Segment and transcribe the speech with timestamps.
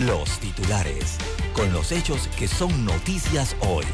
[0.00, 1.18] los titulares
[1.52, 3.84] con los hechos que son noticias hoy.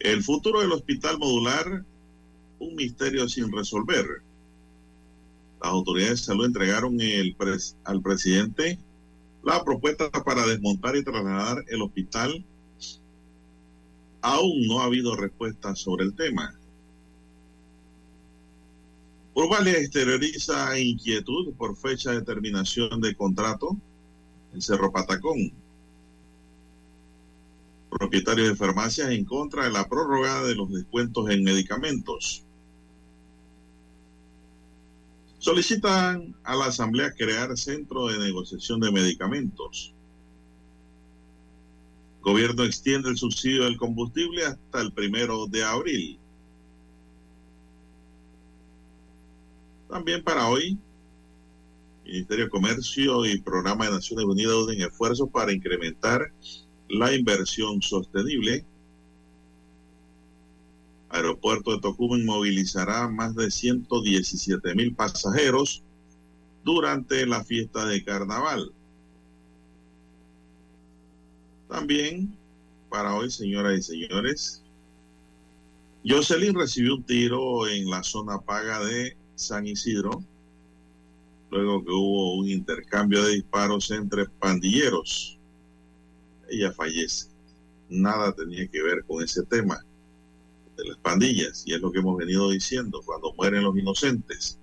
[0.00, 1.84] El futuro del hospital modular,
[2.58, 4.06] un misterio sin resolver.
[5.62, 6.98] Las autoridades de salud entregaron
[7.84, 8.78] al presidente
[9.44, 12.44] la propuesta para desmontar y trasladar el hospital.
[14.22, 16.58] Aún no ha habido respuesta sobre el tema.
[19.34, 23.76] Urbalia exterioriza inquietud por fecha de terminación de contrato
[24.54, 25.52] en Cerro Patacón.
[27.90, 32.44] Propietarios de farmacias en contra de la prórroga de los descuentos en medicamentos.
[35.44, 39.92] Solicitan a la Asamblea crear centro de negociación de medicamentos.
[42.22, 46.18] Gobierno extiende el subsidio del combustible hasta el primero de abril.
[49.86, 50.78] También para hoy,
[52.06, 56.32] Ministerio de Comercio y Programa de Naciones Unidas unen esfuerzos para incrementar
[56.88, 58.64] la inversión sostenible.
[61.14, 65.80] Aeropuerto de Tocumen movilizará más de 117 mil pasajeros
[66.64, 68.72] durante la fiesta de carnaval.
[71.68, 72.36] También
[72.88, 74.60] para hoy, señoras y señores,
[76.04, 80.20] Jocelyn recibió un tiro en la zona paga de San Isidro,
[81.52, 85.38] luego que hubo un intercambio de disparos entre pandilleros.
[86.50, 87.28] Ella fallece.
[87.88, 89.80] Nada tenía que ver con ese tema
[90.76, 94.58] de las pandillas, y es lo que hemos venido diciendo, cuando mueren los inocentes.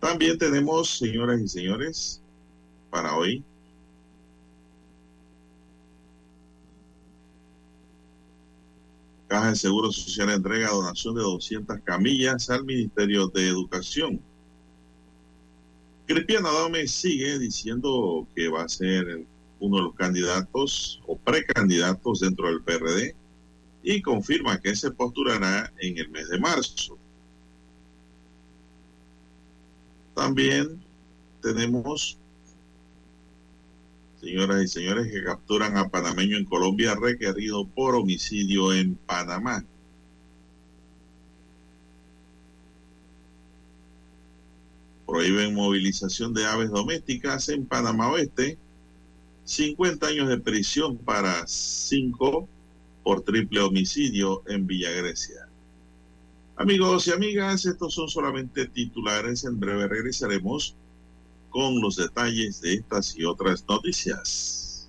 [0.00, 2.20] También tenemos, señoras y señores,
[2.90, 3.44] para hoy,
[9.32, 14.20] Caja de Seguro Social entrega donación de 200 camillas al Ministerio de Educación.
[16.06, 19.24] Cristian Adame sigue diciendo que va a ser
[19.62, 23.14] uno de los candidatos o precandidatos dentro del PRD
[23.84, 26.98] y confirma que se postulará en el mes de marzo.
[30.14, 30.82] También
[31.40, 32.18] tenemos,
[34.20, 39.64] señoras y señores, que capturan a panameño en Colombia requerido por homicidio en Panamá.
[45.06, 48.58] Prohíben movilización de aves domésticas en Panamá Oeste.
[49.44, 52.48] 50 años de prisión para 5
[53.02, 55.48] por triple homicidio en Villa Grecia.
[56.56, 59.44] Amigos y amigas, estos son solamente titulares.
[59.44, 60.76] En breve regresaremos
[61.50, 64.88] con los detalles de estas y otras noticias.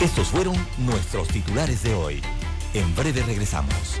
[0.00, 2.20] Estos fueron nuestros titulares de hoy.
[2.74, 4.00] En breve regresamos.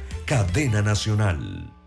[0.31, 1.80] cadena nacional.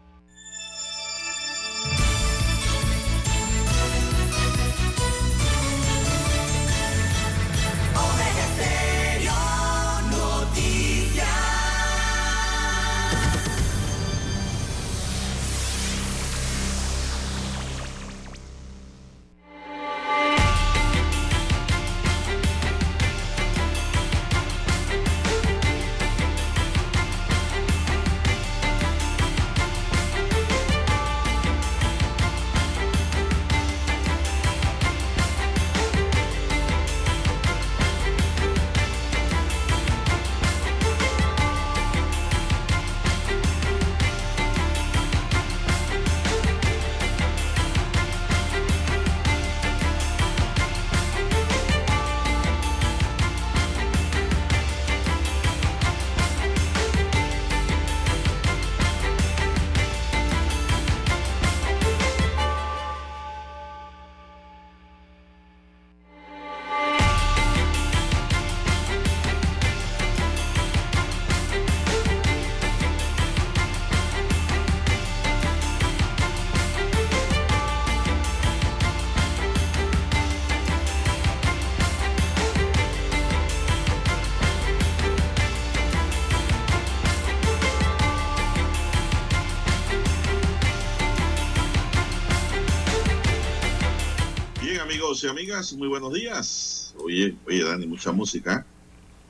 [95.73, 96.95] Muy buenos días.
[96.99, 98.67] Oye, oye, Dani, mucha música.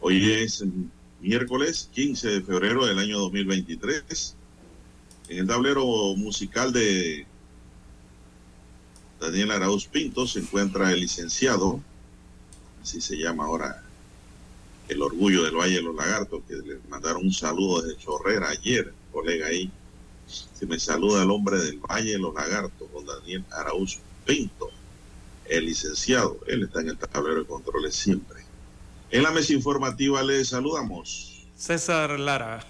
[0.00, 0.64] Hoy es
[1.20, 4.34] miércoles 15 de febrero del año 2023.
[5.28, 5.84] En el tablero
[6.16, 7.24] musical de
[9.20, 11.80] Daniel Arauz Pinto se encuentra el licenciado,
[12.82, 13.84] así se llama ahora,
[14.88, 18.92] el orgullo del Valle de los Lagartos, que le mandaron un saludo desde Chorrera ayer,
[19.12, 19.70] colega ahí.
[20.26, 24.70] Se me saluda el hombre del Valle de los Lagartos, con Daniel Arauz Pinto,
[25.48, 26.38] el licenciado.
[26.46, 28.44] Él está en el tablero de controles siempre.
[29.10, 31.44] En la mesa informativa le saludamos.
[31.56, 32.64] César Lara.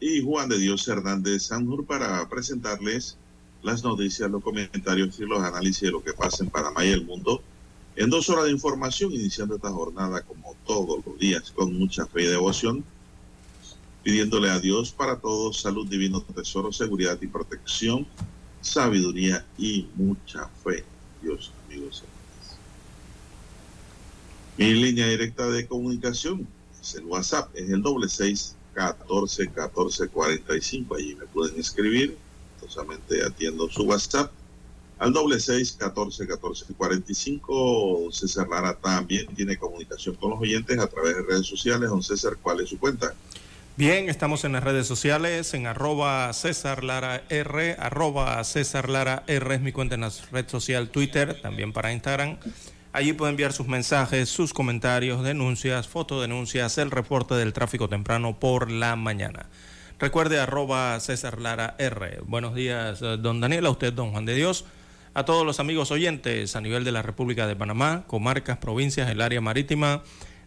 [0.00, 3.16] Y Juan de Dios Hernández Sanjur para presentarles
[3.62, 7.04] las noticias, los comentarios y los análisis de lo que pasa en Panamá y el
[7.04, 7.42] mundo
[7.96, 12.22] en dos horas de información, iniciando esta jornada como todos los días, con mucha fe
[12.22, 12.84] y devoción,
[14.02, 18.06] pidiéndole a Dios para todos salud, divino tesoro, seguridad y protección,
[18.60, 20.84] sabiduría y mucha fe.
[21.24, 22.04] Dios, amigos.
[24.58, 26.46] Mi línea directa de comunicación
[26.80, 30.96] es el WhatsApp, es el doble seis catorce catorce cuarenta y cinco.
[30.96, 32.18] Allí me pueden escribir,
[32.68, 34.30] solamente atiendo su WhatsApp
[34.98, 38.08] al doble seis catorce catorce cuarenta y cinco.
[38.12, 41.88] César Lara también tiene comunicación con los oyentes a través de redes sociales.
[41.88, 43.14] Don César, ¿cuál es su cuenta?
[43.76, 49.52] Bien, estamos en las redes sociales, en arroba César Lara R, arroba César Lara R
[49.52, 52.36] es mi cuenta en la red social Twitter, también para Instagram.
[52.92, 58.70] Allí puede enviar sus mensajes, sus comentarios, denuncias, fotodenuncias, el reporte del tráfico temprano por
[58.70, 59.46] la mañana.
[59.98, 62.20] Recuerde arroba César Lara R.
[62.26, 64.66] Buenos días, eh, don Daniel, a usted, don Juan de Dios,
[65.14, 69.20] a todos los amigos oyentes a nivel de la República de Panamá, comarcas, provincias, el
[69.20, 70.04] área marítima,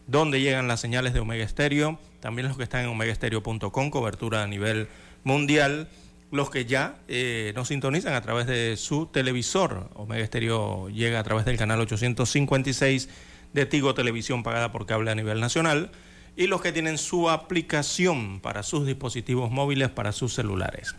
[0.08, 4.48] donde llegan las señales de Omega Estéreo, también los que están en omegaestereo.com, cobertura a
[4.48, 4.88] nivel
[5.24, 5.88] mundial
[6.32, 9.90] los que ya eh, nos sintonizan a través de su televisor.
[9.94, 13.10] Omega Estéreo llega a través del canal 856
[13.54, 15.92] de Tigo Televisión pagada por cable a nivel nacional.
[16.36, 20.96] Y los que tienen su aplicación para sus dispositivos móviles, para sus celulares.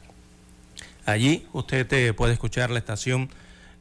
[1.06, 3.30] Allí usted te puede escuchar la estación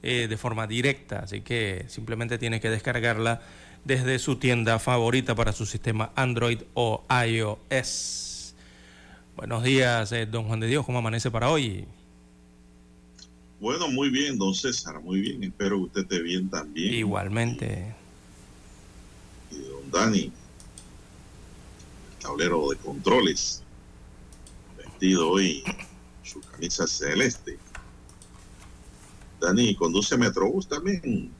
[0.03, 3.41] eh, de forma directa, así que simplemente tiene que descargarla
[3.87, 8.53] desde su tienda favorita para su sistema Android o iOS.
[9.37, 11.85] Buenos días, eh, don Juan de Dios, ¿cómo amanece para hoy?
[13.61, 15.41] Bueno, muy bien, don César, muy bien.
[15.41, 16.93] Espero que usted esté bien también.
[16.93, 17.95] Igualmente.
[19.51, 23.63] Y, don Dani, el tablero de controles,
[24.77, 25.63] vestido hoy
[26.23, 27.57] su camisa celeste.
[29.39, 31.31] Dani, conduce Metrobús también.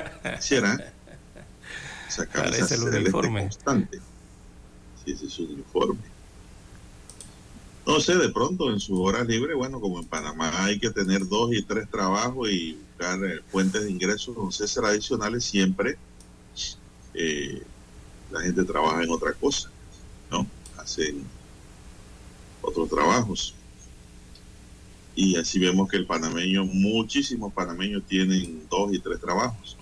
[2.08, 3.42] Celeste uniforme.
[3.42, 4.00] constante
[5.12, 6.00] ese es su uniforme.
[7.86, 11.26] No sé, de pronto en sus horas libres, bueno, como en Panamá hay que tener
[11.28, 15.96] dos y tres trabajos y buscar eh, fuentes de ingresos, entonces adicionales, siempre
[17.14, 17.62] eh,
[18.32, 19.70] la gente trabaja en otra cosa,
[20.30, 20.46] ¿no?
[20.78, 21.22] Hacen
[22.60, 23.54] otros trabajos.
[25.14, 29.76] Y así vemos que el panameño, muchísimos panameños tienen dos y tres trabajos.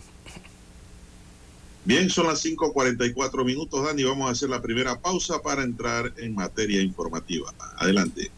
[1.87, 4.05] Bien, son las 5.44 minutos, Dani.
[4.05, 7.53] Vamos a hacer la primera pausa para entrar en materia informativa.
[7.77, 8.31] Adelante.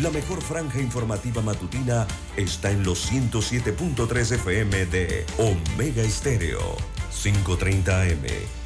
[0.00, 2.06] La mejor franja informativa matutina
[2.36, 6.76] está en los 107.3 FM de Omega Estéreo,
[7.10, 8.59] 530 AM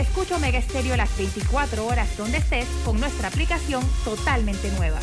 [0.00, 4.98] Escucha Omega Stereo las 24 horas donde estés con nuestra aplicación totalmente nueva.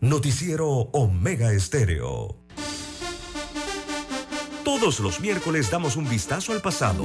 [0.00, 2.38] Noticiero Omega Estéreo.
[4.64, 7.04] Todos los miércoles damos un vistazo al pasado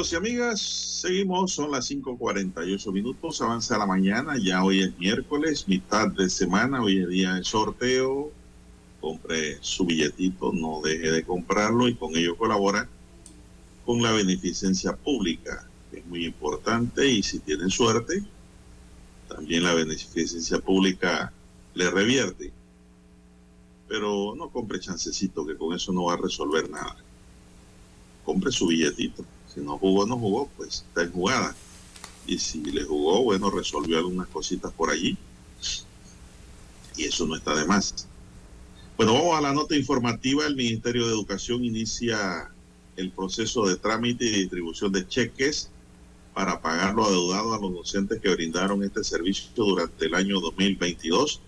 [0.00, 0.60] Amigos y amigas,
[1.02, 6.82] seguimos, son las 5.48 minutos, avanza la mañana, ya hoy es miércoles, mitad de semana,
[6.82, 8.32] hoy es día de sorteo,
[8.98, 12.88] compre su billetito, no deje de comprarlo y con ello colabora
[13.84, 18.22] con la beneficencia pública, que es muy importante y si tienen suerte,
[19.28, 21.30] también la beneficencia pública
[21.74, 22.50] le revierte.
[23.86, 26.96] Pero no compre chancecito, que con eso no va a resolver nada.
[28.24, 29.26] Compre su billetito.
[29.54, 31.54] Si no jugó, no jugó, pues está en jugada.
[32.26, 35.16] Y si le jugó, bueno, resolvió algunas cositas por allí.
[36.96, 38.06] Y eso no está de más.
[38.96, 40.46] Bueno, vamos a la nota informativa.
[40.46, 42.50] El Ministerio de Educación inicia
[42.96, 45.70] el proceso de trámite y distribución de cheques
[46.34, 51.40] para pagar lo adeudado a los docentes que brindaron este servicio durante el año 2022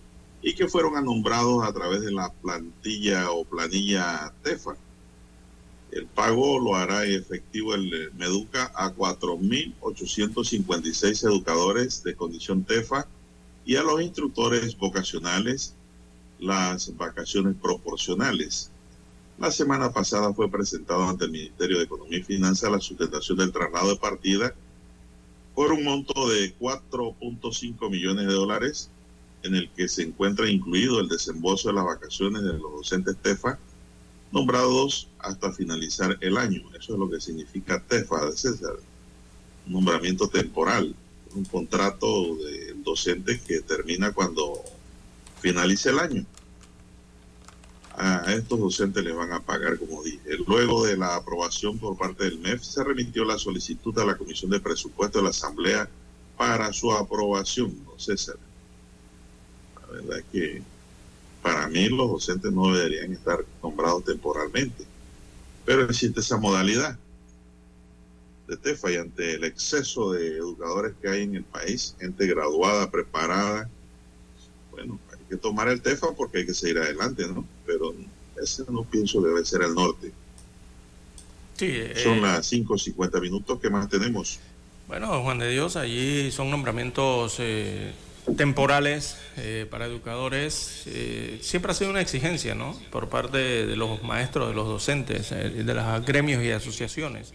[0.43, 4.77] y que fueron nombrados a través de la plantilla o planilla TEFA.
[5.93, 13.07] El pago lo hará efectivo el Meduca a 4.856 educadores de condición TEFA
[13.67, 15.75] y a los instructores vocacionales
[16.41, 18.71] las vacaciones proporcionales.
[19.39, 23.53] La semana pasada fue presentado ante el Ministerio de Economía y Finanzas la sustentación del
[23.53, 24.55] traslado de partida
[25.55, 28.89] por un monto de 4.5 millones de dólares
[29.43, 33.59] en el que se encuentra incluido el desembolso de las vacaciones de los docentes TEFA
[34.33, 36.63] nombrados hasta finalizar el año.
[36.79, 38.75] Eso es lo que significa TEFA de César,
[39.67, 40.95] nombramiento temporal,
[41.35, 44.63] un contrato de docente que termina cuando
[45.41, 46.27] finalice el año.
[47.95, 50.39] A estos docentes les van a pagar, como dije.
[50.47, 54.51] Luego de la aprobación por parte del MEF, se remitió la solicitud a la Comisión
[54.51, 55.89] de Presupuesto de la Asamblea
[56.39, 58.37] para su aprobación, César.
[59.81, 60.63] La verdad es que
[61.43, 64.85] para mí los docentes no deberían estar nombrados temporalmente.
[65.65, 66.97] Pero existe esa modalidad
[68.49, 72.91] de TEFA y ante el exceso de educadores que hay en el país, gente graduada,
[72.91, 73.69] preparada,
[74.71, 77.45] bueno, hay que tomar el TEFA porque hay que seguir adelante, ¿no?
[77.67, 77.95] Pero
[78.43, 80.13] ese no pienso debe ser el norte.
[81.57, 81.73] Sí,
[82.03, 84.41] Son eh, las 5.50 minutos que más tenemos.
[84.89, 87.93] Bueno, Juan de Dios, allí son nombramientos eh,
[88.37, 92.79] temporales eh, para educadores eh, siempre ha sido una exigencia, ¿no?
[92.91, 97.33] Por parte de, los maestros, de los docentes, eh, de los gremios y asociaciones.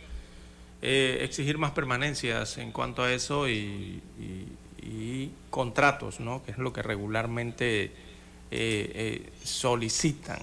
[0.81, 4.01] exigir más permanencias en cuanto a eso y,
[5.49, 6.43] contratos, ¿no?
[6.43, 7.91] Que es lo que regularmente
[9.43, 10.39] solicitan.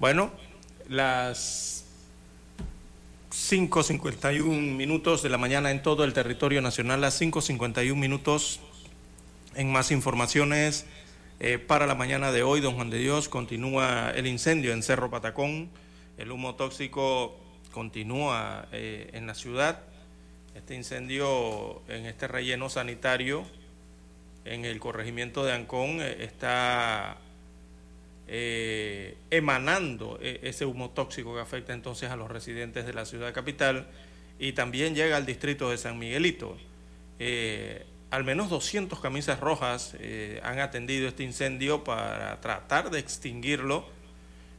[0.00, 0.32] Bueno,
[0.88, 1.84] las
[3.30, 4.42] 5.51
[4.74, 8.60] minutos de la mañana en todo el territorio nacional, las 5.51 minutos
[9.56, 10.86] en más informaciones,
[11.40, 15.10] eh, para la mañana de hoy, don Juan de Dios, continúa el incendio en Cerro
[15.10, 15.70] Patacón.
[16.18, 17.38] El humo tóxico
[17.72, 19.80] continúa eh, en la ciudad.
[20.54, 23.44] Este incendio en este relleno sanitario
[24.44, 27.18] en el corregimiento de Ancón eh, está
[29.30, 33.86] emanando ese humo tóxico que afecta entonces a los residentes de la ciudad capital
[34.40, 36.56] y también llega al distrito de San Miguelito
[38.10, 43.84] al menos 200 camisas rojas eh, han atendido este incendio para tratar de extinguirlo.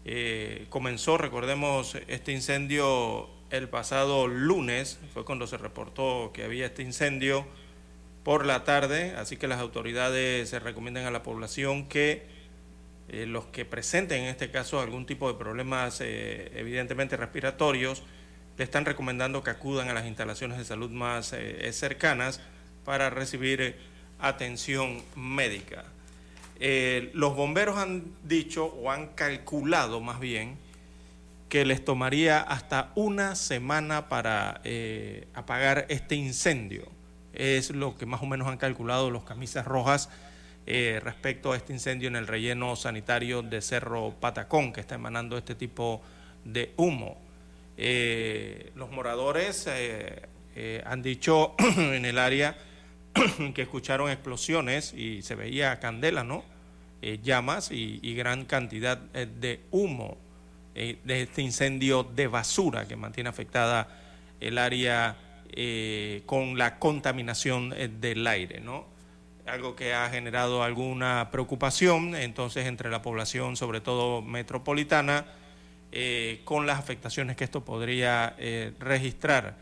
[0.05, 6.83] Eh, comenzó, recordemos, este incendio el pasado lunes, fue cuando se reportó que había este
[6.83, 7.45] incendio
[8.23, 12.27] por la tarde, así que las autoridades se recomiendan a la población que
[13.07, 18.03] eh, los que presenten en este caso algún tipo de problemas evidentemente respiratorios,
[18.57, 21.33] le están recomendando que acudan a las instalaciones de salud más
[21.71, 22.41] cercanas
[22.88, 23.75] para recibir eh,
[24.17, 25.84] atención médica.
[26.58, 30.58] Eh, los bomberos han dicho o han calculado más bien
[31.50, 36.88] que les tomaría hasta una semana para eh, apagar este incendio.
[37.34, 40.10] Es lo que más o menos han calculado los camisas rojas
[40.65, 45.56] respecto a este incendio en el relleno sanitario de Cerro Patacón, que está emanando este
[45.56, 46.02] tipo
[46.43, 47.17] de humo.
[48.76, 49.69] los moradores
[50.86, 52.58] han dicho en el área
[53.53, 56.43] que escucharon explosiones y se veía candela, ¿no?
[57.01, 60.17] Eh, llamas y, gran cantidad eh, de humo
[60.73, 63.88] eh, de este incendio de basura que mantiene afectada
[64.39, 65.15] el área
[66.25, 68.86] con la contaminación del aire, ¿no?
[69.47, 75.25] Algo que ha generado alguna preocupación entonces entre la población, sobre todo metropolitana,
[76.43, 78.36] con las afectaciones que esto podría
[78.77, 79.56] registrar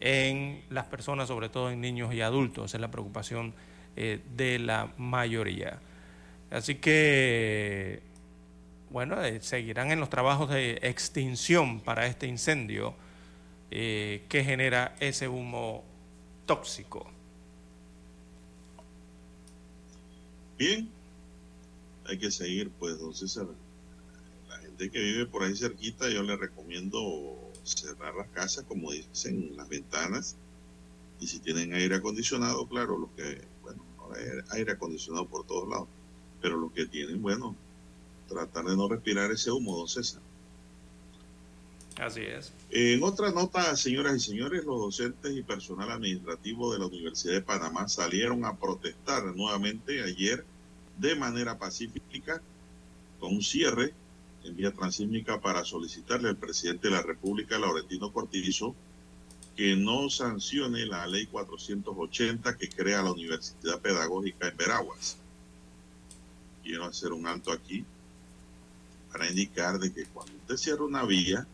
[0.00, 2.74] en las personas, sobre todo en niños y adultos.
[2.74, 3.54] es la preocupación
[3.96, 5.80] eh, de la mayoría.
[6.50, 8.02] Así que,
[8.90, 12.94] bueno, eh, seguirán en los trabajos de extinción para este incendio
[13.70, 15.84] eh, que genera ese humo
[16.46, 17.08] tóxico.
[20.58, 20.90] Bien,
[22.06, 23.38] hay que seguir, pues, entonces
[24.48, 27.00] La gente que vive por ahí cerquita, yo le recomiendo
[27.64, 30.36] cerrar las casas, como dicen, las ventanas.
[31.20, 33.82] Y si tienen aire acondicionado, claro, los que, bueno,
[34.50, 35.88] aire acondicionado por todos lados.
[36.40, 37.54] Pero los que tienen, bueno,
[38.28, 40.22] tratar de no respirar ese humo, don César.
[41.98, 42.52] Así es.
[42.70, 47.42] En otra nota, señoras y señores, los docentes y personal administrativo de la Universidad de
[47.42, 50.44] Panamá salieron a protestar nuevamente ayer
[50.96, 52.40] de manera pacífica
[53.18, 53.92] con un cierre
[54.44, 58.74] en vía transísmica para solicitarle al presidente de la República, Laurentino Cortizo,
[59.56, 65.16] que no sancione la ley 480 que crea la Universidad Pedagógica en Veraguas.
[66.62, 67.84] Quiero hacer un alto aquí
[69.12, 71.46] para indicar de que cuando usted cierra una vía,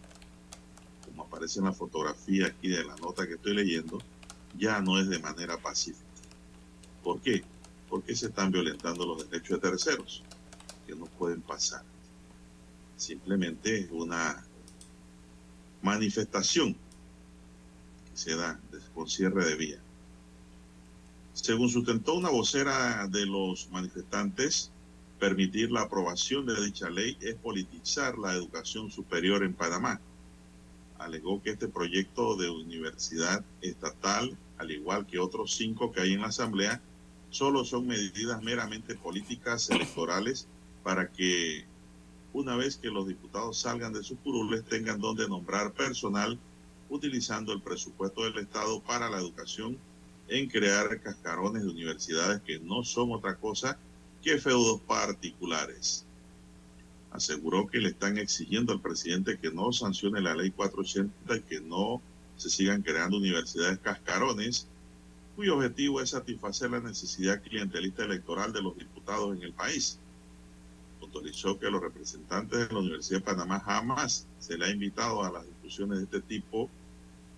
[1.04, 3.98] como aparece en la fotografía aquí de la nota que estoy leyendo,
[4.56, 6.04] ya no es de manera pacífica.
[7.02, 7.42] ¿Por qué?
[7.88, 10.22] Porque se están violentando los derechos de terceros,
[10.86, 11.82] que no pueden pasar
[12.96, 14.44] simplemente es una
[15.82, 16.74] manifestación
[18.10, 18.58] que se da
[18.94, 19.78] con cierre de vía.
[21.34, 24.70] Según sustentó una vocera de los manifestantes,
[25.18, 30.00] permitir la aprobación de dicha ley es politizar la educación superior en Panamá.
[30.98, 36.22] Alegó que este proyecto de universidad estatal, al igual que otros cinco que hay en
[36.22, 36.80] la Asamblea,
[37.30, 40.46] solo son medidas meramente políticas electorales
[40.82, 41.66] para que
[42.36, 46.38] una vez que los diputados salgan de sus curules, tengan donde nombrar personal
[46.90, 49.78] utilizando el presupuesto del Estado para la educación
[50.28, 53.78] en crear cascarones de universidades que no son otra cosa
[54.22, 56.04] que feudos particulares.
[57.10, 61.60] Aseguró que le están exigiendo al presidente que no sancione la ley 480 y que
[61.60, 62.02] no
[62.36, 64.66] se sigan creando universidades cascarones,
[65.36, 69.98] cuyo objetivo es satisfacer la necesidad clientelista electoral de los diputados en el país
[71.16, 75.30] autorizó que los representantes de la Universidad de Panamá jamás se le ha invitado a
[75.30, 76.68] las discusiones de este tipo,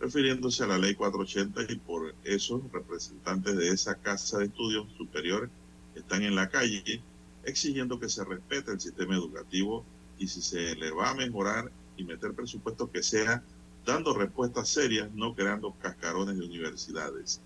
[0.00, 5.50] refiriéndose a la ley 480 y por eso representantes de esa casa de estudios superiores
[5.94, 7.00] están en la calle
[7.44, 9.84] exigiendo que se respete el sistema educativo
[10.18, 13.42] y si se le va a mejorar y meter presupuesto que sea
[13.86, 17.40] dando respuestas serias, no creando cascarones de universidades.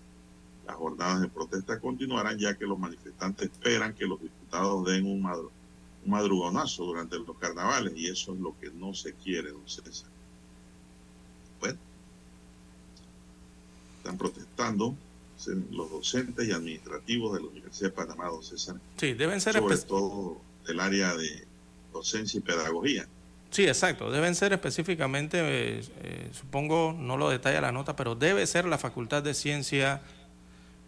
[0.65, 5.21] Las jornadas de protesta continuarán ya que los manifestantes esperan que los diputados den un
[5.21, 5.51] madro
[6.05, 10.09] un madrugonazo durante los carnavales y eso es lo que no se quiere, don César.
[11.59, 11.77] Bueno,
[13.97, 14.95] están protestando
[15.71, 18.75] los docentes y administrativos de la Universidad de Panamá, don César.
[18.97, 21.45] Sí, deben ser sobre todo del área de
[21.91, 23.07] docencia y pedagogía.
[23.51, 24.09] Sí, exacto.
[24.09, 28.79] Deben ser específicamente, eh, eh, supongo, no lo detalla la nota, pero debe ser la
[28.79, 30.01] Facultad de Ciencia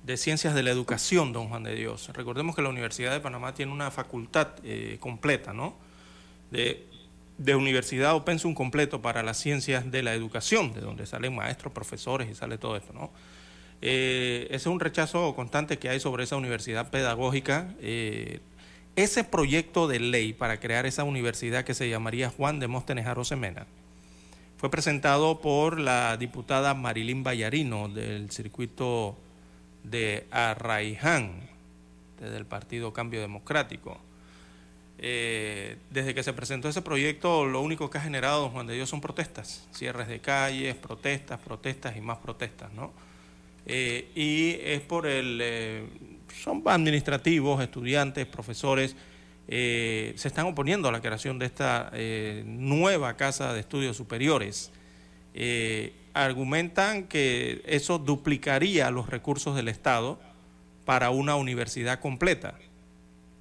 [0.06, 2.10] de Ciencias de la Educación, don Juan de Dios.
[2.14, 5.76] Recordemos que la Universidad de Panamá tiene una facultad eh, completa, ¿no?
[6.52, 6.86] De,
[7.40, 11.74] de, universidad o pensum completo para las ciencias de la educación, de donde salen maestros,
[11.74, 13.12] profesores y sale todo esto, ¿no?
[13.82, 17.76] ese es un rechazo constante que hay sobre esa universidad pedagógica.
[18.96, 23.68] ese proyecto de ley para crear esa universidad que se llamaría Juan de Móstenes Semena
[24.58, 29.18] fue presentado por la diputada Marilyn Bayarino del circuito
[29.90, 31.42] de Arraiján,
[32.20, 34.00] desde el Partido Cambio Democrático.
[34.98, 38.76] Eh, desde que se presentó ese proyecto, lo único que ha generado, don Juan de
[38.76, 42.94] Dios, son protestas, cierres de calles, protestas, protestas y más protestas, ¿no?
[43.66, 45.86] Eh, y es por el, eh,
[46.42, 48.96] son administrativos, estudiantes, profesores,
[49.48, 51.92] se están oponiendo a la creación de esta
[52.46, 54.72] nueva casa de estudios superiores.
[56.16, 60.18] Argumentan que eso duplicaría los recursos del Estado
[60.86, 62.56] para una universidad completa.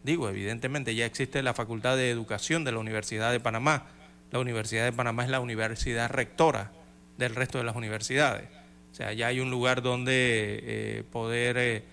[0.03, 3.87] Digo, evidentemente ya existe la Facultad de Educación de la Universidad de Panamá.
[4.33, 6.73] La Universidad de Panamá es la universidad rectora
[7.17, 8.49] del resto de las universidades.
[8.91, 11.85] O sea, ya hay un lugar donde eh, poder eh,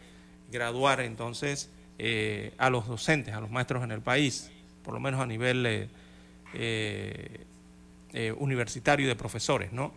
[0.52, 4.52] graduar entonces eh, a los docentes, a los maestros en el país,
[4.84, 5.90] por lo menos a nivel
[8.40, 9.94] universitario de profesores, ¿no?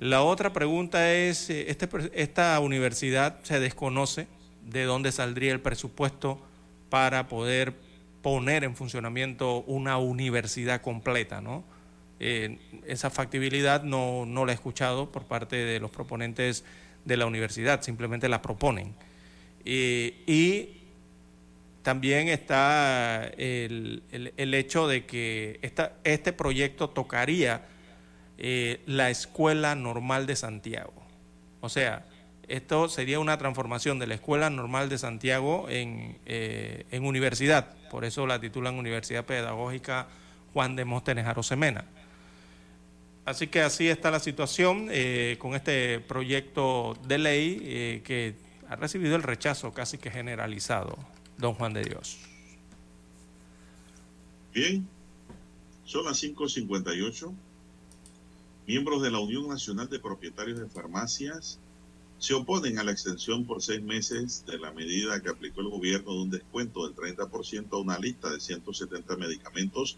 [0.00, 4.28] La otra pregunta es, este, esta universidad se desconoce
[4.64, 6.40] de dónde saldría el presupuesto
[6.88, 7.74] para poder
[8.22, 11.64] poner en funcionamiento una universidad completa, ¿no?
[12.20, 16.64] Eh, esa factibilidad no, no, la he escuchado por parte de los proponentes
[17.04, 18.94] de la universidad, simplemente la proponen.
[19.64, 20.74] y
[21.82, 27.62] también está el, el, hecho de que esta, este proyecto tocaría
[28.40, 30.94] eh, la Escuela Normal de Santiago.
[31.60, 32.06] O sea,
[32.46, 38.28] esto sería una transformación de la Escuela Normal de Santiago eh, en, universidad, por eso
[38.28, 40.06] la titulan Universidad Pedagógica
[40.52, 41.84] Juan de Móstenes Arosemena.
[43.24, 48.36] Así que así está la situación eh, con este proyecto de ley que
[48.68, 50.96] ha recibido el rechazo casi que generalizado,
[51.38, 52.18] don Juan de Dios.
[54.54, 54.88] Bien,
[55.84, 57.34] son las 5.58.
[58.68, 61.58] Miembros de la Unión Nacional de Propietarios de Farmacias
[62.18, 66.12] se oponen a la extensión por seis meses de la medida que aplicó el gobierno
[66.12, 69.96] de un descuento del 30% a una lista de 170 medicamentos,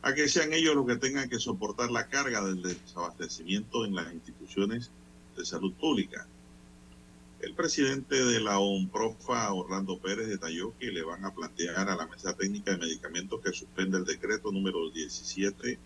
[0.00, 4.10] a que sean ellos los que tengan que soportar la carga del desabastecimiento en las
[4.10, 4.90] instituciones
[5.36, 6.26] de salud pública.
[7.42, 12.06] El presidente de la ONPROFA, Orlando Pérez, detalló que le van a plantear a la
[12.06, 15.78] mesa técnica de medicamentos que suspende el decreto número 17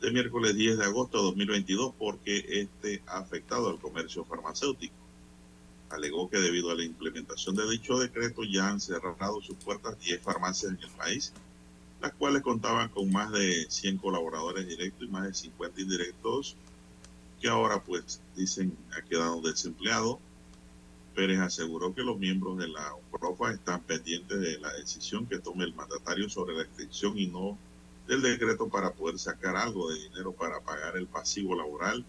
[0.00, 4.94] de miércoles 10 de agosto de 2022 porque este ha afectado al comercio farmacéutico.
[5.90, 10.20] Alegó que debido a la implementación de dicho decreto ya han cerrado sus puertas 10
[10.20, 11.32] farmacias en el país,
[12.00, 16.54] las cuales contaban con más de 100 colaboradores directos y más de 50 indirectos,
[17.40, 20.20] que ahora pues dicen ha quedado desempleado.
[21.14, 25.64] Pérez aseguró que los miembros de la PROFA están pendientes de la decisión que tome
[25.64, 27.58] el mandatario sobre la extensión y no
[28.08, 32.04] del decreto para poder sacar algo de dinero para pagar el pasivo laboral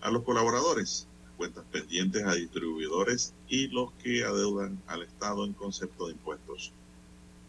[0.00, 1.06] a los colaboradores,
[1.36, 6.72] cuentas pendientes a distribuidores y los que adeudan al Estado en concepto de impuestos.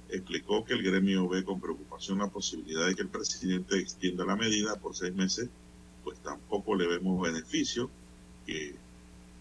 [0.10, 4.36] Explicó que el gremio ve con preocupación la posibilidad de que el presidente extienda la
[4.36, 5.50] medida por seis meses,
[6.04, 7.90] pues tampoco le vemos beneficio
[8.46, 8.76] que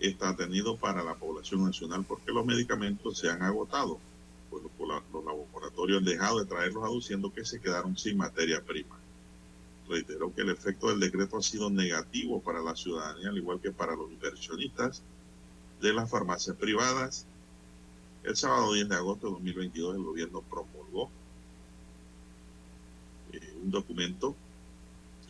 [0.01, 4.01] está tenido para la población nacional porque los medicamentos se han agotado
[4.61, 4.65] pues
[5.13, 8.99] los, laboratorios han dejado de traerlos aduciendo que se quedaron sin materia prima.
[9.89, 13.73] Reitero que el efecto del decreto ha sido negativo para la ciudadanía, al igual que
[13.73, 15.03] para los inversionistas
[15.81, 17.27] de las farmacias privadas.
[18.23, 21.11] El sábado 10 de agosto de 2022 el gobierno promulgó
[23.33, 24.37] eh, un documento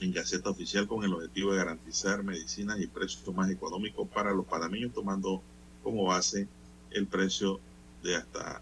[0.01, 4.47] en Gaceta Oficial con el objetivo de garantizar medicinas y precios más económicos para los
[4.47, 5.41] panameños, tomando
[5.83, 6.49] como base
[6.91, 7.61] el precio
[8.03, 8.61] de hasta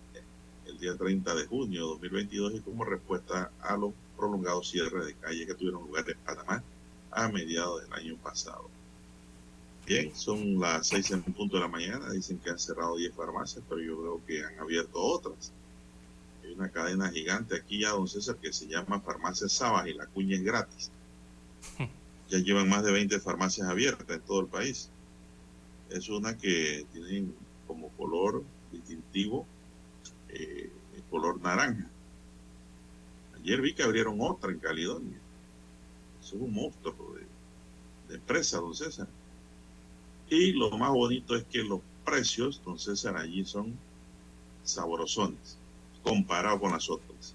[0.80, 5.46] día 30 de junio de 2022 y como respuesta a los prolongados cierres de calle
[5.46, 6.62] que tuvieron lugar en Panamá
[7.10, 8.68] a mediados del año pasado.
[9.86, 13.62] Bien, son las 6 en punto de la mañana, dicen que han cerrado 10 farmacias,
[13.68, 15.52] pero yo creo que han abierto otras.
[16.42, 20.06] Hay una cadena gigante aquí ya, don César, que se llama Farmacia Sabas y la
[20.06, 20.90] cuña es gratis.
[22.30, 24.88] Ya llevan más de 20 farmacias abiertas en todo el país.
[25.90, 27.34] Es una que tienen
[27.66, 29.46] como color distintivo
[30.34, 30.70] eh,
[31.10, 31.88] color naranja.
[33.36, 35.18] Ayer vi que abrieron otra en Caledonia.
[36.22, 37.16] Eso es un monstruo
[38.08, 39.08] de, empresa, don César.
[40.28, 43.76] Y lo más bonito es que los precios, don César, allí son
[44.64, 45.56] sabrosones,
[46.02, 47.34] comparado con las otras.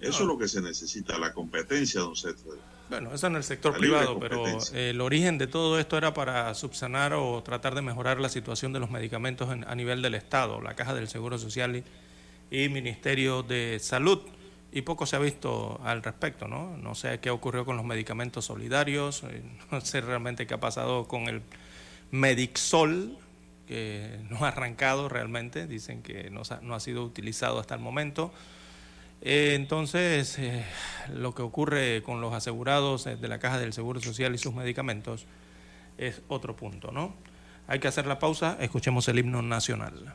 [0.00, 2.58] Eso es lo que se necesita, la competencia, don César.
[2.90, 4.44] Bueno, eso en el sector privado, pero
[4.74, 8.80] el origen de todo esto era para subsanar o tratar de mejorar la situación de
[8.80, 11.82] los medicamentos a nivel del Estado, la Caja del Seguro Social
[12.50, 14.20] y, Ministerio de Salud.
[14.70, 16.76] Y poco se ha visto al respecto, ¿no?
[16.76, 21.08] No sé qué ocurrió con los medicamentos solidarios, eh, no sé realmente qué ha pasado
[21.08, 21.42] con el
[22.10, 23.16] Medixol,
[23.66, 28.32] que no ha arrancado realmente, dicen que no, no ha sido utilizado hasta el momento.
[29.26, 30.64] Eh, entonces, eh,
[31.10, 35.24] lo que ocurre con los asegurados de la Caja del Seguro Social y sus medicamentos
[35.96, 37.14] es otro punto, ¿no?
[37.66, 40.14] Hay que hacer la pausa, escuchemos el himno nacional.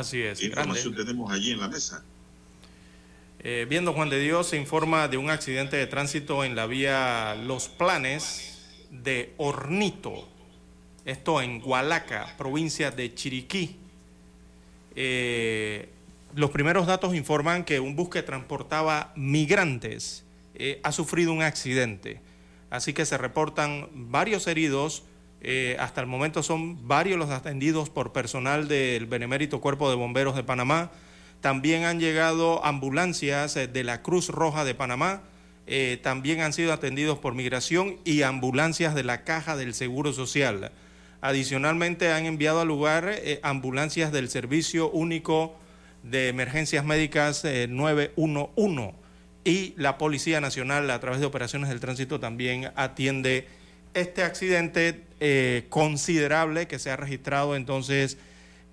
[0.00, 0.38] Así es.
[0.38, 2.02] ¿Qué información tenemos allí en la mesa?
[3.40, 7.34] Eh, viendo Juan de Dios, se informa de un accidente de tránsito en la vía
[7.34, 8.58] Los Planes
[8.90, 10.26] de Hornito.
[11.04, 13.76] Esto en Hualaca, provincia de Chiriquí.
[14.96, 15.90] Eh,
[16.34, 22.22] los primeros datos informan que un bus que transportaba migrantes eh, ha sufrido un accidente.
[22.70, 25.02] Así que se reportan varios heridos.
[25.40, 30.36] Eh, hasta el momento son varios los atendidos por personal del Benemérito Cuerpo de Bomberos
[30.36, 30.90] de Panamá.
[31.40, 35.22] También han llegado ambulancias de la Cruz Roja de Panamá.
[36.02, 40.72] también han sido atendidos por migración y ambulancias de la Caja del Seguro Social.
[41.22, 45.56] Adicionalmente han enviado al lugar ambulancias del Servicio Único
[46.02, 48.94] de Emergencias Médicas 911 eh,
[49.44, 53.48] y la Policía Nacional a través de operaciones del tránsito también atiende
[53.94, 58.18] este accidente eh, considerable que se ha registrado entonces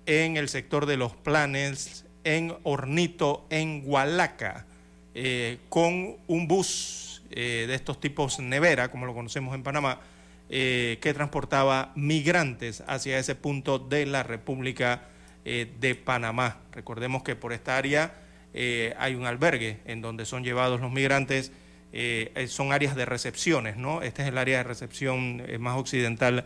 [0.06, 4.66] en el sector de los planes, en Hornito, en Hualaca,
[5.14, 10.00] eh, con un bus de estos tipos nevera, como lo conocemos en Panamá,
[10.48, 15.02] que transportaba migrantes hacia ese punto de la República
[15.50, 16.58] eh, de Panamá.
[16.72, 18.12] Recordemos que por esta área
[18.52, 21.52] eh, hay un albergue en donde son llevados los migrantes,
[21.92, 24.02] eh, son áreas de recepciones, ¿no?
[24.02, 26.44] Este es el área de recepción más occidental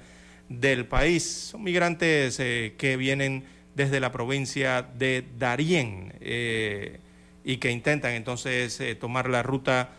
[0.49, 1.49] del país.
[1.51, 6.13] Son migrantes que vienen desde la provincia de Darién
[7.45, 9.91] y que intentan entonces tomar la ruta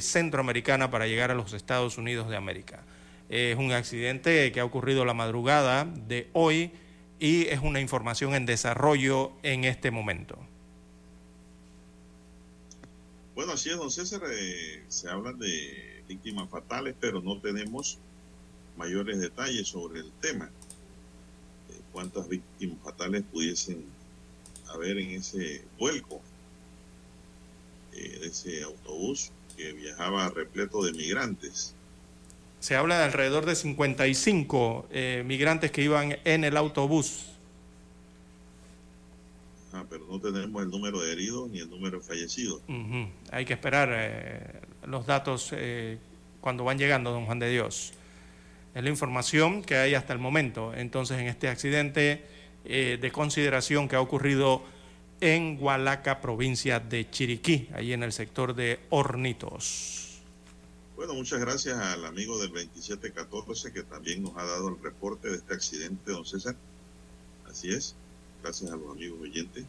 [0.00, 2.82] centroamericana para llegar a los Estados Unidos de América.
[3.28, 6.72] Es un accidente que ha ocurrido la madrugada de hoy
[7.20, 10.38] y es una información en desarrollo en este momento.
[13.40, 17.96] Bueno, así es, don César, eh, se habla de víctimas fatales, pero no tenemos
[18.76, 20.50] mayores detalles sobre el tema.
[21.70, 23.82] Eh, ¿Cuántas víctimas fatales pudiesen
[24.68, 26.20] haber en ese vuelco
[27.94, 31.74] eh, de ese autobús que viajaba repleto de migrantes?
[32.58, 37.29] Se habla de alrededor de 55 eh, migrantes que iban en el autobús.
[39.72, 42.62] Ah, pero no tenemos el número de heridos ni el número de fallecidos.
[43.30, 45.98] Hay que esperar eh, los datos eh,
[46.40, 47.92] cuando van llegando, don Juan de Dios.
[48.74, 50.74] Es la información que hay hasta el momento.
[50.74, 52.24] Entonces, en este accidente
[52.62, 54.62] de consideración que ha ocurrido
[55.20, 60.20] en Hualaca, provincia de Chiriquí, ahí en el sector de Hornitos.
[60.96, 65.36] Bueno, muchas gracias al amigo del 2714 que también nos ha dado el reporte de
[65.36, 66.56] este accidente, don César.
[67.48, 67.94] Así es,
[68.42, 69.64] gracias a los amigos oyentes.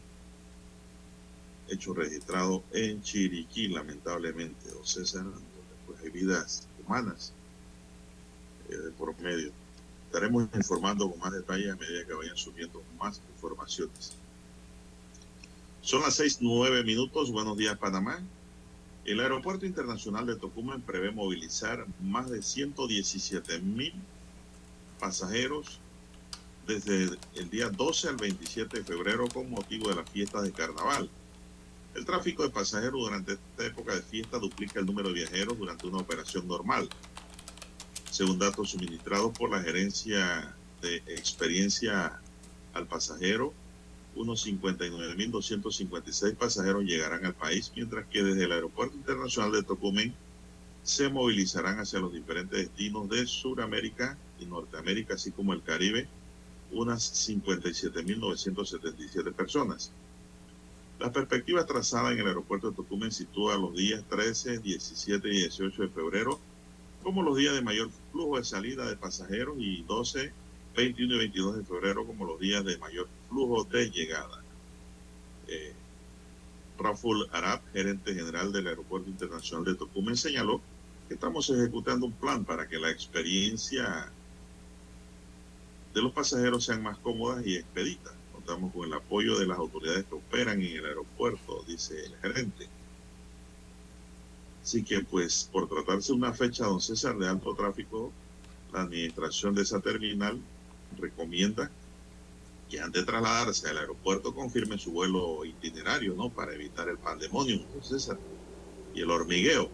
[1.68, 5.40] Hecho registrado en Chiriquí, lamentablemente, don César, donde
[5.86, 7.32] pues hay vidas humanas
[8.68, 9.52] eh, por medio.
[10.06, 14.12] Estaremos informando con más detalle a medida que vayan subiendo más informaciones.
[15.80, 17.30] Son las seis nueve minutos.
[17.32, 18.20] Buenos días, Panamá.
[19.04, 23.92] El Aeropuerto Internacional de Tocumen prevé movilizar más de 117 mil
[25.00, 25.80] pasajeros
[26.66, 31.08] desde el día 12 al 27 de febrero con motivo de las fiestas de carnaval.
[31.94, 35.86] El tráfico de pasajeros durante esta época de fiesta duplica el número de viajeros durante
[35.86, 36.88] una operación normal.
[38.10, 42.20] Según datos suministrados por la Gerencia de Experiencia
[42.74, 43.52] al Pasajero,
[44.14, 50.14] unos 59.256 pasajeros llegarán al país, mientras que desde el Aeropuerto Internacional de Tocumen
[50.82, 56.08] se movilizarán hacia los diferentes destinos de Sudamérica y Norteamérica, así como el Caribe,
[56.72, 59.92] unas 57.977 personas.
[60.98, 65.82] La perspectiva trazada en el aeropuerto de Tocumen sitúa los días 13, 17 y 18
[65.82, 66.38] de febrero
[67.02, 70.32] como los días de mayor flujo de salida de pasajeros y 12,
[70.76, 74.42] 21 y 22 de febrero como los días de mayor flujo de llegada.
[75.48, 75.72] Eh,
[76.78, 80.60] Raful Arab, gerente general del Aeropuerto Internacional de Tocumen, señaló
[81.08, 84.10] que estamos ejecutando un plan para que la experiencia
[85.94, 88.12] de los pasajeros sean más cómodas y expeditas.
[88.32, 92.68] Contamos con el apoyo de las autoridades que operan en el aeropuerto, dice el gerente.
[94.62, 98.12] Así que, pues, por tratarse de una fecha, don César, de alto tráfico,
[98.72, 100.40] la administración de esa terminal
[100.98, 101.70] recomienda
[102.70, 106.30] que antes de trasladarse al aeropuerto confirme su vuelo itinerario, ¿no?
[106.30, 108.18] Para evitar el pandemonio, César,
[108.94, 109.68] y el hormigueo.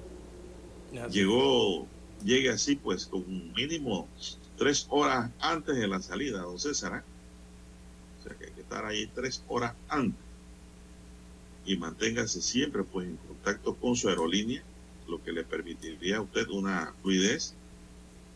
[1.11, 1.87] Llegó,
[2.25, 4.09] llegue así, pues, con un mínimo
[4.59, 6.99] tres horas antes de la salida, don César.
[6.99, 7.03] ¿eh?
[8.21, 10.21] O sea que hay que estar ahí tres horas antes.
[11.65, 14.63] Y manténgase siempre, pues, en contacto con su aerolínea,
[15.07, 17.55] lo que le permitiría a usted una fluidez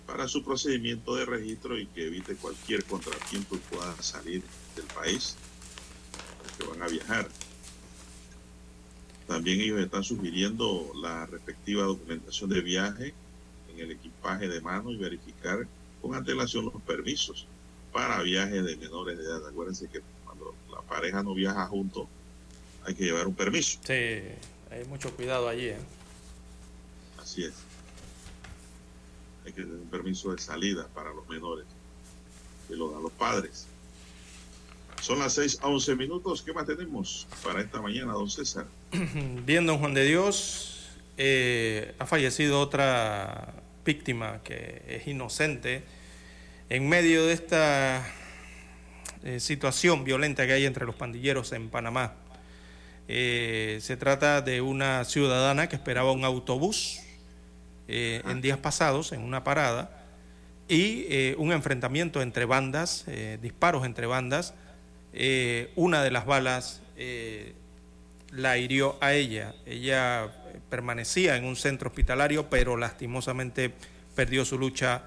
[0.06, 4.42] para su procedimiento de registro y que evite cualquier contratiempo y pueda salir
[4.76, 5.36] del país
[6.58, 7.28] que van a viajar.
[9.26, 13.14] También ellos están sugiriendo la respectiva documentación de viaje
[13.72, 15.66] en el equipaje de mano y verificar
[16.02, 17.46] con antelación los permisos
[17.92, 19.46] para viajes de menores de edad.
[19.46, 22.08] Acuérdense que cuando la pareja no viaja junto
[22.84, 23.78] hay que llevar un permiso.
[23.86, 25.68] Sí, hay mucho cuidado allí.
[25.68, 25.78] ¿eh?
[27.18, 27.54] Así es.
[29.46, 31.66] Hay que tener un permiso de salida para los menores,
[32.68, 33.66] que lo dan los padres.
[35.00, 36.42] Son las 6 a 11 minutos.
[36.42, 38.66] ¿Qué más tenemos para esta mañana, don César?
[39.46, 45.82] Bien, don Juan de Dios, eh, ha fallecido otra víctima que es inocente
[46.68, 48.06] en medio de esta
[49.24, 52.14] eh, situación violenta que hay entre los pandilleros en Panamá.
[53.08, 57.00] Eh, se trata de una ciudadana que esperaba un autobús
[57.88, 58.34] en ah.
[58.34, 60.04] días pasados en una parada
[60.68, 63.04] y un enfrentamiento entre bandas,
[63.42, 64.54] disparos entre bandas
[65.14, 67.52] eh, una de las balas eh,
[68.30, 69.54] la hirió a ella.
[69.66, 73.72] Ella eh, permanecía en un centro hospitalario, pero lastimosamente
[74.14, 75.04] perdió su lucha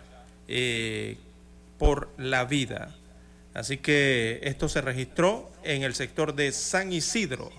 [1.77, 2.95] por la vida.
[3.53, 7.51] Así que esto se registró en el sector de San Isidro,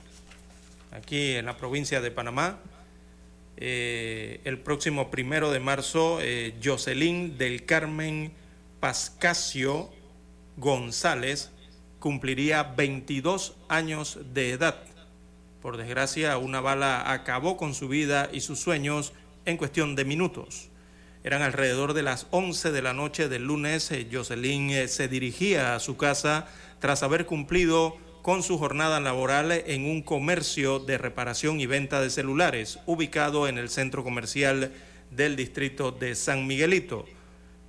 [0.92, 2.58] aquí en la provincia de Panamá.
[3.56, 6.18] el próximo primero de marzo,
[6.62, 8.32] Jocelyn del Carmen
[8.80, 9.90] Pascasio
[10.56, 11.50] González
[11.98, 14.76] cumpliría 22 años de edad.
[15.66, 19.12] Por desgracia, una bala acabó con su vida y sus sueños
[19.46, 20.68] en cuestión de minutos.
[21.24, 23.90] Eran alrededor de las 11 de la noche del lunes.
[23.90, 26.46] Eh, Jocelyn eh, se dirigía a su casa
[26.78, 32.10] tras haber cumplido con su jornada laboral en un comercio de reparación y venta de
[32.10, 34.72] celulares ubicado en el centro comercial
[35.10, 37.06] del distrito de San Miguelito.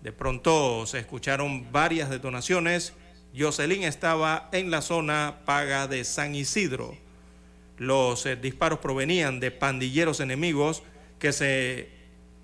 [0.04, 2.93] De pronto se escucharon varias detonaciones
[3.36, 6.95] Jocelyn estaba en la zona paga de San Isidro.
[7.78, 10.84] Los eh, disparos provenían de pandilleros enemigos
[11.19, 11.89] que se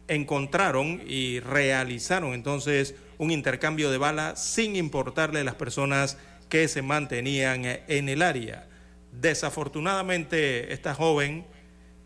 [0.07, 6.17] encontraron y realizaron entonces un intercambio de balas sin importarle las personas
[6.49, 8.67] que se mantenían eh, en el área.
[9.11, 11.45] Desafortunadamente, esta joven,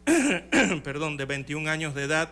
[0.83, 2.29] perdón, de 21 años de edad,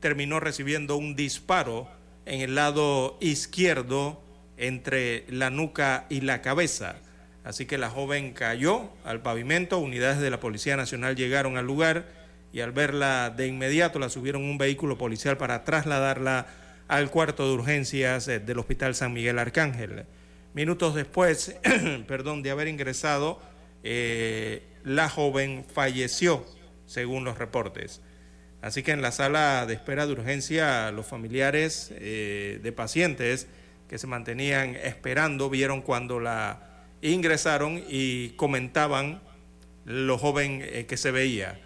[0.00, 1.88] terminó recibiendo un disparo
[2.26, 4.22] en el lado izquierdo
[4.56, 6.96] entre la nuca y la cabeza.
[7.44, 12.06] Así que la joven cayó al pavimento, unidades de la Policía Nacional llegaron al lugar
[12.52, 16.46] y al verla de inmediato la subieron un vehículo policial para trasladarla
[16.88, 20.04] al cuarto de urgencias eh, del Hospital San Miguel Arcángel.
[20.54, 21.56] Minutos después,
[22.06, 23.40] perdón, de haber ingresado,
[23.82, 26.46] eh, la joven falleció,
[26.86, 28.02] según los reportes.
[28.60, 33.48] Así que en la sala de espera de urgencia, los familiares eh, de pacientes
[33.88, 36.71] que se mantenían esperando, vieron cuando la
[37.02, 39.20] ingresaron y comentaban
[39.84, 41.60] lo joven eh, que se veía.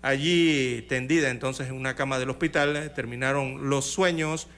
[0.00, 4.48] Allí tendida entonces en una cama del hospital eh, terminaron los sueños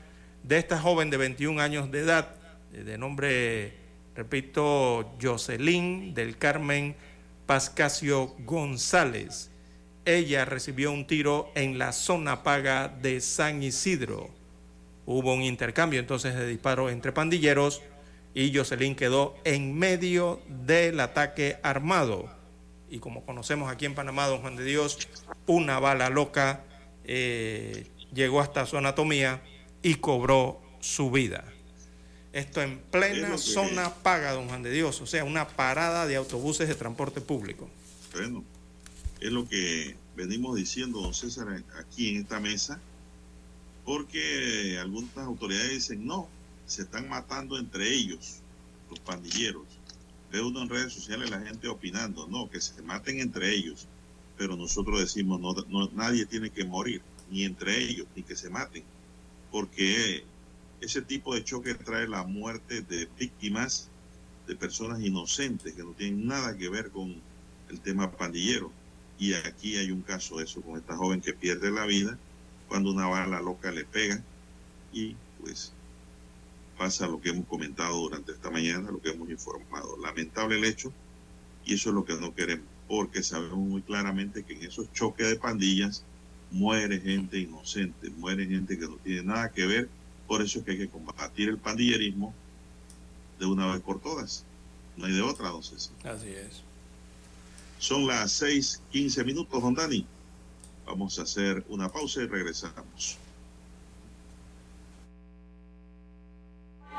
[0.43, 2.35] de esta joven de 21 años de edad,
[2.73, 3.75] eh, de nombre,
[4.15, 6.95] repito, Jocelyn del Carmen
[7.47, 9.51] Pascasio González.
[10.05, 14.31] Ella recibió un tiro en la zona paga de San Isidro.
[15.05, 17.83] Hubo un intercambio entonces de disparos entre pandilleros
[18.35, 22.29] y Jocelyn quedó en medio del ataque armado.
[22.89, 25.09] Y como conocemos aquí en Panamá, don Juan de Dios,
[25.47, 26.65] una bala loca
[27.05, 29.43] eh, llegó hasta su anatomía
[29.83, 31.45] y cobró su vida.
[32.33, 36.69] Esto en plena zona paga, don Juan de Dios, o sea, una parada de autobuses
[36.69, 37.69] de transporte público.
[38.13, 38.45] Bueno,
[39.21, 42.81] es lo que venimos diciendo, don César, aquí en esta mesa,
[43.85, 46.29] porque algunas autoridades dicen no,
[46.71, 48.39] se están matando entre ellos,
[48.89, 49.67] los pandilleros.
[50.31, 53.89] Ve uno en redes sociales la gente opinando, no, que se maten entre ellos,
[54.39, 58.85] pero nosotros decimos no, nadie tiene que morir, ni entre ellos, ni que se maten,
[59.51, 60.23] porque
[60.81, 63.89] ese tipo de choque trae la muerte de víctimas,
[64.47, 67.17] de personas inocentes que no tienen nada que ver con
[67.69, 68.71] el tema pandillero.
[69.19, 72.17] Y aquí hay un caso de eso, con esta joven que pierde la vida
[72.69, 74.23] cuando una bala loca le pega
[74.93, 75.73] y pues
[76.81, 79.99] pasa lo que hemos comentado durante esta mañana, lo que hemos informado.
[79.99, 80.91] Lamentable el hecho
[81.67, 85.29] y eso es lo que no queremos, porque sabemos muy claramente que en esos choques
[85.29, 86.05] de pandillas
[86.51, 89.91] muere gente inocente, muere gente que no tiene nada que ver,
[90.27, 92.33] por eso es que hay que combatir el pandillerismo
[93.39, 94.47] de una vez por todas.
[94.97, 95.93] No hay de otra, entonces.
[96.03, 96.63] Así es.
[97.79, 100.07] Son las seis, quince minutos, don Dani.
[100.87, 103.19] Vamos a hacer una pausa y regresamos.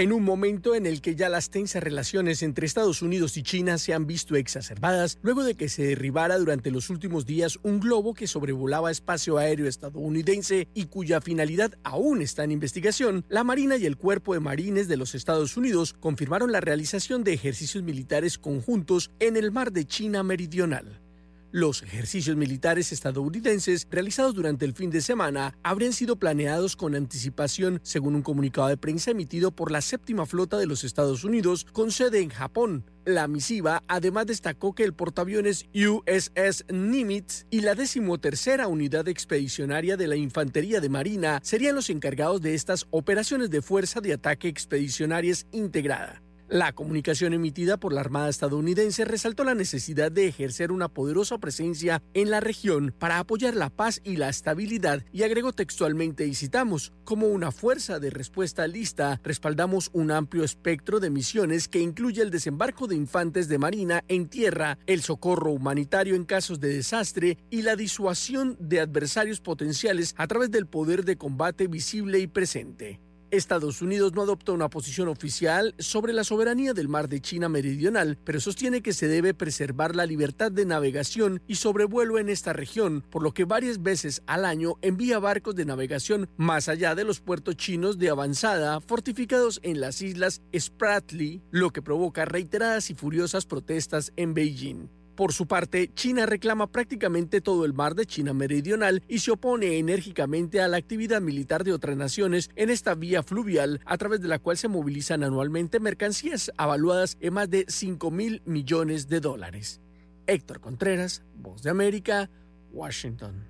[0.00, 3.76] En un momento en el que ya las tensas relaciones entre Estados Unidos y China
[3.76, 8.14] se han visto exacerbadas, luego de que se derribara durante los últimos días un globo
[8.14, 13.84] que sobrevolaba espacio aéreo estadounidense y cuya finalidad aún está en investigación, la Marina y
[13.84, 19.10] el Cuerpo de Marines de los Estados Unidos confirmaron la realización de ejercicios militares conjuntos
[19.20, 21.09] en el mar de China Meridional.
[21.52, 27.80] Los ejercicios militares estadounidenses realizados durante el fin de semana habrían sido planeados con anticipación,
[27.82, 31.90] según un comunicado de prensa emitido por la séptima flota de los Estados Unidos con
[31.90, 32.84] sede en Japón.
[33.04, 40.06] La misiva además destacó que el portaaviones USS Nimitz y la decimotercera unidad expedicionaria de
[40.06, 45.48] la Infantería de Marina serían los encargados de estas operaciones de fuerza de ataque expedicionarias
[45.50, 46.22] integrada.
[46.50, 52.02] La comunicación emitida por la Armada estadounidense resaltó la necesidad de ejercer una poderosa presencia
[52.12, 56.92] en la región para apoyar la paz y la estabilidad y agregó textualmente y citamos,
[57.04, 62.32] como una fuerza de respuesta lista, respaldamos un amplio espectro de misiones que incluye el
[62.32, 67.62] desembarco de infantes de marina en tierra, el socorro humanitario en casos de desastre y
[67.62, 72.98] la disuasión de adversarios potenciales a través del poder de combate visible y presente.
[73.30, 78.18] Estados Unidos no adopta una posición oficial sobre la soberanía del mar de China Meridional,
[78.24, 83.04] pero sostiene que se debe preservar la libertad de navegación y sobrevuelo en esta región,
[83.10, 87.20] por lo que varias veces al año envía barcos de navegación más allá de los
[87.20, 93.46] puertos chinos de avanzada fortificados en las islas Spratly, lo que provoca reiteradas y furiosas
[93.46, 94.99] protestas en Beijing.
[95.20, 99.76] Por su parte, China reclama prácticamente todo el mar de China Meridional y se opone
[99.76, 104.28] enérgicamente a la actividad militar de otras naciones en esta vía fluvial a través de
[104.28, 109.82] la cual se movilizan anualmente mercancías avaluadas en más de 5 mil millones de dólares.
[110.26, 112.30] Héctor Contreras, Voz de América,
[112.72, 113.46] Washington.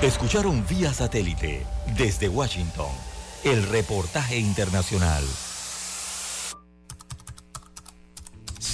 [0.00, 1.66] Escucharon vía satélite
[1.98, 2.88] desde Washington
[3.44, 5.24] el reportaje internacional.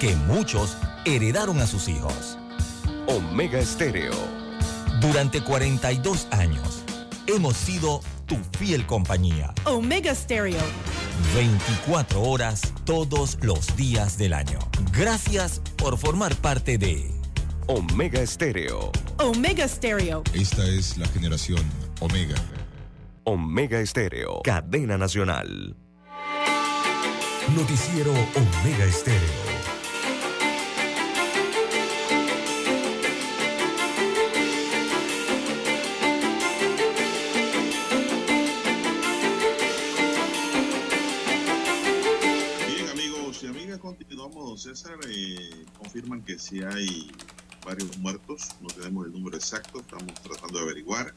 [0.00, 2.38] que muchos heredaron a sus hijos.
[3.06, 4.14] Omega Estéreo.
[5.00, 6.82] Durante 42 años
[7.26, 9.52] hemos sido tu fiel compañía.
[9.64, 10.60] Omega Stereo.
[11.34, 14.58] 24 horas todos los días del año.
[14.92, 17.10] Gracias por formar parte de
[17.66, 18.90] Omega Estéreo.
[19.18, 20.22] Omega Stereo.
[20.32, 21.62] Esta es la generación
[22.00, 22.36] Omega.
[23.24, 24.40] Omega Estéreo.
[24.44, 25.76] Cadena Nacional.
[27.54, 29.59] Noticiero Omega Estéreo.
[46.50, 47.10] Sí hay
[47.64, 51.14] varios muertos, no tenemos el número exacto, estamos tratando de averiguar.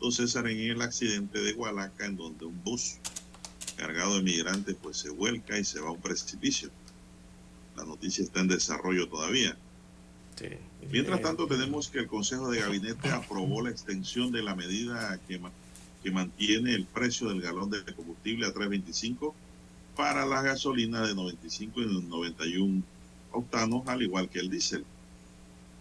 [0.00, 2.96] Don César, en el accidente de Hualaca, en donde un bus
[3.76, 6.70] cargado de migrantes pues se vuelca y se va a un precipicio.
[7.76, 9.56] La noticia está en desarrollo todavía.
[10.90, 15.40] Mientras tanto, tenemos que el Consejo de Gabinete aprobó la extensión de la medida que,
[16.02, 19.32] que mantiene el precio del galón de combustible a 3.25
[19.96, 22.82] para las gasolinas de 95 y 91
[23.34, 24.84] octanos, al igual que el diésel.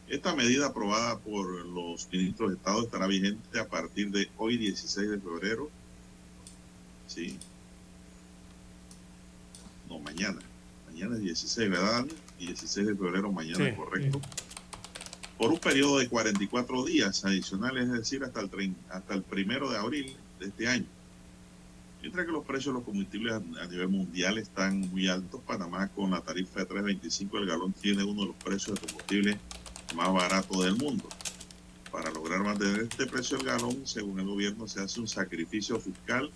[0.07, 5.09] Esta medida aprobada por los ministros de Estado estará vigente a partir de hoy 16
[5.09, 5.69] de febrero.
[7.07, 7.37] Sí.
[9.89, 10.39] No, mañana.
[10.87, 12.05] Mañana es 16, ¿verdad,
[12.39, 14.21] 16 de febrero, mañana, correcto.
[15.37, 19.71] Por un periodo de 44 días adicionales, es decir, hasta el, 30, hasta el primero
[19.71, 20.85] de abril de este año.
[22.03, 26.11] Mientras que los precios de los combustibles a, nivel mundial están muy altos, Panamá con
[26.11, 29.39] la tarifa de 3.25 el galón tiene uno de los precios de combustible
[29.95, 31.07] más baratos del mundo.
[31.93, 36.29] Para lograr mantener este precio del galón, según el gobierno, se hace un sacrificio fiscal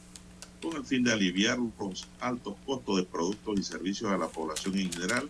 [0.61, 4.77] con el fin de aliviar los altos costos de productos y servicios a la población
[4.77, 5.27] en general,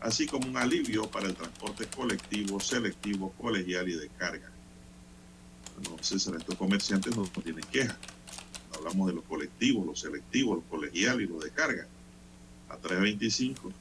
[0.00, 4.50] así como un alivio para el transporte colectivo, selectivo, colegial y de carga.
[5.80, 7.64] Bueno, César, estos comerciantes no, tienen
[8.74, 11.86] Hablamos de los colectivos, los selectivos, los colegiales y los de carga.
[12.68, 13.72] A 325.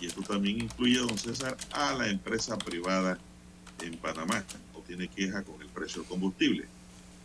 [0.00, 3.18] Y esto también incluye, don César, a la empresa privada
[3.82, 4.44] en Panamá.
[4.74, 6.66] No tiene queja con el precio del combustible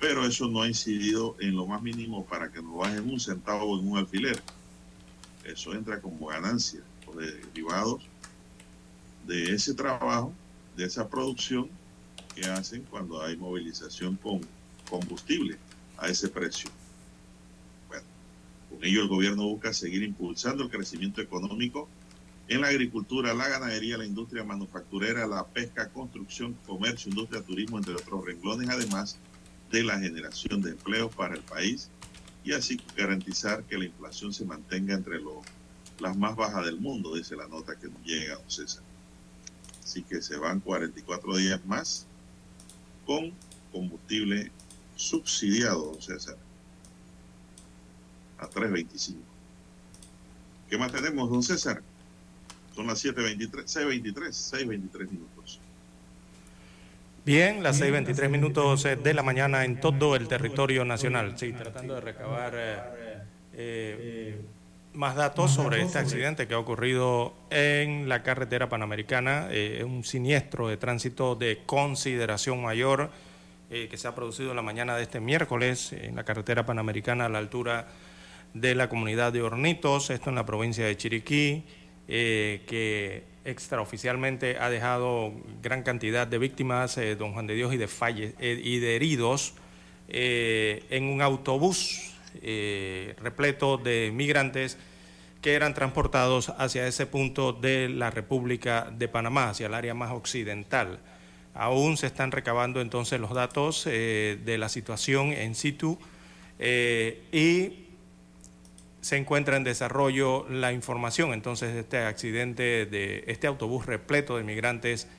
[0.04, 3.80] pero eso no ha incidido en lo más mínimo para que nos bajen un centavo
[3.80, 4.38] en un alfiler.
[5.46, 8.04] Eso entra como ganancia o de derivados
[9.26, 10.34] de ese trabajo,
[10.76, 11.70] de esa producción
[12.36, 14.42] que hacen cuando hay movilización con
[14.90, 15.58] combustible
[15.98, 16.70] a ese precio.
[18.74, 21.88] Con ello el gobierno busca seguir impulsando el crecimiento económico
[22.48, 27.94] en la agricultura, la ganadería, la industria manufacturera, la pesca, construcción, comercio, industria, turismo, entre
[27.94, 29.18] otros renglones, además
[29.72, 31.90] de la generación de empleos para el país
[32.44, 35.22] y así garantizar que la inflación se mantenga entre
[36.00, 38.84] las más bajas del mundo, dice la nota que nos llega, don César.
[39.84, 42.08] Así que se van 44 días más
[43.06, 43.34] con
[43.72, 44.52] combustible
[44.96, 46.38] subsidiado, don César,
[48.44, 49.16] a 3.25.
[50.70, 51.82] ¿Qué más tenemos, don César?
[52.76, 55.60] Son las 7.23, 6.23, 6.23 minutos.
[57.26, 61.38] Bien, las 6.23 minutos eh, de la mañana en todo el territorio nacional.
[61.38, 63.22] Sí, tratando de recabar eh,
[63.54, 64.42] eh,
[64.94, 69.48] más datos sobre este accidente que ha ocurrido en la carretera panamericana,
[69.86, 73.10] un siniestro de tránsito de consideración mayor
[73.70, 77.30] que se ha producido en la mañana de este miércoles en la carretera panamericana a
[77.30, 78.13] la altura de
[78.54, 81.66] la comunidad de Hornitos, esto en la provincia de Chiriquí,
[82.08, 87.88] que extraoficialmente ha dejado gran cantidad de víctimas, eh, don Juan de Dios, y de,
[87.88, 89.54] falle, eh, y de heridos
[90.08, 92.10] eh, en un autobús
[93.22, 94.80] repleto de migrantes
[95.40, 100.12] que eran transportados hacia ese punto de la República de Panamá, hacia el área más
[100.12, 101.00] occidental.
[101.54, 106.00] Aún se están recabando entonces los datos de la situación en situ
[106.60, 107.83] y
[109.04, 114.44] se encuentra en desarrollo la información entonces de este accidente de este autobús repleto de
[114.44, 115.10] migrantes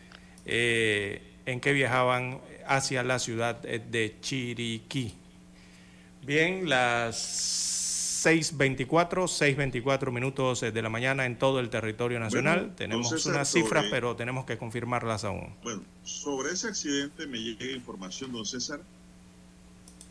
[0.47, 5.15] eh, en que viajaban hacia la ciudad de Chiriquí.
[6.23, 12.73] Bien, las 6.24, 6.24 minutos de la mañana en todo el territorio nacional.
[12.75, 15.55] tenemos unas cifras, pero tenemos que confirmarlas aún.
[15.63, 18.81] Bueno, sobre ese accidente me llega información, don César,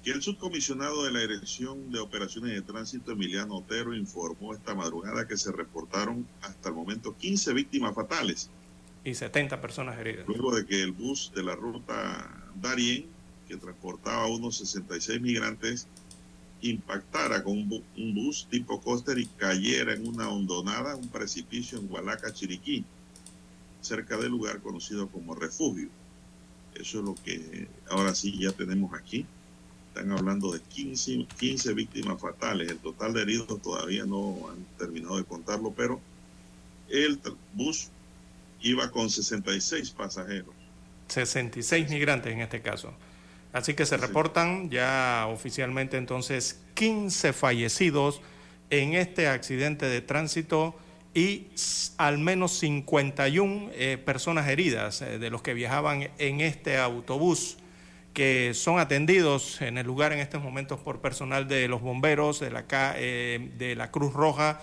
[0.03, 5.27] que el subcomisionado de la Dirección de Operaciones de Tránsito, Emiliano Otero, informó esta madrugada
[5.27, 8.49] que se reportaron hasta el momento 15 víctimas fatales.
[9.05, 10.27] Y 70 personas heridas.
[10.27, 13.05] Luego de que el bus de la ruta Darien,
[13.47, 15.87] que transportaba a unos 66 migrantes,
[16.61, 22.33] impactara con un, bus tipo coaster y cayera en una hondonada, un precipicio en Hualaca,
[22.33, 22.83] Chiriquí,
[23.79, 25.89] cerca del lugar conocido como refugio.
[26.75, 29.25] Eso es lo que ahora sí ya tenemos aquí.
[29.93, 32.67] Están hablando de 15, 15 víctimas fatales.
[32.67, 36.01] El total de heridos todavía no han terminado de contarlo, pero
[36.89, 37.19] el
[37.53, 37.89] bus
[38.61, 40.55] iba con 66 pasajeros.
[41.09, 42.91] 66 migrantes en este caso.
[43.51, 48.19] Así que se reportan ya oficialmente entonces 15 fallecidos
[48.71, 50.75] en este accidente de tránsito
[51.13, 51.49] y
[51.97, 57.57] al menos 51 eh, personas heridas eh, de los que viajaban en este autobús
[58.13, 62.51] que son atendidos en el lugar en estos momentos por personal de los bomberos, de
[62.51, 64.61] la, eh, de la Cruz Roja,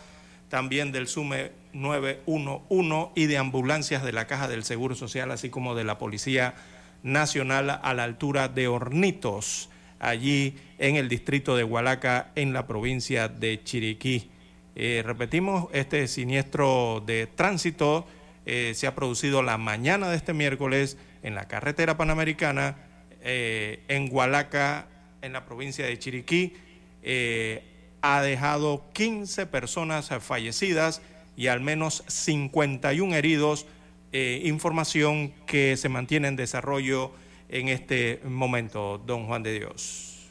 [0.48, 5.74] también del SUME 911 y de ambulancias de la Caja del Seguro Social, así como
[5.74, 6.54] de la Policía
[7.02, 13.28] Nacional a la altura de Hornitos, allí en el distrito de Hualaca, en la provincia
[13.28, 14.30] de Chiriquí.
[14.76, 18.06] Eh, repetimos, este siniestro de tránsito
[18.46, 22.89] eh, se ha producido la mañana de este miércoles en la carretera panamericana
[23.22, 24.88] eh, en Hualaca,
[25.22, 26.54] en la provincia de Chiriquí,
[27.02, 27.62] eh,
[28.02, 31.02] ha dejado 15 personas fallecidas
[31.36, 33.66] y al menos 51 heridos,
[34.12, 37.12] eh, información que se mantiene en desarrollo
[37.48, 40.28] en este momento, don Juan de Dios.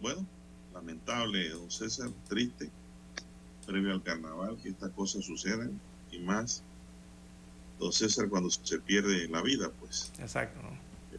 [0.00, 0.24] Bueno,
[0.72, 2.70] lamentable, don César, triste.
[3.66, 5.80] previo al carnaval que estas cosas sucedan
[6.12, 6.62] y más,
[7.80, 10.12] don César, cuando se pierde la vida, pues.
[10.20, 10.60] Exacto.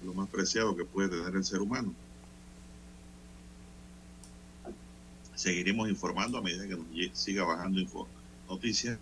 [0.04, 1.93] Lo más preciado que puede tener el ser humano.
[5.36, 6.88] Seguiremos informando a medida que nos
[7.18, 8.08] siga bajando
[8.50, 9.00] noticias,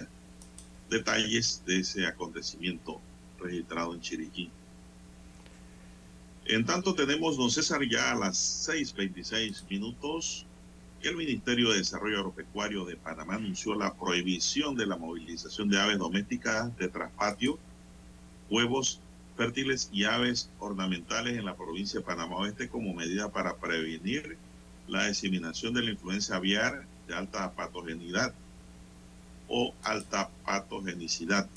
[0.90, 3.00] detalles de ese acontecimiento
[3.40, 4.52] registrado en Chiriquí.
[6.46, 10.46] En tanto tenemos, don César, ya a las 6.26 minutos,
[11.02, 15.98] el Ministerio de Desarrollo Agropecuario de Panamá anunció la prohibición de la movilización de aves
[15.98, 17.60] domésticas de traspatio,
[18.50, 19.00] huevos
[19.36, 24.38] fértiles y aves ornamentales en la provincia de Panamá Oeste como medida para prevenir
[24.88, 28.34] la diseminación de la influenza aviar de alta patogenidad
[29.48, 31.48] o alta patogenicidad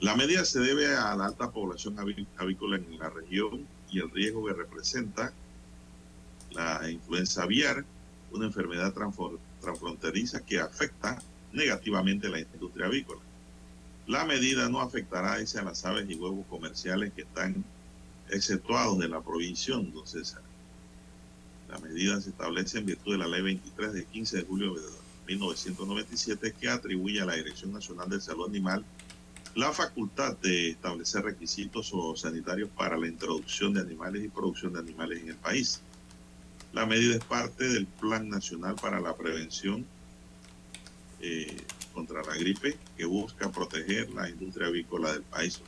[0.00, 1.96] la medida se debe a la alta población
[2.38, 5.30] avícola en la región y el riesgo que representa
[6.52, 7.84] la influenza aviar,
[8.32, 8.94] una enfermedad
[9.60, 11.22] transfronteriza que afecta
[11.52, 13.20] negativamente a la industria avícola.
[14.10, 17.64] La medida no afectará a las aves y huevos comerciales que están
[18.28, 20.36] exceptuados de la prohibición, entonces
[21.68, 24.82] La medida se establece en virtud de la ley 23 de 15 de julio de
[25.28, 28.84] 1997 que atribuye a la Dirección Nacional de Salud Animal
[29.54, 35.22] la facultad de establecer requisitos sanitarios para la introducción de animales y producción de animales
[35.22, 35.82] en el país.
[36.72, 39.86] La medida es parte del Plan Nacional para la Prevención
[41.20, 41.62] eh,
[41.92, 45.60] contra la Gripe que busca proteger la industria avícola del país.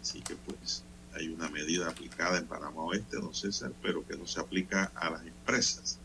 [0.00, 0.82] Así que pues
[1.14, 5.10] hay una medida aplicada en Panamá Oeste, don César, pero que no se aplica a
[5.10, 5.98] las empresas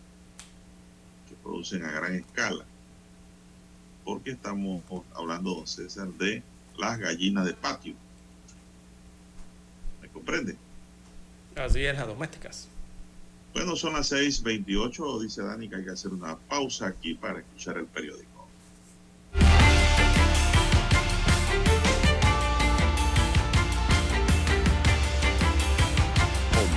[1.30, 2.66] que producen a gran escala
[4.06, 4.84] porque estamos
[5.16, 6.44] hablando, don César, de
[6.78, 7.96] las gallinas de patio.
[10.02, 10.56] ¿Me comprende?
[11.56, 12.70] Así es, las domésticas.
[13.56, 15.22] Bueno, son las 6:28.
[15.22, 18.50] Dice Dani que hay que hacer una pausa aquí para escuchar el periódico.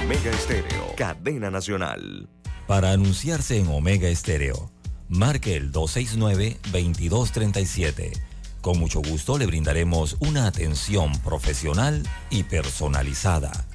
[0.05, 2.29] Omega Estéreo, cadena nacional.
[2.69, 4.71] Para anunciarse en Omega Estéreo
[5.09, 8.13] marque el 269-2237.
[8.61, 13.67] Con mucho gusto le brindaremos una atención profesional y personalizada.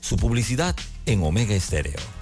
[0.00, 0.76] Su publicidad
[1.06, 2.21] en Omega Estéreo.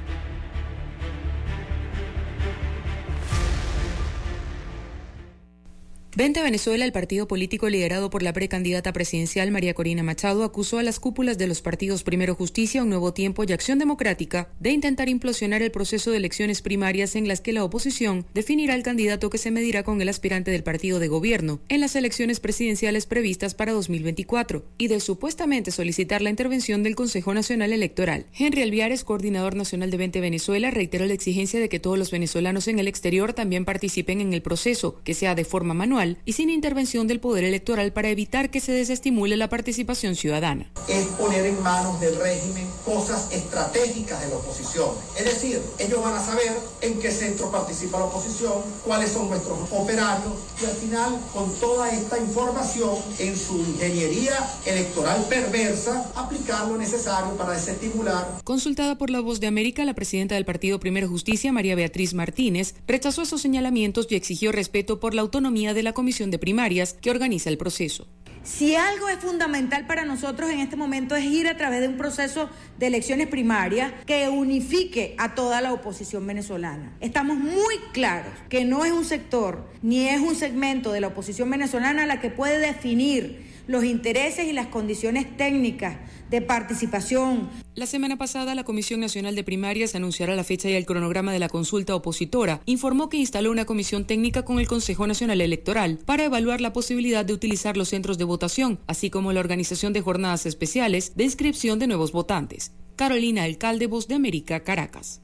[6.13, 10.83] Vente Venezuela, el partido político liderado por la precandidata presidencial María Corina Machado acusó a
[10.83, 15.07] las cúpulas de los partidos Primero Justicia, Un Nuevo Tiempo y Acción Democrática de intentar
[15.07, 19.37] implosionar el proceso de elecciones primarias en las que la oposición definirá el candidato que
[19.37, 23.71] se medirá con el aspirante del partido de gobierno en las elecciones presidenciales previstas para
[23.71, 28.25] 2024 y de supuestamente solicitar la intervención del Consejo Nacional Electoral.
[28.37, 32.67] Henry Alviares, coordinador nacional de Vente Venezuela, reiteró la exigencia de que todos los venezolanos
[32.67, 36.49] en el exterior también participen en el proceso, que sea de forma manual y sin
[36.49, 40.71] intervención del Poder Electoral para evitar que se desestimule la participación ciudadana.
[40.87, 44.89] Es poner en manos del régimen cosas estratégicas de la oposición.
[45.17, 49.57] Es decir, ellos van a saber en qué centro participa la oposición, cuáles son nuestros
[49.71, 54.33] operarios y al final con toda esta información en su ingeniería
[54.65, 58.39] electoral perversa aplicar lo necesario para desestimular.
[58.43, 62.75] Consultada por La Voz de América, la presidenta del Partido Primero Justicia, María Beatriz Martínez,
[62.87, 67.09] rechazó esos señalamientos y exigió respeto por la autonomía de la comisión de primarias que
[67.11, 68.07] organiza el proceso.
[68.43, 71.97] Si algo es fundamental para nosotros en este momento es ir a través de un
[71.97, 76.97] proceso de elecciones primarias que unifique a toda la oposición venezolana.
[77.01, 81.51] Estamos muy claros que no es un sector ni es un segmento de la oposición
[81.51, 85.97] venezolana la que puede definir los intereses y las condiciones técnicas
[86.29, 87.49] de participación.
[87.73, 91.39] La semana pasada, la Comisión Nacional de Primarias anunciará la fecha y el cronograma de
[91.39, 92.61] la consulta opositora.
[92.65, 97.23] Informó que instaló una comisión técnica con el Consejo Nacional Electoral para evaluar la posibilidad
[97.23, 101.79] de utilizar los centros de votación, así como la organización de jornadas especiales de inscripción
[101.79, 102.73] de nuevos votantes.
[102.97, 105.21] Carolina Alcalde, Voz de América, Caracas.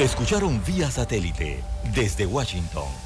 [0.00, 1.62] Escucharon vía satélite
[1.94, 3.05] desde Washington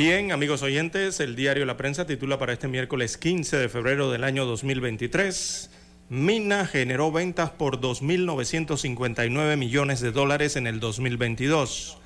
[0.00, 4.24] Bien, amigos oyentes, el diario La Prensa titula para este miércoles 15 de febrero del
[4.24, 5.68] año 2023,
[6.08, 11.98] Mina generó ventas por 2.959 millones de dólares en el 2022.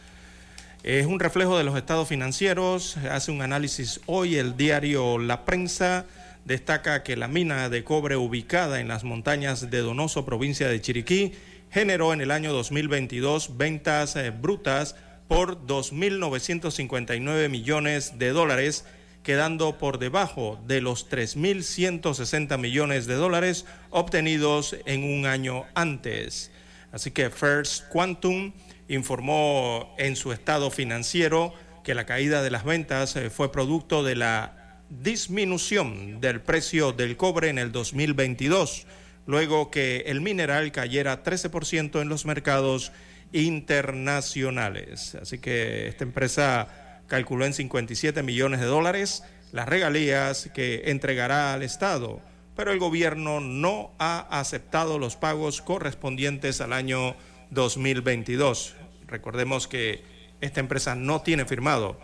[0.82, 6.04] Es un reflejo de los estados financieros, hace un análisis hoy el diario La Prensa,
[6.44, 11.30] destaca que la mina de cobre ubicada en las montañas de Donoso, provincia de Chiriquí,
[11.70, 14.96] generó en el año 2022 ventas eh, brutas
[15.28, 18.84] por 2.959 millones de dólares,
[19.22, 26.50] quedando por debajo de los 3.160 millones de dólares obtenidos en un año antes.
[26.92, 28.52] Así que First Quantum
[28.88, 34.16] informó en su estado financiero que la caída de las ventas eh, fue producto de
[34.16, 38.86] la disminución del precio del cobre en el 2022,
[39.26, 42.92] luego que el mineral cayera 13% en los mercados
[43.32, 45.14] internacionales.
[45.20, 51.62] Así que esta empresa calculó en 57 millones de dólares las regalías que entregará al
[51.62, 52.20] Estado,
[52.56, 57.14] pero el gobierno no ha aceptado los pagos correspondientes al año
[57.50, 58.74] 2022.
[59.06, 60.02] Recordemos que
[60.40, 61.98] esta empresa no tiene firmado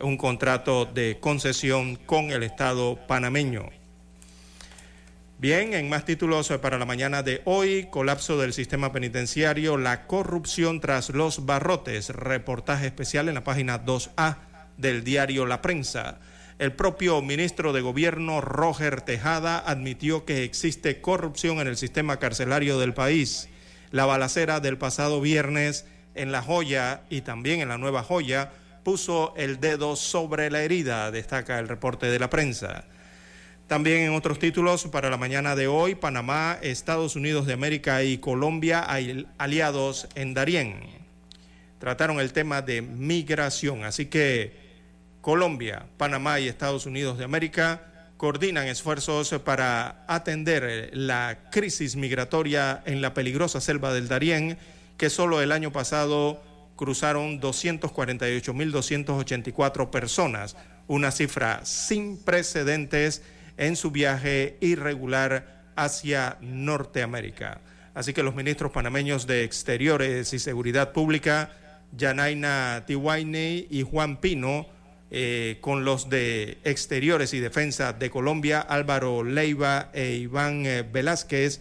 [0.00, 3.70] un contrato de concesión con el Estado panameño.
[5.38, 10.80] Bien, en más títulos para la mañana de hoy, colapso del sistema penitenciario, la corrupción
[10.80, 14.36] tras los barrotes, reportaje especial en la página 2A
[14.78, 16.20] del diario La Prensa.
[16.58, 22.78] El propio ministro de Gobierno, Roger Tejada, admitió que existe corrupción en el sistema carcelario
[22.78, 23.50] del país.
[23.90, 25.84] La balacera del pasado viernes
[26.14, 28.52] en La Joya y también en la Nueva Joya
[28.84, 32.86] puso el dedo sobre la herida, destaca el reporte de la prensa.
[33.66, 38.18] También en otros títulos para la mañana de hoy, Panamá, Estados Unidos de América y
[38.18, 38.86] Colombia
[39.38, 40.78] aliados en Darién.
[41.80, 44.52] Trataron el tema de migración, así que
[45.20, 53.02] Colombia, Panamá y Estados Unidos de América coordinan esfuerzos para atender la crisis migratoria en
[53.02, 54.58] la peligrosa selva del Darién,
[54.96, 56.40] que solo el año pasado
[56.76, 60.56] cruzaron 248.284 personas,
[60.86, 63.22] una cifra sin precedentes
[63.56, 67.60] en su viaje irregular hacia Norteamérica.
[67.94, 71.50] Así que los ministros panameños de Exteriores y Seguridad Pública,
[71.96, 74.66] Yanaina Tiwaine y Juan Pino,
[75.10, 81.60] eh, con los de Exteriores y Defensa de Colombia, Álvaro Leiva e Iván eh, Velázquez,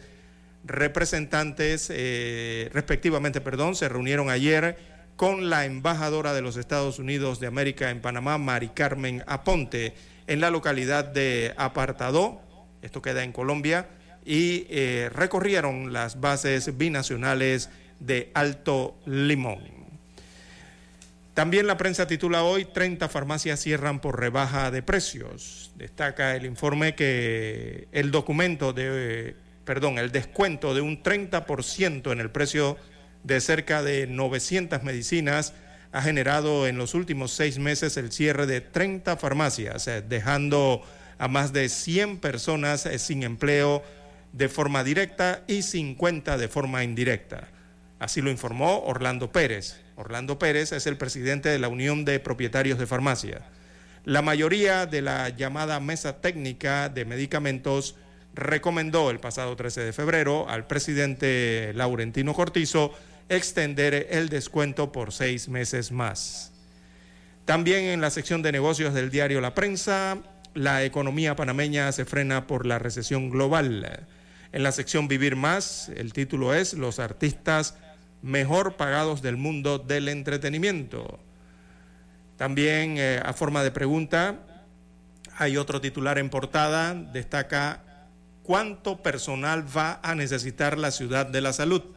[0.65, 4.77] representantes, eh, respectivamente, perdón, se reunieron ayer
[5.15, 9.93] con la embajadora de los Estados Unidos de América en Panamá, Mari Carmen Aponte
[10.27, 12.41] en la localidad de Apartadó,
[12.81, 13.87] esto queda en Colombia,
[14.25, 17.69] y eh, recorrieron las bases binacionales
[17.99, 19.75] de Alto Limón.
[21.35, 25.71] También la prensa titula hoy 30 farmacias cierran por rebaja de precios.
[25.75, 32.31] Destaca el informe que el documento de, perdón, el descuento de un 30% en el
[32.31, 32.77] precio
[33.23, 35.53] de cerca de 900 medicinas
[35.95, 40.81] ha generado en los últimos seis meses el cierre de 30 farmacias, eh, dejando
[41.17, 43.81] a más de 100 personas eh, sin empleo
[44.33, 47.47] de forma directa y 50 de forma indirecta.
[47.97, 49.77] Así lo informó Orlando Pérez.
[49.95, 53.43] Orlando Pérez es el presidente de la Unión de Propietarios de Farmacia.
[54.03, 57.95] La mayoría de la llamada Mesa Técnica de Medicamentos
[58.33, 62.93] recomendó el pasado 13 de febrero al presidente Laurentino Cortizo
[63.29, 66.51] extender el descuento por seis meses más.
[67.45, 70.17] También en la sección de negocios del diario La Prensa,
[70.53, 74.07] la economía panameña se frena por la recesión global.
[74.51, 77.75] En la sección Vivir Más, el título es Los artistas
[78.21, 81.19] mejor pagados del mundo del entretenimiento.
[82.37, 84.39] También eh, a forma de pregunta,
[85.37, 87.83] hay otro titular en portada, destaca
[88.43, 91.94] cuánto personal va a necesitar la ciudad de la salud.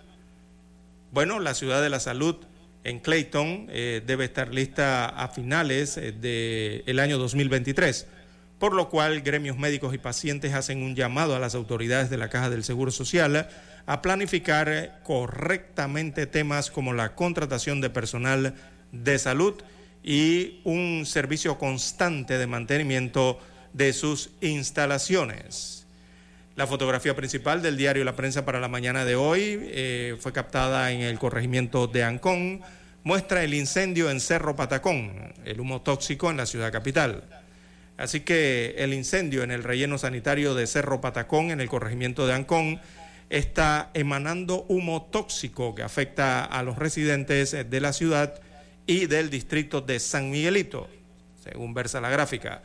[1.11, 2.36] Bueno, la ciudad de la salud
[2.84, 6.12] en Clayton eh, debe estar lista a finales eh,
[6.84, 8.06] del año 2023,
[8.59, 12.28] por lo cual gremios médicos y pacientes hacen un llamado a las autoridades de la
[12.28, 13.48] Caja del Seguro Social
[13.86, 18.54] a planificar correctamente temas como la contratación de personal
[18.92, 19.54] de salud
[20.04, 23.40] y un servicio constante de mantenimiento
[23.72, 25.78] de sus instalaciones.
[26.59, 30.90] La fotografía principal del diario La Prensa para la mañana de hoy eh, fue captada
[30.90, 32.62] en el corregimiento de Ancón.
[33.04, 37.22] Muestra el incendio en Cerro Patacón, el humo tóxico en la ciudad capital.
[37.96, 42.34] Así que el incendio en el relleno sanitario de Cerro Patacón, en el corregimiento de
[42.34, 42.80] Ancón,
[43.30, 48.34] está emanando humo tóxico que afecta a los residentes de la ciudad
[48.84, 50.88] y del distrito de San Miguelito,
[51.40, 52.62] según versa la gráfica.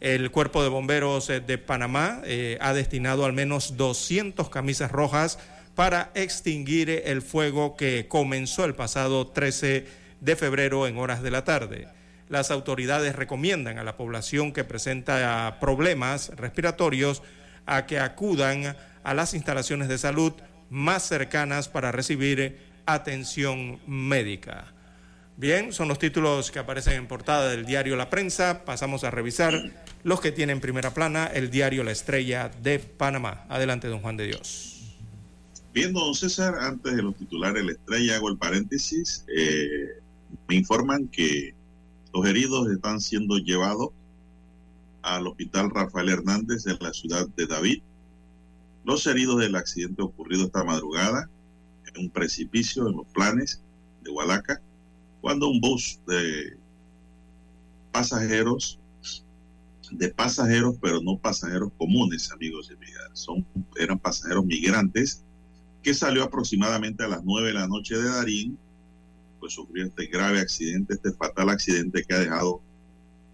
[0.00, 5.38] El Cuerpo de Bomberos eh, de Panamá eh, ha destinado al menos 200 camisas rojas
[5.74, 9.86] para extinguir el fuego que comenzó el pasado 13
[10.20, 11.88] de febrero en horas de la tarde.
[12.30, 17.22] Las autoridades recomiendan a la población que presenta problemas respiratorios
[17.66, 20.32] a que acudan a las instalaciones de salud
[20.70, 24.72] más cercanas para recibir atención médica.
[25.40, 28.62] Bien, son los títulos que aparecen en portada del diario La Prensa.
[28.66, 29.72] Pasamos a revisar
[30.04, 33.46] los que tienen primera plana, el diario La Estrella de Panamá.
[33.48, 34.98] Adelante, don Juan de Dios.
[35.72, 39.24] Bien, don César, antes de los titulares La Estrella, hago el paréntesis.
[39.34, 40.02] Eh,
[40.46, 41.54] me informan que
[42.12, 43.92] los heridos están siendo llevados
[45.00, 47.80] al Hospital Rafael Hernández en la ciudad de David.
[48.84, 51.30] Los heridos del accidente ocurrido esta madrugada
[51.86, 53.62] en un precipicio en los planes
[54.02, 54.60] de Hualaca
[55.20, 56.56] cuando un bus de
[57.92, 58.78] pasajeros,
[59.90, 63.44] de pasajeros, pero no pasajeros comunes, amigos y amigas, son,
[63.76, 65.22] eran pasajeros migrantes,
[65.82, 68.58] que salió aproximadamente a las 9 de la noche de Darín,
[69.40, 72.60] pues sufrió este grave accidente, este fatal accidente que ha dejado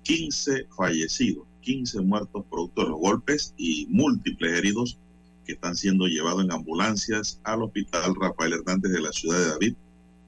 [0.04, 4.98] 15 fallecidos, 15 muertos producto de los golpes y múltiples heridos
[5.44, 9.74] que están siendo llevados en ambulancias al hospital Rafael Hernández de la ciudad de David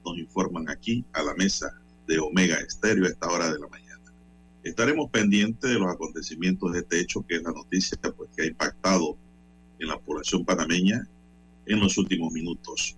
[0.05, 1.73] nos informan aquí a la mesa
[2.07, 3.89] de Omega Estéreo a esta hora de la mañana.
[4.63, 8.47] Estaremos pendientes de los acontecimientos de este hecho, que es la noticia pues, que ha
[8.47, 9.17] impactado
[9.79, 11.07] en la población panameña
[11.65, 12.95] en los últimos minutos.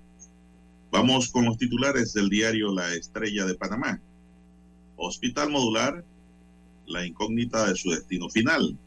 [0.91, 3.99] Vamos con los titulares del diario La Estrella de Panamá.
[4.97, 6.03] Hospital Modular,
[6.87, 8.77] la incógnita de su destino final.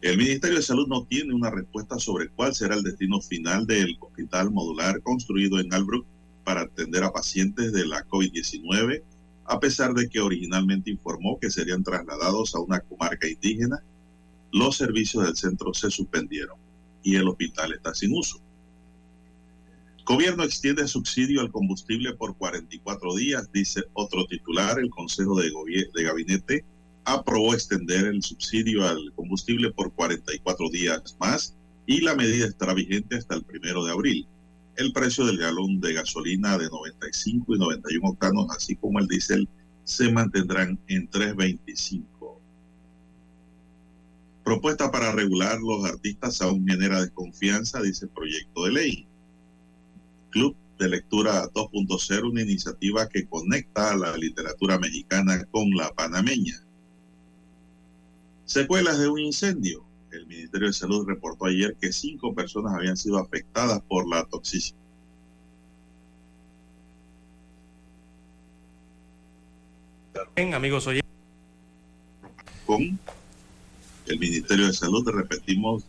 [0.00, 3.96] El Ministerio de Salud no tiene una respuesta sobre cuál será el destino final del
[4.00, 6.06] hospital modular construido en Albrook
[6.48, 9.02] para atender a pacientes de la COVID-19,
[9.44, 13.82] a pesar de que originalmente informó que serían trasladados a una comarca indígena,
[14.50, 16.56] los servicios del centro se suspendieron
[17.02, 18.40] y el hospital está sin uso.
[20.06, 24.78] Gobierno extiende subsidio al combustible por 44 días, dice otro titular.
[24.78, 25.50] El Consejo de,
[25.94, 26.64] de Gabinete
[27.04, 31.52] aprobó extender el subsidio al combustible por 44 días más
[31.84, 34.26] y la medida estará vigente hasta el primero de abril
[34.78, 39.48] el precio del galón de gasolina de 95 y 91 octanos, así como el diésel,
[39.82, 42.04] se mantendrán en 3.25.
[44.44, 49.06] Propuesta para regular los artistas aún genera desconfianza, dice el proyecto de ley.
[50.30, 56.62] Club de Lectura 2.0, una iniciativa que conecta a la literatura mexicana con la panameña.
[58.46, 59.87] Secuelas de un incendio.
[60.18, 64.76] El Ministerio de Salud reportó ayer que cinco personas habían sido afectadas por la toxicidad.
[70.34, 71.08] Bien, amigos oyentes.
[72.66, 72.98] Con
[74.06, 75.84] el Ministerio de Salud, repetimos,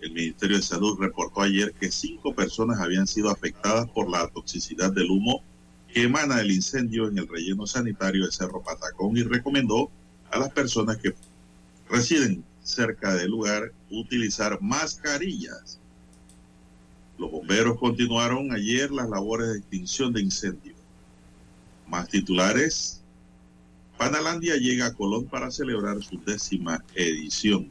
[0.00, 4.92] el Ministerio de Salud reportó ayer que cinco personas habían sido afectadas por la toxicidad
[4.92, 5.42] del humo
[5.92, 9.90] que emana el incendio en el relleno sanitario de Cerro Patacón y recomendó
[10.30, 11.12] a las personas que
[11.90, 15.78] residen cerca del lugar utilizar mascarillas.
[17.18, 20.76] Los bomberos continuaron ayer las labores de extinción de incendios.
[21.88, 23.00] Más titulares.
[23.98, 27.68] Panalandia llega a Colón para celebrar su décima edición.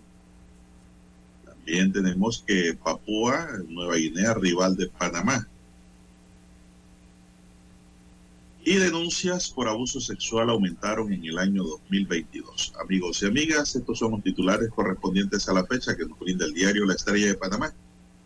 [1.43, 5.47] También tenemos que Papúa, Nueva Guinea, rival de Panamá.
[8.63, 12.73] Y denuncias por abuso sexual aumentaron en el año 2022.
[12.79, 16.53] Amigos y amigas, estos son los titulares correspondientes a la fecha que nos brinda el
[16.53, 17.73] diario La Estrella de Panamá.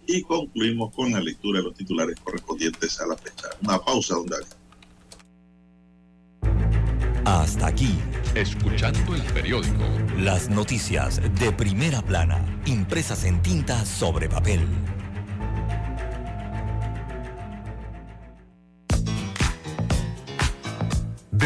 [0.08, 3.48] Y concluimos con la lectura de los titulares correspondientes a la fecha.
[3.62, 4.46] Una pausa, don David.
[7.26, 7.98] Hasta aquí.
[8.36, 9.84] Escuchando el periódico.
[10.18, 14.60] Las noticias de primera plana, impresas en tinta sobre papel.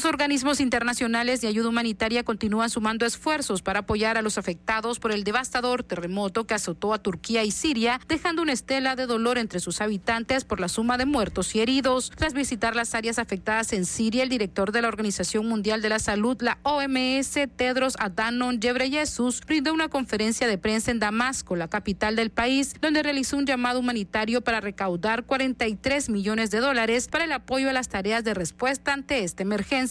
[0.00, 5.12] Los organismos internacionales de ayuda humanitaria continúan sumando esfuerzos para apoyar a los afectados por
[5.12, 9.60] el devastador terremoto que azotó a Turquía y Siria, dejando una estela de dolor entre
[9.60, 12.12] sus habitantes por la suma de muertos y heridos.
[12.16, 15.98] Tras visitar las áreas afectadas en Siria, el director de la Organización Mundial de la
[15.98, 22.16] Salud, la OMS, Tedros Adhanom Ghebreyesus, brindó una conferencia de prensa en Damasco, la capital
[22.16, 27.32] del país, donde realizó un llamado humanitario para recaudar 43 millones de dólares para el
[27.32, 29.89] apoyo a las tareas de respuesta ante esta emergencia.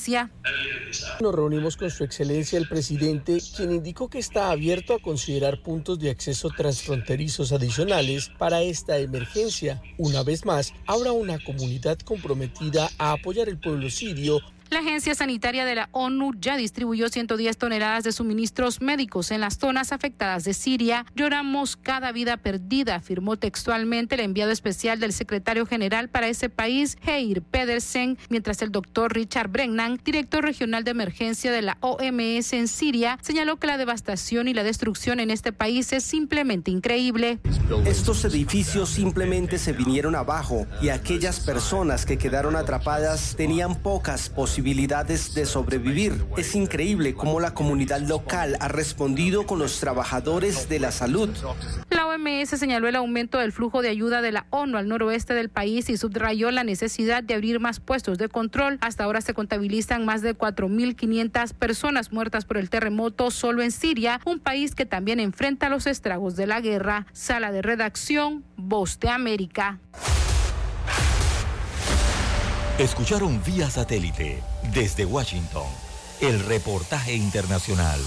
[1.21, 5.99] Nos reunimos con su excelencia el presidente, quien indicó que está abierto a considerar puntos
[5.99, 9.81] de acceso transfronterizos adicionales para esta emergencia.
[9.97, 14.39] Una vez más, habrá una comunidad comprometida a apoyar el pueblo sirio
[14.70, 19.58] la Agencia Sanitaria de la ONU ya distribuyó 110 toneladas de suministros médicos en las
[19.58, 21.06] zonas afectadas de Siria.
[21.16, 26.98] Lloramos cada vida perdida, afirmó textualmente el enviado especial del secretario general para ese país,
[27.06, 32.68] Heir Pedersen, mientras el doctor Richard Brennan, director regional de emergencia de la OMS en
[32.68, 37.40] Siria, señaló que la devastación y la destrucción en este país es simplemente increíble.
[37.86, 44.59] Estos edificios simplemente se vinieron abajo y aquellas personas que quedaron atrapadas tenían pocas posibilidades
[44.60, 46.26] posibilidades de sobrevivir.
[46.36, 51.30] Es increíble cómo la comunidad local ha respondido con los trabajadores de la salud.
[51.90, 55.48] La OMS señaló el aumento del flujo de ayuda de la ONU al noroeste del
[55.48, 58.80] país y subrayó la necesidad de abrir más puestos de control.
[58.81, 64.19] Hasta ahora se contabilizan más de 4.500 personas muertas por el terremoto solo en Siria,
[64.26, 67.06] un país que también enfrenta los estragos de la guerra.
[67.14, 69.80] Sala de redacción, Voz de América.
[72.77, 74.41] Escucharon vía satélite
[74.74, 75.68] desde Washington
[76.22, 78.00] el reportaje internacional.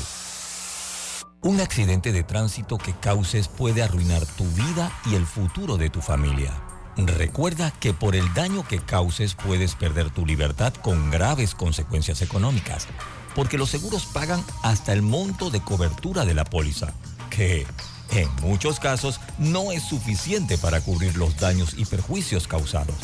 [1.42, 6.00] Un accidente de tránsito que causes puede arruinar tu vida y el futuro de tu
[6.00, 6.52] familia.
[6.96, 12.86] Recuerda que por el daño que causes puedes perder tu libertad con graves consecuencias económicas,
[13.34, 16.92] porque los seguros pagan hasta el monto de cobertura de la póliza,
[17.30, 17.66] que
[18.10, 22.94] en muchos casos no es suficiente para cubrir los daños y perjuicios causados.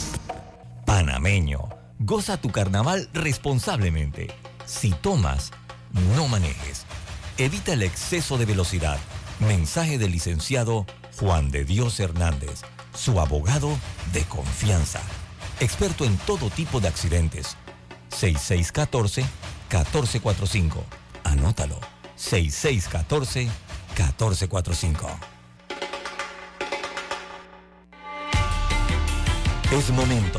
[0.84, 4.28] Panameño, goza tu carnaval responsablemente.
[4.64, 5.50] Si tomas,
[6.14, 6.86] no manejes.
[7.38, 8.98] Evita el exceso de velocidad.
[9.40, 10.86] Mensaje del licenciado
[11.18, 12.62] Juan de Dios Hernández,
[12.94, 13.76] su abogado
[14.12, 15.00] de confianza.
[15.60, 17.56] Experto en todo tipo de accidentes.
[18.10, 20.82] 6614-1445.
[21.24, 21.80] Anótalo.
[22.16, 25.08] 6614-1445.
[29.70, 30.38] Es momento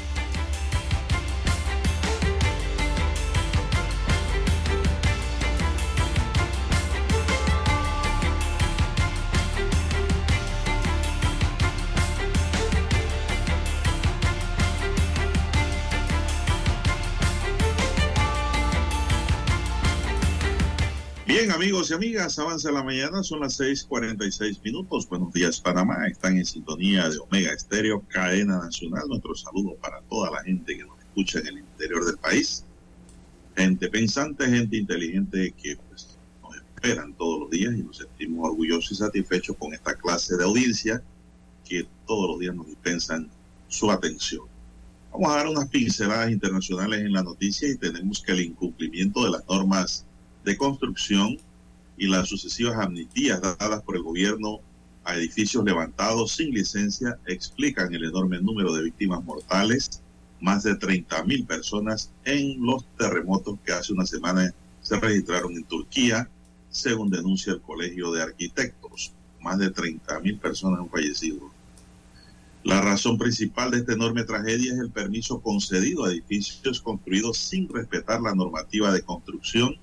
[22.01, 25.07] Amigas, avanza la mañana, son las 6:46 minutos.
[25.07, 26.07] Buenos días, Panamá.
[26.07, 29.03] Están en sintonía de Omega Estéreo, cadena nacional.
[29.07, 32.63] Nuestro saludo para toda la gente que nos escucha en el interior del país.
[33.55, 38.93] Gente pensante, gente inteligente que pues, nos esperan todos los días y nos sentimos orgullosos
[38.93, 41.03] y satisfechos con esta clase de audiencia
[41.63, 43.29] que todos los días nos dispensan
[43.67, 44.45] su atención.
[45.11, 49.29] Vamos a dar unas pinceladas internacionales en la noticia y tenemos que el incumplimiento de
[49.29, 50.03] las normas
[50.43, 51.37] de construcción
[52.01, 54.57] y las sucesivas amnistías dadas por el gobierno
[55.03, 60.01] a edificios levantados sin licencia explican el enorme número de víctimas mortales,
[60.39, 64.51] más de 30 mil personas en los terremotos que hace una semana
[64.81, 66.27] se registraron en Turquía,
[66.71, 69.11] según denuncia el Colegio de Arquitectos.
[69.39, 71.51] Más de 30 mil personas han fallecido.
[72.63, 77.69] La razón principal de esta enorme tragedia es el permiso concedido a edificios construidos sin
[77.69, 79.77] respetar la normativa de construcción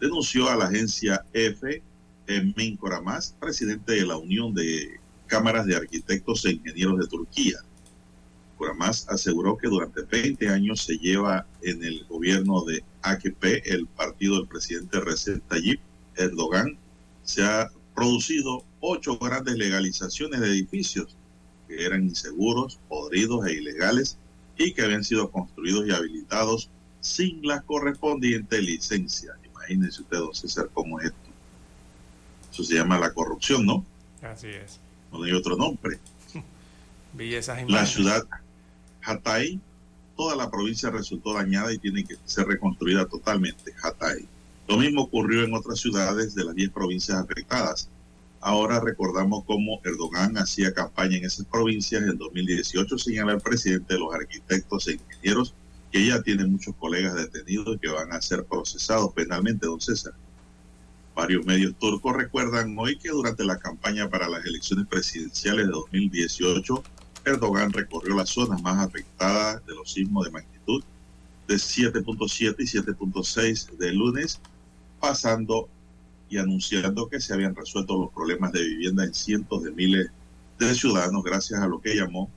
[0.00, 1.82] denunció a la agencia EFE
[2.26, 7.58] Emin Koramaz, presidente de la Unión de Cámaras de Arquitectos e Ingenieros de Turquía.
[8.56, 14.36] Koramaz aseguró que durante 20 años se lleva en el gobierno de AKP, el partido
[14.36, 15.80] del presidente Recep Tayyip
[16.16, 16.76] Erdogan,
[17.24, 21.16] se ha producido ocho grandes legalizaciones de edificios
[21.68, 24.16] que eran inseguros, podridos e ilegales
[24.56, 26.70] y que habían sido construidos y habilitados
[27.00, 29.34] sin la correspondiente licencia.
[29.70, 31.18] Imagínense usted, don César, cómo es esto.
[32.52, 33.84] Eso se llama la corrupción, ¿no?
[34.20, 34.80] Así es.
[35.12, 36.00] No hay otro nombre.
[37.12, 38.26] Bellezas la ciudad
[39.02, 39.60] Hatay,
[40.16, 44.26] toda la provincia resultó dañada y tiene que ser reconstruida totalmente, Hatay.
[44.66, 47.88] Lo mismo ocurrió en otras ciudades de las 10 provincias afectadas.
[48.40, 52.02] Ahora recordamos cómo Erdogan hacía campaña en esas provincias.
[52.02, 55.54] En 2018 señala el presidente de los arquitectos e ingenieros
[55.90, 60.14] que ya tiene muchos colegas detenidos que van a ser procesados penalmente, don César.
[61.14, 66.82] Varios medios turcos recuerdan hoy que durante la campaña para las elecciones presidenciales de 2018,
[67.24, 70.82] Erdogan recorrió las zonas más afectadas de los sismos de magnitud
[71.48, 74.40] de 7.7 y 7.6 de lunes,
[75.00, 75.68] pasando
[76.28, 80.10] y anunciando que se habían resuelto los problemas de vivienda en cientos de miles
[80.60, 82.30] de ciudadanos gracias a lo que llamó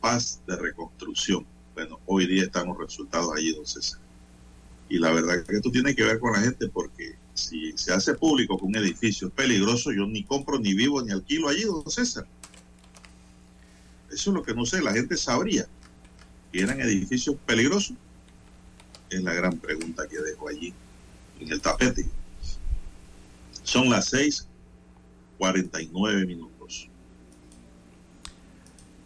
[0.00, 1.46] paz de reconstrucción.
[1.80, 3.98] Bueno, hoy día están los resultados allí, don César.
[4.90, 8.12] Y la verdad que esto tiene que ver con la gente porque si se hace
[8.12, 11.90] público que un edificio es peligroso, yo ni compro, ni vivo, ni alquilo allí, don
[11.90, 12.26] César.
[14.12, 15.66] Eso es lo que no sé, la gente sabría
[16.52, 17.96] que eran edificios peligrosos.
[19.08, 20.74] Es la gran pregunta que dejo allí
[21.40, 22.06] en el tapete.
[23.62, 26.59] Son las 6:49 minutos.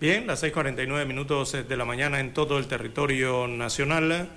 [0.04, 4.28] Bien, las 6:49 minutos de la mañana en todo el territorio nacional.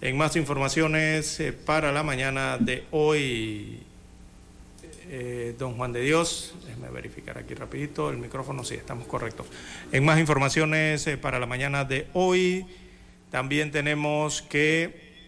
[0.00, 3.80] En más informaciones eh, para la mañana de hoy,
[5.08, 9.48] eh, don Juan de Dios, déjeme verificar aquí rapidito el micrófono, sí, estamos correctos.
[9.90, 12.64] En más informaciones eh, para la mañana de hoy,
[13.32, 15.18] también tenemos que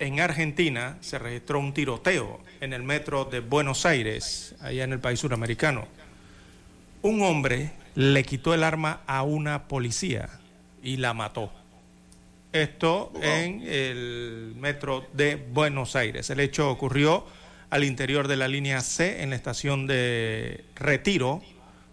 [0.00, 4.98] en Argentina se registró un tiroteo en el metro de Buenos Aires, allá en el
[4.98, 5.88] país suramericano.
[7.00, 10.28] Un hombre le quitó el arma a una policía
[10.82, 11.52] y la mató.
[12.52, 16.30] Esto en el metro de Buenos Aires.
[16.30, 17.26] El hecho ocurrió
[17.70, 21.42] al interior de la línea C en la estación de Retiro,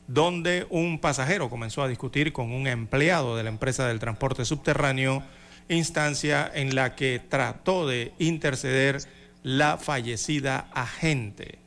[0.07, 5.23] donde un pasajero comenzó a discutir con un empleado de la empresa del transporte subterráneo,
[5.69, 9.01] instancia en la que trató de interceder
[9.41, 11.57] la fallecida agente.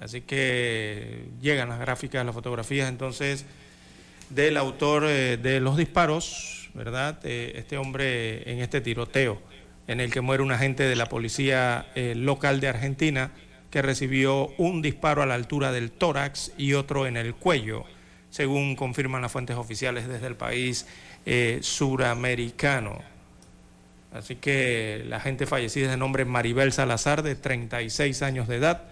[0.00, 3.44] Así que llegan las gráficas, las fotografías entonces
[4.34, 7.18] del autor eh, de los disparos, ¿verdad?
[7.24, 9.40] Eh, este hombre en este tiroteo
[9.88, 13.30] en el que muere un agente de la policía eh, local de Argentina
[13.70, 17.84] que recibió un disparo a la altura del tórax y otro en el cuello,
[18.30, 20.86] según confirman las fuentes oficiales desde el país
[21.60, 23.00] suramericano.
[24.12, 28.82] Así que la gente fallecida es de nombre Maribel Salazar, de 36 años de edad,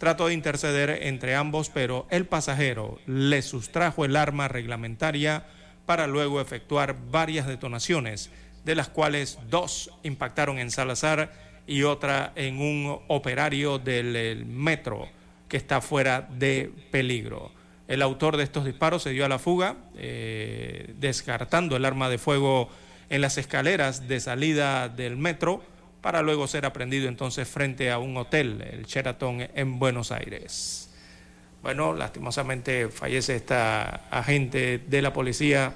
[0.00, 5.44] trató de interceder entre ambos, pero el pasajero le sustrajo el arma reglamentaria
[5.84, 8.30] para luego efectuar varias detonaciones,
[8.64, 11.34] de las cuales dos impactaron en Salazar
[11.66, 15.06] y otra en un operario del metro
[15.48, 17.52] que está fuera de peligro.
[17.86, 22.16] El autor de estos disparos se dio a la fuga, eh, descartando el arma de
[22.16, 22.70] fuego
[23.10, 25.62] en las escaleras de salida del metro
[26.00, 30.90] para luego ser aprendido entonces frente a un hotel, el Sheraton en Buenos Aires.
[31.62, 35.74] Bueno, lastimosamente fallece esta agente de la policía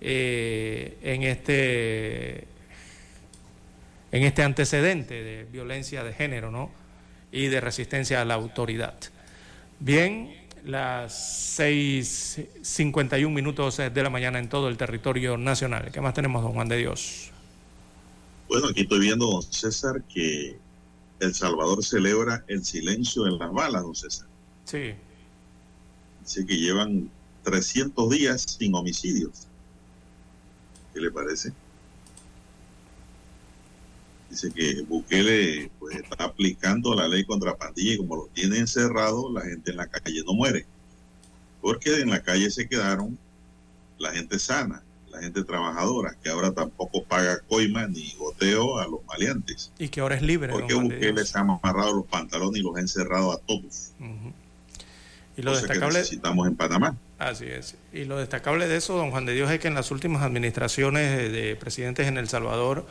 [0.00, 2.46] eh, en este
[4.10, 6.70] en este antecedente de violencia de género, ¿no?
[7.32, 8.94] y de resistencia a la autoridad.
[9.80, 10.34] Bien,
[10.64, 15.90] las 6.51 minutos de la mañana en todo el territorio nacional.
[15.92, 17.30] ¿Qué más tenemos, don Juan de Dios?
[18.48, 20.58] Bueno, aquí estoy viendo, don César, que
[21.20, 24.26] El Salvador celebra el silencio en las balas, don César.
[24.64, 24.94] Sí.
[26.22, 27.10] Dice que llevan
[27.42, 29.46] 300 días sin homicidios.
[30.94, 31.52] ¿Qué le parece?
[34.30, 39.30] Dice que Bukele pues, está aplicando la ley contra pandilla y como lo tiene encerrado,
[39.30, 40.66] la gente en la calle no muere.
[41.60, 43.18] Porque en la calle se quedaron
[43.98, 44.82] la gente sana,
[45.18, 49.72] la gente trabajadora, que ahora tampoco paga coima ni goteo a los maleantes.
[49.78, 50.52] Y que ahora es libre.
[50.52, 53.90] Porque Bukele se ha amarrado los pantalones y los ha encerrado a todos.
[54.00, 54.32] Uh -huh.
[55.36, 55.88] Y lo destacable.
[55.88, 56.96] Que necesitamos en Panamá.
[57.18, 57.76] Así es.
[57.92, 61.32] Y lo destacable de eso, don Juan de Dios, es que en las últimas administraciones
[61.32, 62.86] de presidentes en El Salvador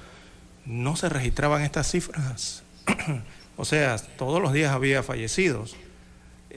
[0.66, 2.64] no se registraban estas cifras.
[3.58, 5.76] o sea, todos los días había fallecidos.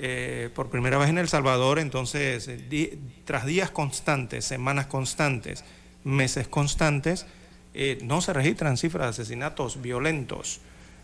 [0.02, 5.62] Eh, por primera vez en El Salvador, entonces, di tras días constantes, semanas constantes,
[6.04, 7.26] meses constantes,
[7.74, 10.60] eh, no se registran cifras de asesinatos violentos.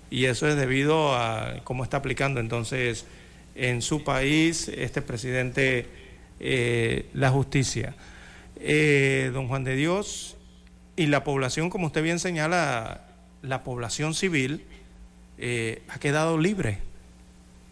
[0.09, 3.05] Y eso es debido a cómo está aplicando entonces
[3.55, 5.87] en su país este presidente
[6.41, 7.95] eh, la justicia.
[8.61, 10.37] Eh, don Juan de Dios
[10.97, 13.03] y la población, como usted bien señala,
[13.43, 14.65] la población civil
[15.39, 16.79] eh, ha quedado libre.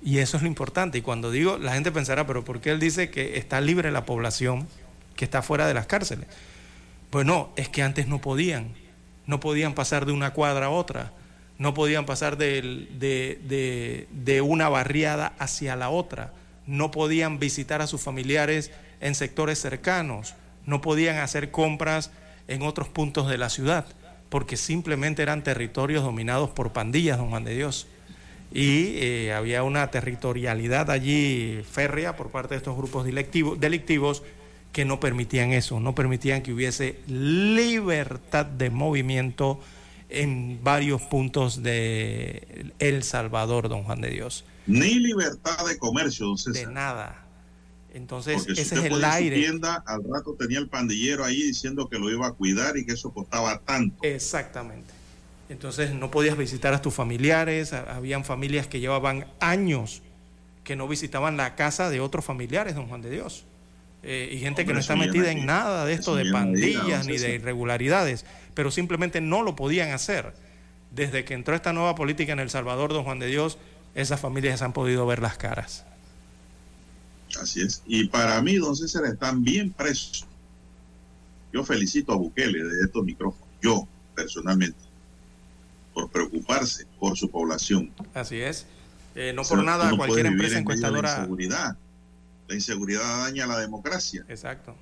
[0.05, 0.99] Y eso es lo importante.
[0.99, 4.05] Y cuando digo, la gente pensará, pero ¿por qué él dice que está libre la
[4.05, 4.69] población
[5.17, 6.27] que está fuera de las cárceles?
[7.09, 8.75] Pues no, es que antes no podían.
[9.27, 11.13] No podían pasar de una cuadra a otra.
[11.57, 16.35] No podían pasar de, de, una barriada hacia la otra.
[16.67, 20.35] No podían visitar a sus familiares en sectores cercanos.
[20.67, 22.11] No podían hacer compras
[22.47, 23.87] en otros puntos de la ciudad,
[24.29, 27.87] porque simplemente eran territorios dominados por pandillas, don Juan de Dios.
[28.53, 34.23] Y eh, había una territorialidad allí férrea por parte de estos grupos delictivos, delictivos
[34.73, 39.61] que no permitían eso, no permitían que hubiese libertad de movimiento
[40.09, 44.45] en varios puntos de El Salvador, don Juan de Dios.
[44.67, 46.67] Ni libertad de comercio, don César.
[46.67, 47.25] De nada.
[47.93, 49.37] Entonces, Porque ese si es el aire.
[49.37, 52.85] Su tienda, al rato tenía el pandillero ahí diciendo que lo iba a cuidar y
[52.85, 54.03] que eso costaba tanto.
[54.03, 54.94] Exactamente.
[55.49, 60.03] Entonces no podías visitar a tus familiares, habían familias que llevaban años
[60.65, 63.45] que no visitaban la casa de otros familiares, don Juan de Dios.
[64.03, 67.03] Eh, y gente Hombre, que no está metida en nada de esto de pandillas diga,
[67.05, 70.35] ni de irregularidades, pero simplemente no lo podían hacer.
[70.91, 73.59] Desde que entró esta nueva política en El Salvador, don Juan de Dios,
[73.95, 75.85] esas familias han podido ver las caras.
[77.41, 77.83] Así es.
[77.87, 80.27] Y para mí, don César, están bien presos.
[81.53, 84.79] Yo felicito a Bukele de estos micrófonos, yo personalmente,
[85.95, 87.91] por preocuparse por su población.
[88.13, 88.67] Así es.
[89.15, 91.11] Eh, no o sea, por nada, no cualquier empresa encuestadora.
[91.11, 91.77] La inseguridad.
[92.49, 94.25] la inseguridad daña la democracia.
[94.29, 94.75] Exacto.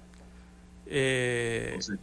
[0.87, 1.75] Eh...
[1.75, 1.99] Entonces,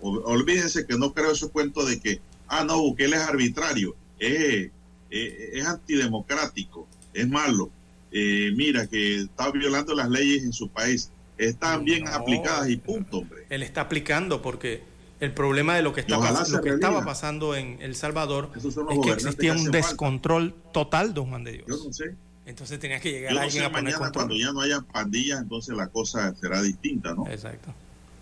[0.00, 4.70] olvídense que no creo ese cuento de que, ah, no, Bukele es arbitrario, es,
[5.10, 7.70] es, es antidemocrático, es malo
[8.12, 12.76] eh, mira, que está violando las leyes en su país, están bien no, aplicadas y
[12.76, 13.46] punto, hombre.
[13.48, 14.82] Él está aplicando porque
[15.20, 16.18] el problema de lo que, está
[16.48, 20.72] lo que estaba pasando en El Salvador es que existía un descontrol falta.
[20.72, 21.66] total, don Juan de Dios.
[21.68, 22.14] Yo no sé.
[22.46, 24.26] Entonces tenía que llegar no alguien sé, a poner mañana control.
[24.26, 27.26] cuando ya no haya pandillas, entonces la cosa será distinta, ¿no?
[27.28, 27.72] Exacto.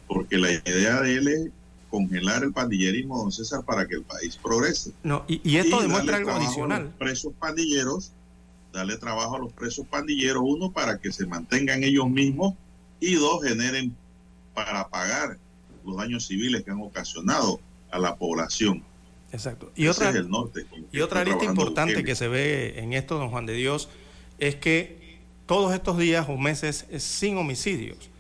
[0.07, 1.51] Porque la idea de él es
[1.89, 4.93] congelar el pandillerismo, don César, para que el país progrese.
[5.03, 6.85] No, y, y esto y demuestra algo a adicional.
[6.85, 8.13] los presos pandilleros
[8.73, 12.55] darle trabajo a los presos pandilleros, uno, para que se mantengan ellos mismos
[13.01, 13.95] y dos, generen
[14.55, 15.39] para pagar
[15.89, 17.61] los daños civiles que han ocasionado
[17.91, 18.83] a la población.
[19.33, 19.71] Exacto.
[19.77, 20.65] Y Ese otra, es el norte.
[20.65, 22.07] con y otra trabajando importante Bukele.
[22.07, 23.89] que se ve en esto, don Juan de Dios,
[24.39, 28.11] es que todos estos días o meses es sin homicidios.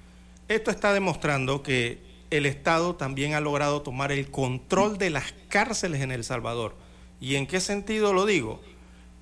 [0.48, 1.98] Esto está demostrando que
[2.30, 6.74] el Estado también ha logrado tomar el control de las cárceles en El Salvador.
[7.20, 8.60] ¿Y en qué sentido lo digo?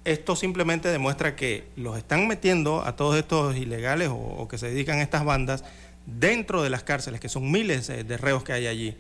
[0.05, 4.69] Esto simplemente demuestra que los están metiendo a todos estos ilegales o, o que se
[4.69, 5.65] dedican a estas bandas
[6.07, 8.97] dentro de las cárceles, que son miles eh, de reos que hay allí.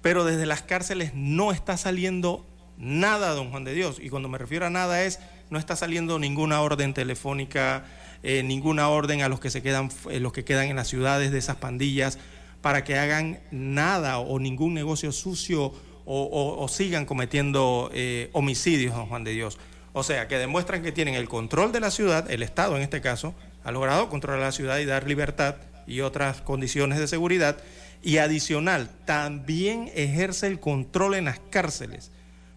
[0.00, 2.46] Pero desde las cárceles no está saliendo
[2.78, 3.98] nada, don Juan de Dios.
[4.00, 5.18] Y cuando me refiero a nada es,
[5.50, 7.84] no está saliendo ninguna orden telefónica,
[8.22, 11.32] eh, ninguna orden a los que se quedan, eh, los que quedan en las ciudades
[11.32, 12.18] de esas pandillas,
[12.60, 15.74] para que hagan nada o ningún negocio sucio
[16.06, 17.90] o, sigan cometiendo
[18.32, 19.58] homicidios, don Juan de Dios.
[19.92, 23.02] O sea, que demuestran que tienen el control de la ciudad, el Estado en este
[23.02, 25.56] caso, ha logrado controlar la ciudad y dar libertad
[25.86, 27.58] y otras condiciones de seguridad.
[28.02, 32.10] Y adicional, también ejerce el control en las cárceles,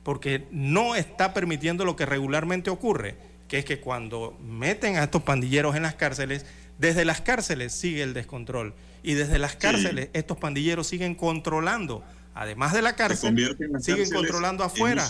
[0.04, 3.16] porque no está permitiendo lo que regularmente ocurre,
[3.48, 6.46] que es que cuando meten a estos pandilleros en las cárceles,
[6.78, 8.74] desde las cárceles sigue el descontrol
[9.04, 12.04] y desde las cárceles estos pandilleros siguen controlando,
[12.36, 15.08] además de la cárcel, siguen controlando afuera.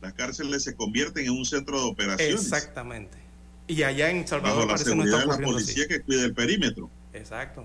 [0.00, 2.42] las cárceles se convierten en un centro de operaciones.
[2.42, 3.27] Exactamente.
[3.68, 6.90] Y allá en Salvador Bajo la seguridad de la policía que cuida el perímetro.
[7.12, 7.64] Exacto.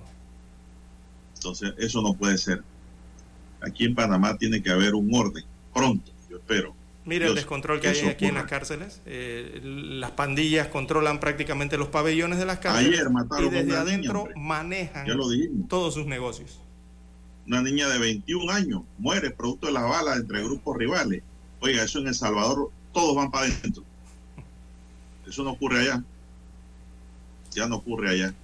[1.36, 2.62] Entonces, eso no puede ser.
[3.62, 5.44] Aquí en Panamá tiene que haber un orden,
[5.74, 6.76] pronto, yo espero.
[7.06, 9.02] Mire el descontrol que hay aquí en las cárceles.
[9.06, 13.00] Eh, las pandillas controlan prácticamente los pabellones de las cárceles.
[13.00, 15.06] Ayer mataron y desde a adentro manejan
[15.68, 16.60] todos sus negocios.
[17.46, 21.24] Una niña de 21 años muere producto de las balas entre grupos rivales.
[21.60, 23.84] Oiga, eso en El Salvador, todos van para adentro.
[25.34, 26.04] Eso no ocurre allá.
[27.56, 28.36] Ya no ocurre allá.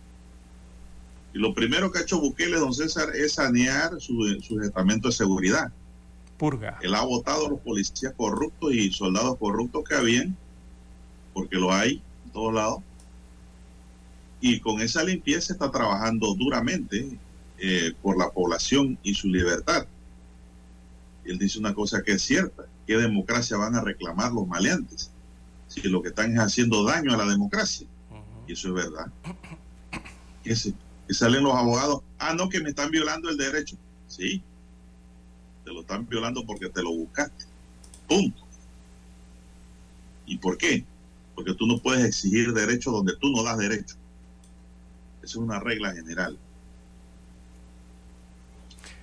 [1.35, 5.13] Y lo primero que ha hecho Bukele, don César, es sanear su, su estamento de
[5.13, 5.71] seguridad
[6.39, 6.79] purga.
[6.81, 10.35] Él ha votado a los policías corruptos y soldados corruptos que habían,
[11.31, 12.79] porque lo hay en todos lados.
[14.41, 17.19] Y con esa limpieza está trabajando duramente
[17.59, 19.85] eh, por la población y su libertad.
[21.23, 25.11] Él dice una cosa que es cierta, ¿qué democracia van a reclamar los maleantes?
[25.69, 27.87] Si lo que están es haciendo daño a la democracia.
[28.47, 29.11] Y eso es verdad.
[30.43, 30.53] Que,
[31.07, 33.77] que salen los abogados, ah, no, que me están violando el derecho.
[34.07, 34.41] Sí,
[35.63, 37.45] te lo están violando porque te lo buscaste.
[38.07, 38.43] Punto.
[40.25, 40.83] ¿Y por qué?
[41.35, 43.95] Porque tú no puedes exigir derecho donde tú no das derecho.
[45.21, 46.37] Esa es una regla general.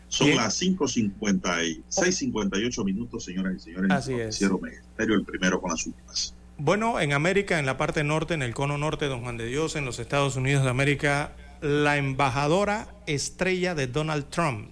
[0.09, 3.91] Son las 5.50 6.58 minutos, señoras y señores.
[3.91, 4.41] Así es.
[4.41, 6.35] el primero con las últimas.
[6.59, 9.77] Bueno, en América, en la parte norte, en el cono norte, don Juan de Dios,
[9.77, 14.71] en los Estados Unidos de América, la embajadora estrella de Donald Trump,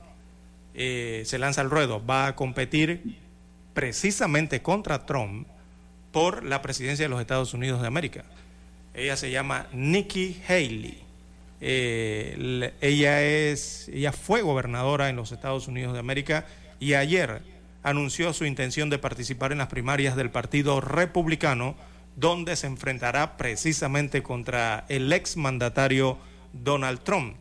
[0.74, 3.18] eh, se lanza al ruedo, va a competir
[3.74, 5.46] precisamente contra Trump
[6.10, 8.24] por la presidencia de los Estados Unidos de América.
[8.94, 11.02] Ella se llama Nikki Haley.
[11.60, 16.46] Eh, ella es, ella fue gobernadora en los Estados Unidos de América
[16.80, 17.42] y ayer
[17.84, 21.76] anunció su intención de participar en las primarias del Partido Republicano,
[22.16, 26.18] donde se enfrentará precisamente contra el ex mandatario
[26.52, 27.36] Donald Trump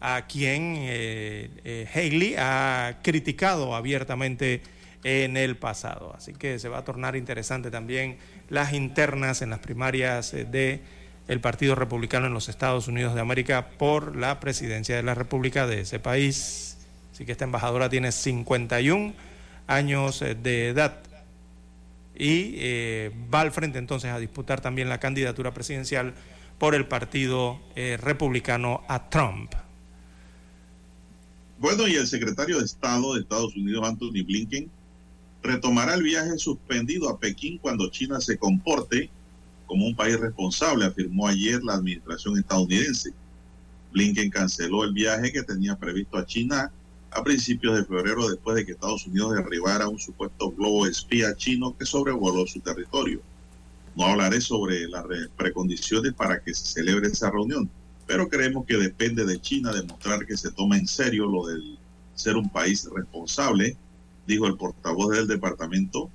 [0.00, 4.62] a quien eh, eh, Haley ha criticado abiertamente
[5.02, 6.14] en el pasado.
[6.16, 8.18] Así que se va a tornar interesante también
[8.48, 10.80] las internas en las primarias eh, de
[11.26, 15.66] el Partido Republicano en los Estados Unidos de América por la presidencia de la República
[15.66, 16.78] de ese país.
[17.12, 19.12] Así que esta embajadora tiene 51
[19.68, 20.98] años de edad
[22.18, 26.14] y va al frente entonces a disputar también la candidatura presidencial
[26.58, 29.52] por el Partido Republicano a Trump.
[31.60, 34.70] Bueno, y el secretario de Estado de Estados Unidos, Anthony Blinken,
[35.42, 39.10] retomará el viaje suspendido a Pekín cuando China se comporte
[39.66, 43.10] como un país responsable, afirmó ayer la administración estadounidense.
[43.92, 46.72] Blinken canceló el viaje que tenía previsto a China
[47.10, 51.76] a principios de febrero después de que Estados Unidos derribara un supuesto globo espía chino
[51.76, 53.20] que sobrevoló su territorio.
[53.96, 55.04] No hablaré sobre las
[55.36, 57.68] precondiciones para que se celebre esa reunión,
[58.06, 61.78] pero creemos que depende de China demostrar que se toma en serio lo del
[62.14, 63.76] ser un país responsable,
[64.26, 66.10] dijo el portavoz del Departamento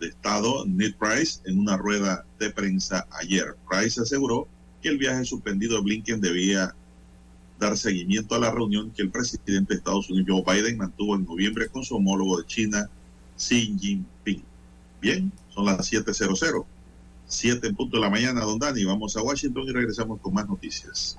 [0.00, 3.54] de Estado, Ned Price, en una rueda de prensa ayer.
[3.68, 4.48] Price aseguró
[4.82, 6.74] que el viaje suspendido de Blinken debía
[7.58, 11.24] dar seguimiento a la reunión que el presidente de Estados Unidos, Joe Biden, mantuvo en
[11.24, 12.88] noviembre con su homólogo de China,
[13.36, 14.42] Xi Jinping.
[15.00, 16.64] Bien, son las 7.00.
[17.26, 18.84] 7 en punto de la mañana, don Dani.
[18.84, 21.18] Vamos a Washington y regresamos con más noticias.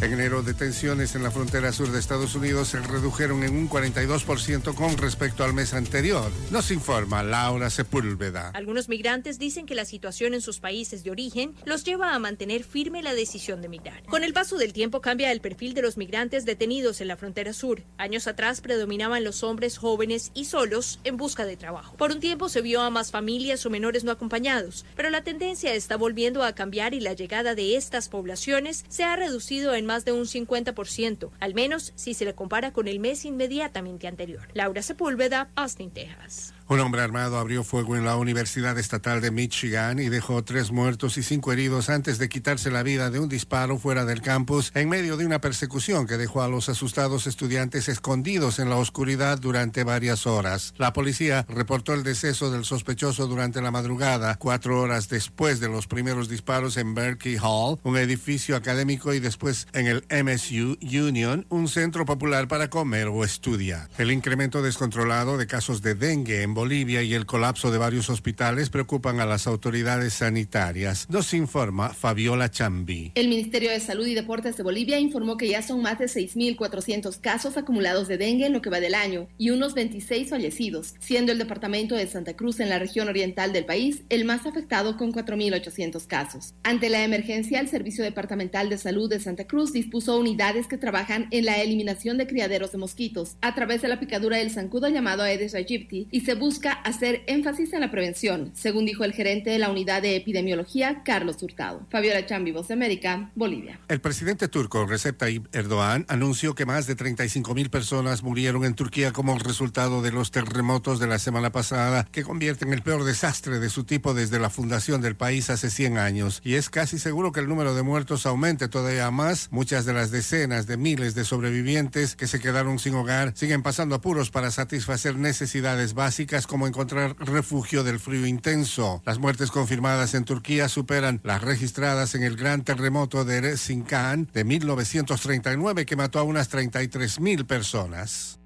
[0.00, 4.72] En enero, detenciones en la frontera sur de Estados Unidos se redujeron en un 42%
[4.76, 6.30] con respecto al mes anterior.
[6.52, 8.50] Nos informa Laura Sepúlveda.
[8.54, 12.62] Algunos migrantes dicen que la situación en sus países de origen los lleva a mantener
[12.62, 14.04] firme la decisión de migrar.
[14.04, 17.52] Con el paso del tiempo cambia el perfil de los migrantes detenidos en la frontera
[17.52, 17.82] sur.
[17.96, 21.96] Años atrás predominaban los hombres jóvenes y solos en busca de trabajo.
[21.96, 25.74] Por un tiempo se vio a más familias o menores no acompañados, pero la tendencia
[25.74, 30.04] está volviendo a cambiar y la llegada de estas poblaciones se ha reducido en más
[30.04, 34.46] de un 50%, al menos si se le compara con el mes inmediatamente anterior.
[34.52, 36.54] Laura Sepúlveda, Austin, Texas.
[36.70, 41.16] Un hombre armado abrió fuego en la Universidad Estatal de Michigan y dejó tres muertos
[41.16, 44.90] y cinco heridos antes de quitarse la vida de un disparo fuera del campus en
[44.90, 49.82] medio de una persecución que dejó a los asustados estudiantes escondidos en la oscuridad durante
[49.82, 50.74] varias horas.
[50.76, 55.86] La policía reportó el deceso del sospechoso durante la madrugada, cuatro horas después de los
[55.86, 61.68] primeros disparos en Berkeley Hall, un edificio académico, y después en el MSU Union, un
[61.68, 63.88] centro popular para comer o estudiar.
[63.96, 68.68] El incremento descontrolado de casos de dengue en Bolivia y el colapso de varios hospitales
[68.68, 71.08] preocupan a las autoridades sanitarias.
[71.08, 73.12] Nos informa Fabiola Chambi.
[73.14, 77.20] El Ministerio de Salud y Deportes de Bolivia informó que ya son más de 6.400
[77.20, 81.30] casos acumulados de dengue en lo que va del año y unos 26 fallecidos, siendo
[81.30, 85.12] el departamento de Santa Cruz en la región oriental del país el más afectado con
[85.12, 86.54] 4.800 casos.
[86.64, 91.28] Ante la emergencia, el Servicio Departamental de Salud de Santa Cruz dispuso unidades que trabajan
[91.30, 95.22] en la eliminación de criaderos de mosquitos a través de la picadura del zancudo llamado
[95.22, 96.47] Aedes aegypti y se busca
[96.84, 101.42] hacer énfasis en la prevención, según dijo el gerente de la unidad de epidemiología, Carlos
[101.42, 101.86] Hurtado.
[101.90, 103.78] Fabiola Chambi, Voz América, Bolivia.
[103.88, 108.74] El presidente turco Recep Tayyip Erdogan anunció que más de 35 mil personas murieron en
[108.74, 113.58] Turquía como resultado de los terremotos de la semana pasada, que convierten el peor desastre
[113.58, 116.40] de su tipo desde la fundación del país hace 100 años.
[116.44, 119.48] Y es casi seguro que el número de muertos aumente todavía más.
[119.50, 123.94] Muchas de las decenas de miles de sobrevivientes que se quedaron sin hogar siguen pasando
[123.94, 129.02] apuros para satisfacer necesidades básicas como encontrar refugio del frío intenso.
[129.04, 134.44] Las muertes confirmadas en Turquía superan las registradas en el gran terremoto de Erzincan de
[134.44, 138.37] 1939 que mató a unas 33 mil personas.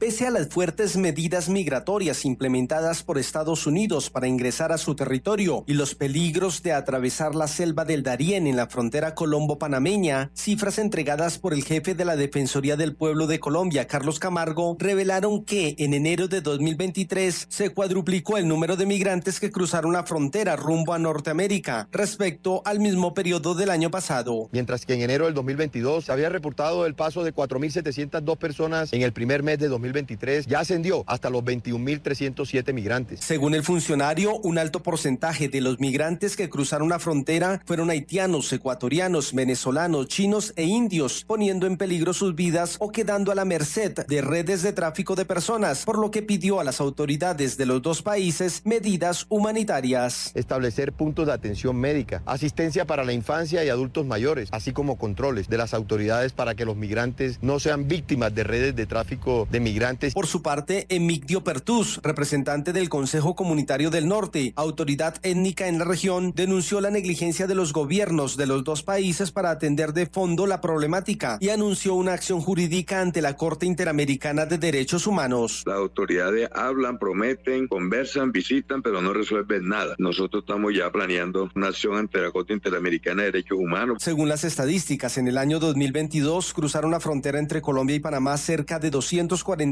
[0.00, 5.62] Pese a las fuertes medidas migratorias implementadas por Estados Unidos para ingresar a su territorio
[5.66, 11.36] y los peligros de atravesar la selva del Darién en la frontera colombo-panameña, cifras entregadas
[11.36, 15.92] por el jefe de la Defensoría del Pueblo de Colombia, Carlos Camargo, revelaron que en
[15.92, 20.98] enero de 2023 se cuadruplicó el número de migrantes que cruzaron la frontera rumbo a
[20.98, 24.48] Norteamérica respecto al mismo periodo del año pasado.
[24.50, 29.02] Mientras que en enero del 2022 se había reportado el paso de 4.702 personas en
[29.02, 33.20] el primer mes de 2023 ya ascendió hasta los 21.307 migrantes.
[33.20, 38.52] Según el funcionario, un alto porcentaje de los migrantes que cruzaron la frontera fueron haitianos,
[38.52, 44.06] ecuatorianos, venezolanos, chinos e indios, poniendo en peligro sus vidas o quedando a la merced
[44.06, 47.82] de redes de tráfico de personas, por lo que pidió a las autoridades de los
[47.82, 50.32] dos países medidas humanitarias.
[50.34, 55.48] Establecer puntos de atención médica, asistencia para la infancia y adultos mayores, así como controles
[55.48, 59.60] de las autoridades para que los migrantes no sean víctimas de redes de tráfico de
[59.60, 59.79] migrantes
[60.12, 65.86] por su parte, Emigdio Pertus, representante del Consejo Comunitario del Norte, autoridad étnica en la
[65.86, 70.46] región, denunció la negligencia de los gobiernos de los dos países para atender de fondo
[70.46, 75.62] la problemática y anunció una acción jurídica ante la Corte Interamericana de Derechos Humanos.
[75.64, 79.94] Las autoridades hablan, prometen, conversan, visitan, pero no resuelven nada.
[79.96, 83.96] Nosotros estamos ya planeando una acción ante la Corte Interamericana de Derechos Humanos.
[84.00, 88.78] Según las estadísticas, en el año 2022 cruzaron la frontera entre Colombia y Panamá cerca
[88.78, 89.69] de 240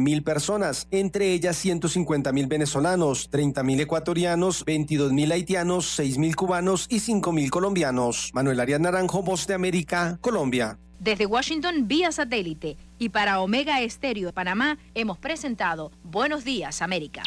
[0.00, 6.36] mil personas, entre ellas 150 mil venezolanos, 30 mil ecuatorianos, 22 mil haitianos, 6 mil
[6.36, 8.30] cubanos y 5 mil colombianos.
[8.34, 10.78] Manuel Arias Naranjo, Voz de América, Colombia.
[10.98, 17.22] Desde Washington vía satélite y para Omega Estéreo de Panamá hemos presentado Buenos Días América.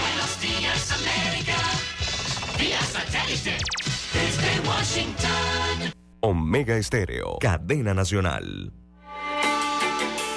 [0.00, 1.56] Buenos días América.
[2.58, 3.58] Vía satélite.
[4.14, 5.92] Desde Washington.
[6.20, 8.72] Omega Estéreo, cadena nacional.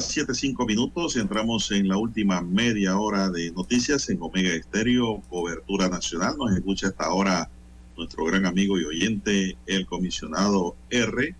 [0.00, 4.48] Las 7, 5 minutos y entramos en la última media hora de noticias en Omega
[4.54, 6.38] Estéreo, cobertura nacional.
[6.38, 7.50] Nos escucha hasta ahora
[7.98, 11.34] nuestro gran amigo y oyente, el comisionado R,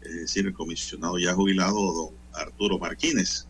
[0.00, 3.44] es decir, el comisionado ya jubilado, don Arturo Martínez.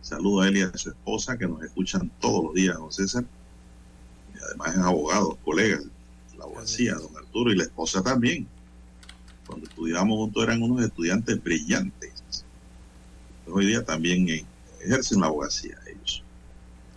[0.00, 3.26] Saludo a él y a su esposa que nos escuchan todos los días, don César.
[4.34, 5.78] Y además es abogado, colega
[6.38, 8.46] la abogacía, don Arturo, y la esposa también.
[9.46, 12.09] Cuando estudiábamos juntos eran unos estudiantes brillantes.
[13.52, 14.44] Hoy día también eh,
[14.84, 16.22] ejercen la abogacía ellos.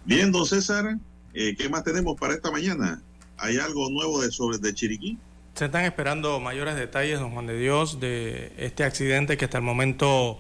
[0.06, 0.98] Bien, don César,
[1.34, 3.02] eh, ¿qué más tenemos para esta mañana?
[3.38, 5.18] ¿Hay algo nuevo de sobre de Chiriquí?
[5.56, 9.64] Se están esperando mayores detalles, don Juan de Dios, de este accidente que hasta el
[9.64, 10.40] momento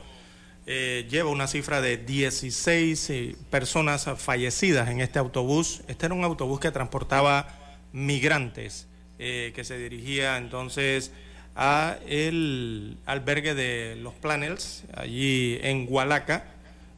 [0.66, 5.82] eh, lleva una cifra de 16 eh, personas fallecidas en este autobús.
[5.88, 7.48] Este era un autobús que transportaba
[7.92, 8.88] migrantes,
[9.18, 11.14] que se dirigía entonces
[11.56, 16.46] a el albergue de los Planels, allí en Hualaca.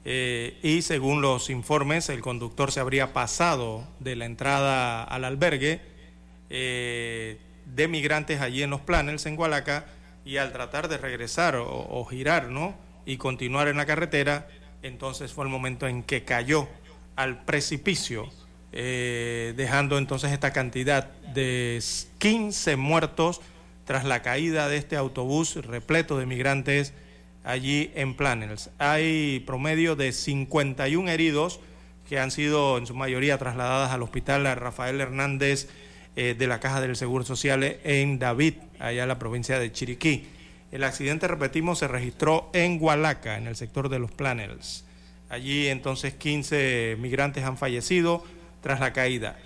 [0.05, 5.81] eh, y según los informes, el conductor se habría pasado de la entrada al albergue
[6.49, 9.85] eh, de migrantes allí en los Planels, en Hualaca,
[10.23, 12.75] y al tratar de regresar o, girar, ¿no?
[13.05, 14.47] Y continuar en la carretera,
[14.81, 16.67] entonces fue el momento en que cayó
[17.15, 18.31] al precipicio,
[18.71, 21.81] eh, dejando entonces esta cantidad de
[22.17, 23.41] 15 muertos
[23.85, 26.93] tras la caída de este autobús repleto de migrantes
[27.43, 28.71] allí en Planels.
[28.79, 31.59] Hay promedio de 51 heridos
[32.09, 35.69] que han sido en su mayoría trasladadas al hospital Rafael Hernández
[36.15, 40.27] eh, de la Caja del Seguro Social en David, allá en la provincia de Chiriquí.
[40.71, 44.83] El accidente, repetimos, se registró en Hualaca, en el sector de los Planels.
[45.29, 48.23] Allí entonces 15 migrantes han fallecido
[48.61, 49.37] tras la caída.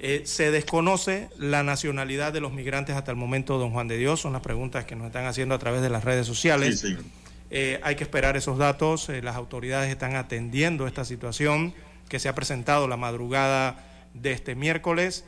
[0.00, 4.20] Eh, se desconoce la nacionalidad de los migrantes hasta el momento, don Juan de Dios.
[4.20, 6.80] Son las preguntas que nos están haciendo a través de las redes sociales.
[6.80, 6.96] Sí.
[7.50, 9.08] Eh, hay que esperar esos datos.
[9.08, 11.74] eh, las autoridades están atendiendo esta situación
[12.08, 13.84] que se ha presentado la madrugada
[14.14, 15.24] de este miércoles.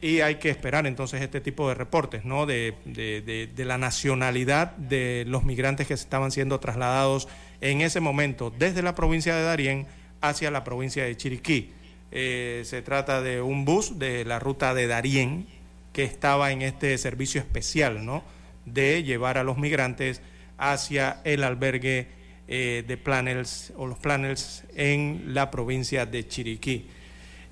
[0.00, 2.46] y hay que esperar entonces este tipo de reportes, ¿no?
[2.46, 7.26] De, de- de- de la nacionalidad de los migrantes que estaban siendo trasladados
[7.60, 9.86] en ese momento desde la provincia de Darién
[10.20, 11.72] hacia la provincia de Chiriquí.
[12.10, 15.46] Eh, se trata de un bus de la ruta de Darién
[15.92, 18.24] que estaba en este servicio especial, ¿no?
[18.64, 20.22] De llevar a los migrantes
[20.56, 22.08] hacia el albergue
[22.46, 26.86] eh, de Planels o los Planels en la provincia de Chiriquí.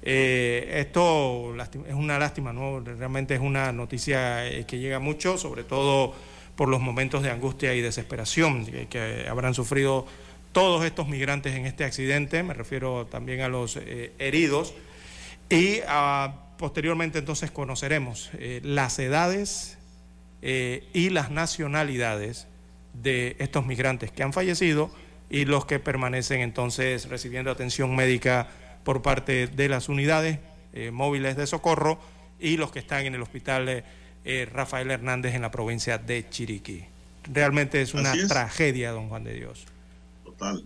[0.02, 1.54] Eh, esto
[1.86, 2.80] es una lástima, ¿no?
[2.80, 6.14] Realmente es una noticia que llega mucho, sobre todo
[6.54, 10.06] por los momentos de angustia y desesperación que habrán sufrido
[10.56, 12.42] todos estos migrantes en este accidente.
[12.42, 14.72] Me refiero también a los eh, heridos.
[15.50, 19.76] Y ah, posteriormente entonces conoceremos eh, las edades
[20.40, 22.46] eh, y las nacionalidades
[22.94, 24.90] de estos migrantes que han fallecido
[25.28, 28.48] y los que permanecen entonces recibiendo atención médica
[28.82, 30.38] por parte de las unidades
[30.90, 32.00] móviles de socorro
[32.40, 33.84] y los que están en el hospital
[34.52, 36.86] Rafael Hernández en la provincia de Chiriquí.
[37.30, 38.26] Realmente es una es.
[38.26, 39.66] tragedia, don Juan de Dios.
[40.38, 40.64] Total.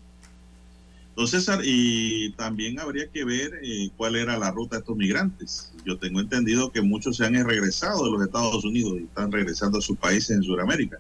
[1.17, 5.73] Don César, y también habría que ver eh, cuál era la ruta de estos migrantes.
[5.85, 9.79] Yo tengo entendido que muchos se han regresado de los Estados Unidos y están regresando
[9.79, 10.99] a sus países en Sudamérica.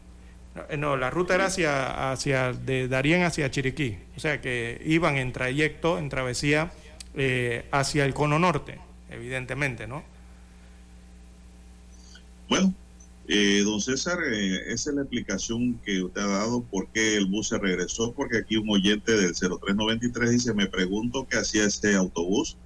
[0.69, 5.17] Eh, No, la ruta era hacia, hacia de Darién hacia Chiriquí, o sea que iban
[5.17, 6.73] en trayecto, en travesía
[7.15, 8.79] eh, hacia el cono norte,
[9.11, 10.03] evidentemente, ¿no?
[12.49, 12.75] Bueno,
[13.33, 17.27] eh, don César, eh, esa es la explicación que usted ha dado por qué el
[17.27, 21.95] bus se regresó, porque aquí un oyente del 0393 dice, me pregunto qué hacía este
[21.95, 22.57] autobús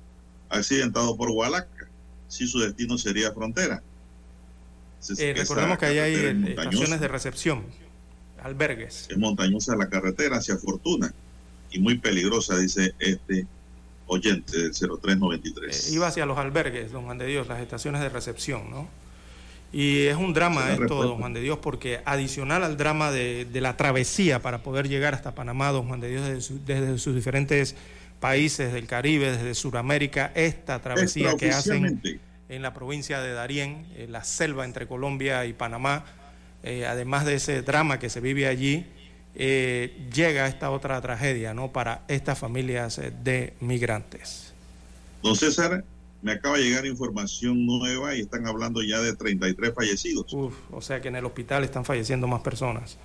[0.48, 1.88] accidentado por Hualaca,
[2.28, 3.82] si su destino sería frontera.
[5.18, 7.62] Eh, recordemos que ahí hay es eh, estaciones de recepción,
[8.42, 9.06] albergues.
[9.10, 11.12] Es montañosa la carretera hacia Fortuna
[11.70, 13.46] y muy peligrosa, dice este
[14.06, 15.88] oyente del 0393.
[15.88, 18.88] Eh, iba hacia los albergues, don Juan de Dios, las estaciones de recepción, ¿no?
[19.76, 21.06] Y es un drama esto, respuesta.
[21.06, 25.14] don Juan de Dios, porque adicional al drama de, de la travesía para poder llegar
[25.14, 27.74] hasta Panamá, don Juan de Dios, desde, su- desde sus diferentes
[28.20, 32.00] países del Caribe, desde Sudamérica, esta travesía que hacen
[32.48, 36.04] en la provincia de Darién, en la selva entre Colombia y Panamá,
[36.62, 38.86] eh, además de ese drama que se vive allí,
[39.34, 41.72] eh, llega esta otra tragedia, ¿no?
[41.72, 44.54] Para estas familias eh, de migrantes.
[45.22, 45.82] Don César,
[46.24, 50.32] me acaba de llegar información nueva y están hablando ya de 33 fallecidos.
[50.32, 52.96] Uf, o sea que en el hospital están falleciendo más personas.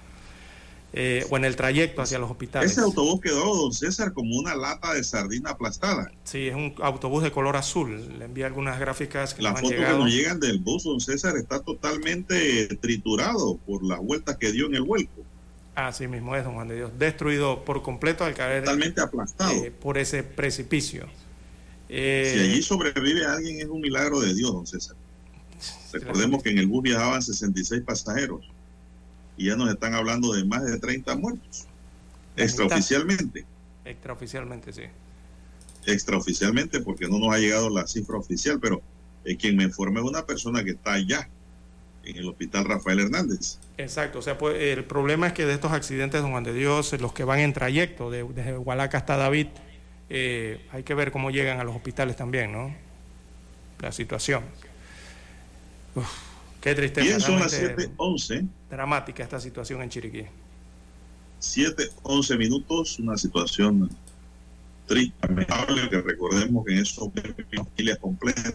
[0.94, 2.72] Eh, o en el trayecto hacia los hospitales.
[2.72, 6.12] Ese autobús quedó, don César, como una lata de sardina aplastada.
[6.24, 8.18] Sí, es un autobús de color azul.
[8.18, 11.36] Le envié algunas gráficas que Las nos han que nos llegan del bus, don César,
[11.38, 15.22] está totalmente triturado por las vueltas que dio en el vuelco.
[15.76, 16.91] Así mismo es, don Juan de Dios.
[16.98, 19.52] Destruido por completo al caer Totalmente aplastado.
[19.52, 21.06] eh, por ese precipicio.
[21.90, 24.95] Eh, Si allí sobrevive alguien es un milagro de Dios, don César.
[25.91, 28.41] Recordemos que en el bus viajaban 66 pasajeros
[29.36, 31.66] y ya nos están hablando de más de 30 muertos.
[32.38, 33.45] Extraoficialmente.
[33.86, 34.84] Extraoficialmente, sí.
[35.86, 38.82] Extraoficialmente, porque no nos ha llegado la cifra oficial, pero
[39.26, 41.28] eh, quien me informa es una persona que está allá,
[42.03, 43.57] en el hospital Rafael Hernández.
[43.78, 46.94] Exacto, o sea, pues, el problema es que de estos accidentes, don Juan de Dios,
[46.99, 49.48] los que van en trayecto de, desde Hualaca hasta David,
[50.10, 52.73] eh, hay que ver cómo llegan a los hospitales también, ¿no?
[53.80, 54.44] La situación.
[55.95, 56.07] Uf,
[56.61, 57.07] qué tristeza.
[57.07, 58.48] Bien, son las realmente 7:11.
[58.69, 60.26] Dramática esta situación en Chiriquí.
[61.40, 63.90] 7, 11 minutos, una situación
[64.88, 67.11] triste, lamentable, que recordemos que en eso
[67.56, 68.53] familias completas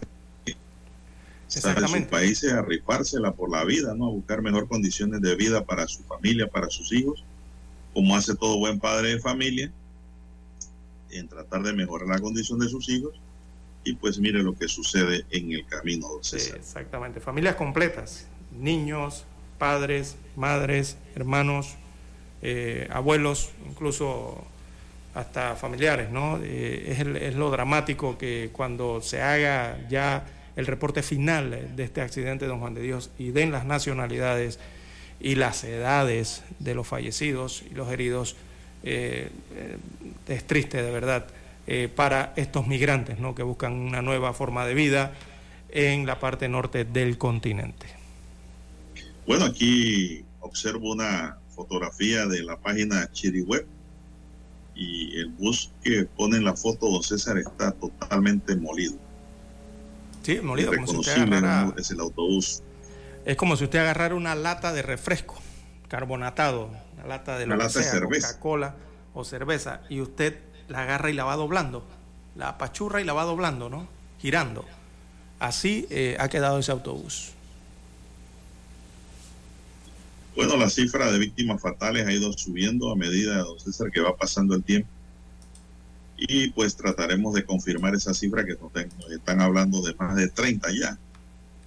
[1.47, 4.07] salen de sus países a rifársela por la vida, ¿no?
[4.07, 7.23] A buscar mejor condiciones de vida para su familia, para sus hijos,
[7.93, 9.71] como hace todo buen padre de familia,
[11.17, 13.13] en tratar de mejorar la condición de sus hijos.
[13.83, 16.57] Y pues mire lo que sucede en el camino, don Sí, César.
[16.57, 17.19] exactamente.
[17.19, 18.25] Familias completas,
[18.59, 19.25] niños,
[19.59, 21.75] padres, madres, hermanos,
[22.41, 24.43] eh, abuelos, incluso
[25.13, 26.39] hasta familiares, ¿no?
[26.43, 30.25] Eh, es, el- es lo dramático que cuando se haga ya
[30.55, 34.59] el reporte final de este accidente, don Juan de Dios, y den las nacionalidades
[35.19, 38.35] y las edades de los fallecidos y los heridos,
[38.85, 39.77] eh, eh,
[40.27, 41.25] es triste de verdad
[41.67, 43.35] eh, para estos migrantes, ¿no?
[43.35, 45.11] Que buscan una nueva forma de vida
[45.69, 47.87] en la parte norte del continente.
[49.27, 53.65] Bueno, aquí observo una fotografía de la página Chiriweb
[54.75, 58.95] y el bus que pone en la foto, don César, está totalmente molido.
[60.21, 62.61] Sí, molido, como si usted agarrara- es el autobús.
[63.25, 65.35] Es como si usted agarrara una lata de refresco
[65.87, 68.27] carbonatado, una lata de lo Una que lata de cerveza.
[68.27, 68.75] Coca-Cola
[69.13, 71.85] o cerveza, y usted la agarra y la va doblando,
[72.35, 73.87] la apachurra y la va doblando, ¿no?
[74.19, 74.65] Girando.
[75.39, 77.31] Así eh, ha quedado ese autobús.
[80.35, 84.17] Bueno, la cifra de víctimas fatales ha ido subiendo a medida, don César, que va
[84.17, 84.89] pasando el tiempo.
[86.17, 90.69] Y pues trataremos de confirmar esa cifra que nos están hablando de más de 30
[90.77, 90.97] ya.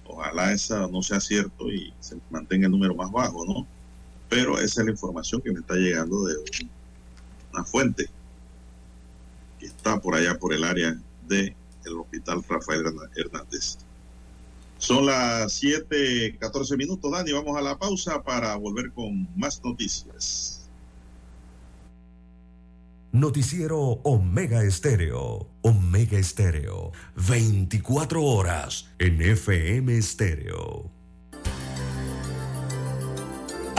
[0.05, 3.67] Ojalá esa no sea cierto y se mantenga el número más bajo, ¿no?
[4.29, 6.69] Pero esa es la información que me está llegando de un-
[7.53, 8.07] una fuente
[9.59, 10.95] que está por allá por el área
[11.27, 11.55] del
[11.99, 12.83] hospital Rafael
[13.15, 13.77] Hernández.
[14.77, 17.33] Son las 7, 14 minutos, Dani.
[17.33, 20.55] Vamos a la pausa para volver con más noticias.
[23.11, 25.47] Noticiero Omega Estéreo.
[25.61, 26.91] Omega Estéreo.
[27.27, 30.89] 24 horas en FM Estéreo.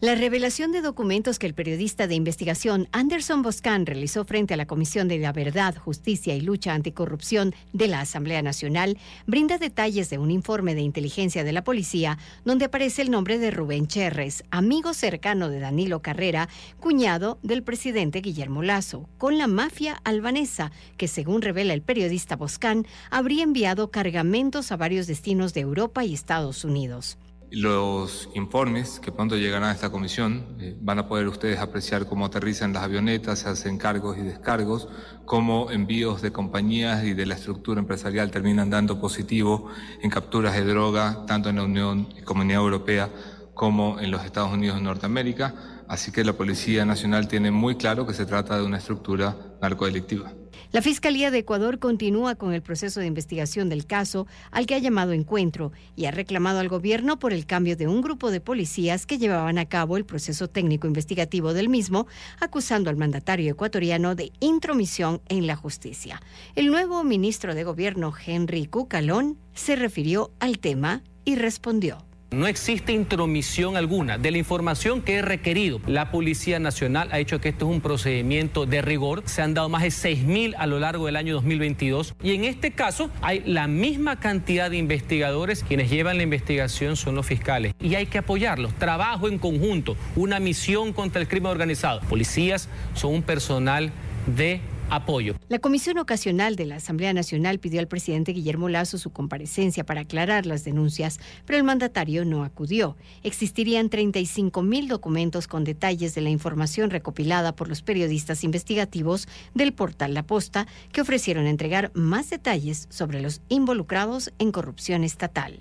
[0.00, 4.68] La revelación de documentos que el periodista de investigación Anderson Boscan realizó frente a la
[4.68, 8.96] Comisión de la Verdad, Justicia y Lucha Anticorrupción de la Asamblea Nacional
[9.26, 13.50] brinda detalles de un informe de inteligencia de la policía donde aparece el nombre de
[13.50, 16.48] Rubén Cherres, amigo cercano de Danilo Carrera,
[16.78, 22.86] cuñado del presidente Guillermo Lazo, con la mafia albanesa que, según revela el periodista Boscan,
[23.10, 27.18] habría enviado cargamentos a varios destinos de Europa y Estados Unidos.
[27.50, 32.26] Los informes que pronto llegarán a esta comisión eh, van a poder ustedes apreciar cómo
[32.26, 34.86] aterrizan las avionetas, se hacen cargos y descargos,
[35.24, 39.70] cómo envíos de compañías y de la estructura empresarial terminan dando positivo
[40.02, 43.08] en capturas de droga, tanto en la Unión Comunidad Europea
[43.54, 45.54] como en los Estados Unidos de Norteamérica.
[45.88, 50.32] Así que la Policía Nacional tiene muy claro que se trata de una estructura narcodelictiva.
[50.70, 54.78] La Fiscalía de Ecuador continúa con el proceso de investigación del caso al que ha
[54.78, 59.06] llamado encuentro y ha reclamado al gobierno por el cambio de un grupo de policías
[59.06, 62.06] que llevaban a cabo el proceso técnico investigativo del mismo,
[62.38, 66.20] acusando al mandatario ecuatoriano de intromisión en la justicia.
[66.54, 72.07] El nuevo ministro de Gobierno, Henry Cucalón, se refirió al tema y respondió.
[72.30, 75.80] No existe intromisión alguna de la información que he requerido.
[75.86, 79.22] La Policía Nacional ha dicho que esto es un procedimiento de rigor.
[79.24, 82.14] Se han dado más de 6.000 a lo largo del año 2022.
[82.22, 85.64] Y en este caso hay la misma cantidad de investigadores.
[85.64, 87.72] Quienes llevan la investigación son los fiscales.
[87.80, 88.74] Y hay que apoyarlos.
[88.74, 89.96] Trabajo en conjunto.
[90.14, 92.00] Una misión contra el crimen organizado.
[92.10, 93.90] Policías son un personal
[94.26, 94.60] de
[94.90, 95.34] apoyo.
[95.48, 100.02] La Comisión Ocasional de la Asamblea Nacional pidió al presidente Guillermo Lazo su comparecencia para
[100.02, 102.96] aclarar las denuncias, pero el mandatario no acudió.
[103.22, 109.72] Existirían 35 mil documentos con detalles de la información recopilada por los periodistas investigativos del
[109.72, 115.60] portal La Posta, que ofrecieron entregar más detalles sobre los involucrados en corrupción estatal.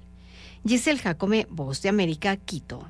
[0.65, 2.89] Giselle Jacome, Voz de América, Quito.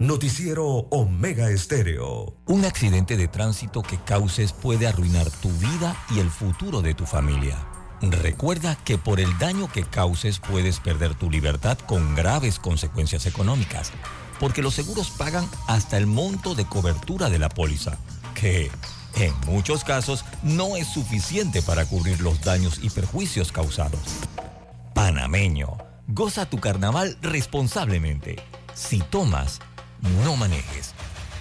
[0.00, 2.34] Noticiero Omega Estéreo.
[2.46, 7.04] Un accidente de tránsito que causes puede arruinar tu vida y el futuro de tu
[7.04, 7.58] familia.
[8.00, 13.92] Recuerda que por el daño que causes puedes perder tu libertad con graves consecuencias económicas,
[14.40, 17.98] porque los seguros pagan hasta el monto de cobertura de la póliza,
[18.34, 18.70] que
[19.16, 24.00] en muchos casos no es suficiente para cubrir los daños y perjuicios causados.
[24.94, 25.76] Panameño,
[26.08, 28.36] goza tu carnaval responsablemente.
[28.72, 29.60] Si tomas,
[30.24, 30.94] no manejes.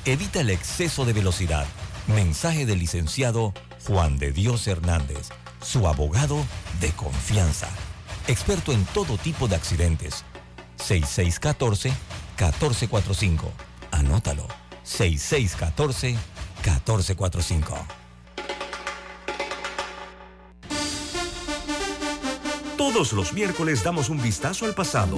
[0.05, 1.67] Evita el exceso de velocidad.
[2.07, 3.53] Mensaje del licenciado
[3.85, 5.29] Juan de Dios Hernández,
[5.61, 6.43] su abogado
[6.79, 7.67] de confianza.
[8.27, 10.23] Experto en todo tipo de accidentes.
[10.77, 13.41] 6614-1445.
[13.91, 14.47] Anótalo.
[14.85, 16.17] 6614-1445.
[22.77, 25.17] Todos los miércoles damos un vistazo al pasado.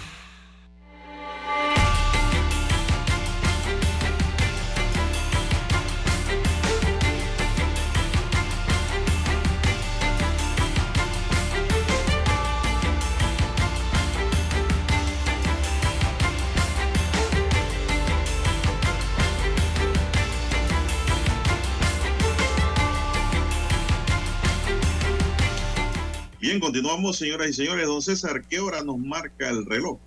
[26.81, 27.85] Continuamos, señoras y señores.
[27.85, 29.99] Don César, ¿qué hora nos marca el reloj?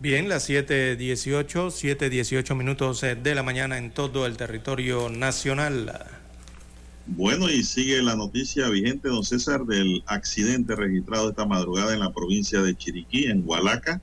[0.00, 6.04] Bien, las 7.18, 7.18 minutos eh, de la mañana en todo el territorio nacional.
[7.06, 12.12] Bueno, y sigue la noticia vigente, don César, del accidente registrado esta madrugada en la
[12.12, 14.00] provincia de Chiriquí, en Hualaca.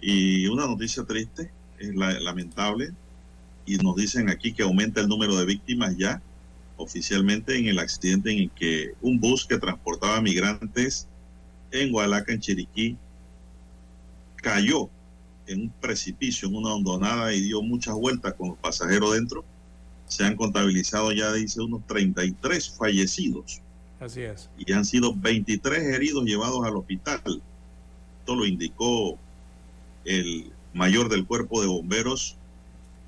[0.00, 2.92] Y una noticia triste, es la- lamentable,
[3.66, 6.22] y nos dicen aquí que aumenta el número de víctimas ya
[6.80, 11.06] oficialmente en el accidente en el que un bus que transportaba migrantes
[11.70, 12.96] en Hualaca, en Chiriquí,
[14.36, 14.88] cayó
[15.46, 19.44] en un precipicio, en una hondonada y dio muchas vueltas con los pasajeros dentro.
[20.08, 23.60] Se han contabilizado ya, dice, unos 33 fallecidos
[24.00, 24.48] Así es.
[24.58, 27.42] y han sido 23 heridos llevados al hospital.
[28.20, 29.18] Esto lo indicó
[30.04, 32.36] el mayor del cuerpo de bomberos,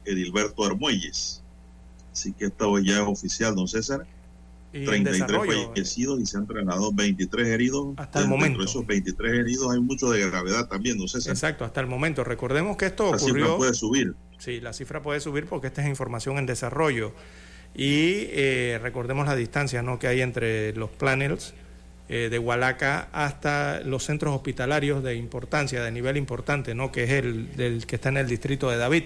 [0.04, 1.41] Edilberto Armuelles.
[2.12, 4.06] Así que esto ya es oficial, don César.
[4.72, 7.94] Y en 33 desarrollo, fallecidos y se han trasladado 23 heridos.
[7.96, 8.60] Hasta el momento.
[8.60, 11.32] de esos 23 heridos hay mucho de gravedad también, don César.
[11.32, 12.24] Exacto, hasta el momento.
[12.24, 13.56] Recordemos que esto La cifra ocurrió.
[13.58, 14.14] puede subir.
[14.38, 17.12] Sí, la cifra puede subir porque esta es información en desarrollo.
[17.74, 19.98] Y eh, recordemos la distancia ¿no?
[19.98, 21.54] que hay entre los planners
[22.08, 26.92] eh, de Hualaca hasta los centros hospitalarios de importancia, de nivel importante, ¿no?
[26.92, 29.04] que es el del que está en el distrito de David.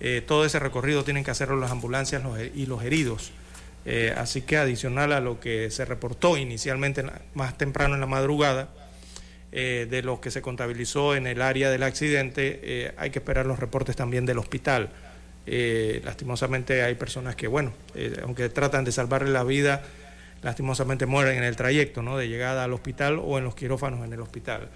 [0.00, 3.32] Eh, todo ese recorrido tienen que hacerlo las ambulancias los y los heridos.
[3.86, 7.04] Eh, así que adicional a lo que se reportó inicialmente
[7.34, 8.68] más temprano en la madrugada,
[9.52, 13.46] eh, de lo que se contabilizó en el área del accidente, eh, hay que esperar
[13.46, 14.90] los reportes también del hospital.
[15.46, 17.74] Lastimosamente hay personas que, bueno,
[18.22, 19.82] aunque tratan de salvarle la vida,
[20.42, 22.16] lastimosamente mueren en el trayecto, ¿no?
[22.16, 24.70] De llegada al hospital o en los quirófanos en el hospital.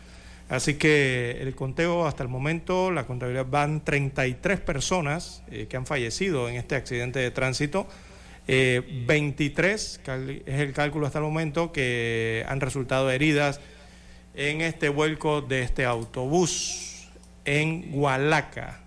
[0.48, 5.84] Así que el conteo hasta el momento, la contabilidad van 33 personas eh, que han
[5.84, 7.86] fallecido en este accidente de tránsito.
[8.46, 13.60] Eh, 23 cal- es el cálculo hasta el momento que han resultado heridas
[14.34, 17.08] en este vuelco de este autobús
[17.44, 18.80] en Hualaca.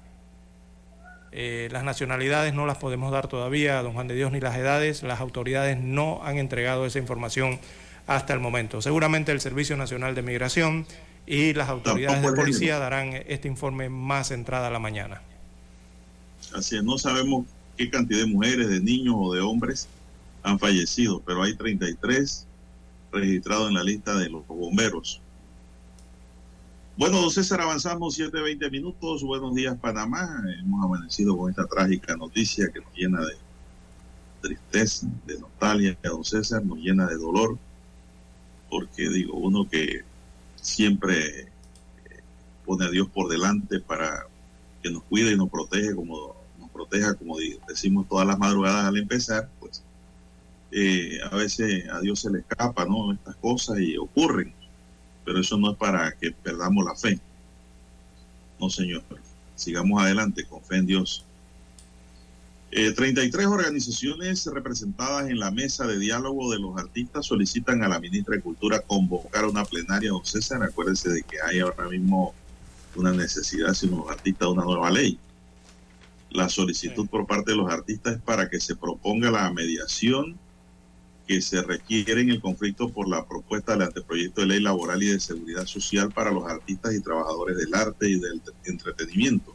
[1.32, 5.04] Eh, las nacionalidades no las podemos dar todavía, don Juan de Dios, ni las edades.
[5.04, 7.60] Las autoridades no han entregado esa información
[8.08, 8.82] hasta el momento.
[8.82, 10.88] Seguramente el Servicio Nacional de Migración
[11.26, 15.22] y las autoridades de policía darán este informe más centrada a la mañana.
[16.54, 17.46] Así es, no sabemos
[17.78, 19.88] qué cantidad de mujeres, de niños o de hombres
[20.44, 22.46] han fallecido, pero hay 33
[23.12, 25.22] registrados en la lista de los bomberos.
[26.98, 29.24] Bueno, don César, avanzamos 7-20 minutos.
[29.24, 30.44] Buenos días, Panamá.
[30.60, 33.38] Hemos amanecido con esta trágica noticia que nos llena de
[34.42, 37.58] tristeza, de nostalgia, don César, nos llena de dolor.
[38.70, 40.04] porque digo, uno que
[40.62, 41.48] siempre eh,
[42.66, 44.26] pone a Dios por delante para
[44.82, 47.36] que nos cuide y nos protege como nos proteja, como
[47.68, 49.84] decimos todas las madrugadas al empezar, pues
[50.72, 53.12] eh, a veces a Dios se le escapa, ¿no?
[53.12, 54.54] Estas cosas y ocurren,
[55.26, 57.20] pero eso no es para que perdamos la fe.
[58.60, 59.04] No, señor.
[59.56, 61.26] Sigamos adelante con fe en Dios.
[62.74, 68.00] Eh, 33 organizaciones representadas en la mesa de diálogo de los artistas solicitan a la
[68.00, 70.64] ministra de Cultura convocar una plenaria, don César.
[70.64, 72.34] Acuérdense de que hay ahora mismo
[72.96, 75.20] una necesidad, si los artistas, de una nueva ley.
[76.30, 80.40] La solicitud por parte de los artistas es para que se proponga la mediación
[81.28, 85.08] que se requiere en el conflicto por la propuesta del anteproyecto de ley laboral y
[85.08, 89.54] de seguridad social para los artistas y trabajadores del arte y del entretenimiento.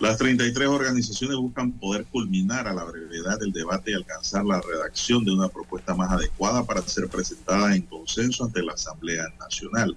[0.00, 5.24] Las 33 organizaciones buscan poder culminar a la brevedad del debate y alcanzar la redacción
[5.24, 9.96] de una propuesta más adecuada para ser presentada en consenso ante la Asamblea Nacional.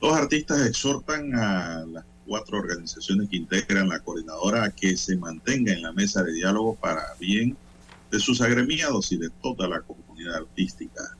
[0.00, 5.72] Los artistas exhortan a las cuatro organizaciones que integran la coordinadora a que se mantenga
[5.72, 7.56] en la mesa de diálogo para bien
[8.12, 11.16] de sus agremiados y de toda la comunidad artística.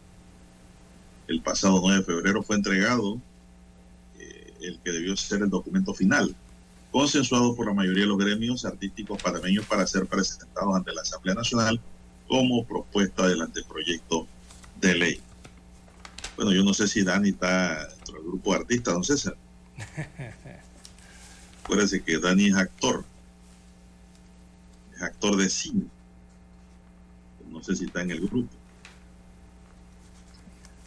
[1.26, 3.20] El pasado 9 de febrero fue entregado
[4.20, 6.36] eh, el que debió ser el documento final,
[6.90, 11.34] consensuado por la mayoría de los gremios artísticos panameños para ser presentados ante la Asamblea
[11.34, 11.80] Nacional
[12.26, 14.26] como propuesta del anteproyecto
[14.80, 15.20] de ley.
[16.36, 19.36] Bueno, yo no sé si Dani está dentro del grupo de artistas, don César.
[21.64, 23.04] Acuérdense que Dani es actor,
[24.94, 25.84] es actor de cine.
[27.48, 28.48] No sé si está en el grupo.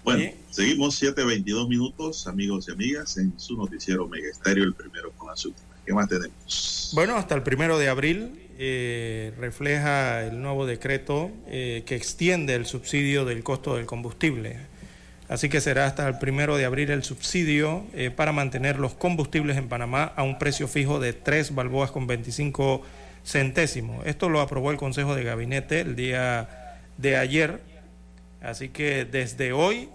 [0.03, 5.29] Bueno, seguimos 7.22 minutos, amigos y amigas, en su noticiero Mega Estéreo, el primero con
[5.29, 5.72] las últimas.
[5.85, 6.91] ¿Qué más tenemos?
[6.93, 12.65] Bueno, hasta el primero de abril eh, refleja el nuevo decreto eh, que extiende el
[12.65, 14.57] subsidio del costo del combustible.
[15.27, 19.57] Así que será hasta el primero de abril el subsidio eh, para mantener los combustibles
[19.57, 22.83] en Panamá a un precio fijo de 3 balboas con 25
[23.25, 24.05] centésimos.
[24.05, 27.59] Esto lo aprobó el Consejo de Gabinete el día de ayer.
[28.41, 29.89] Así que desde hoy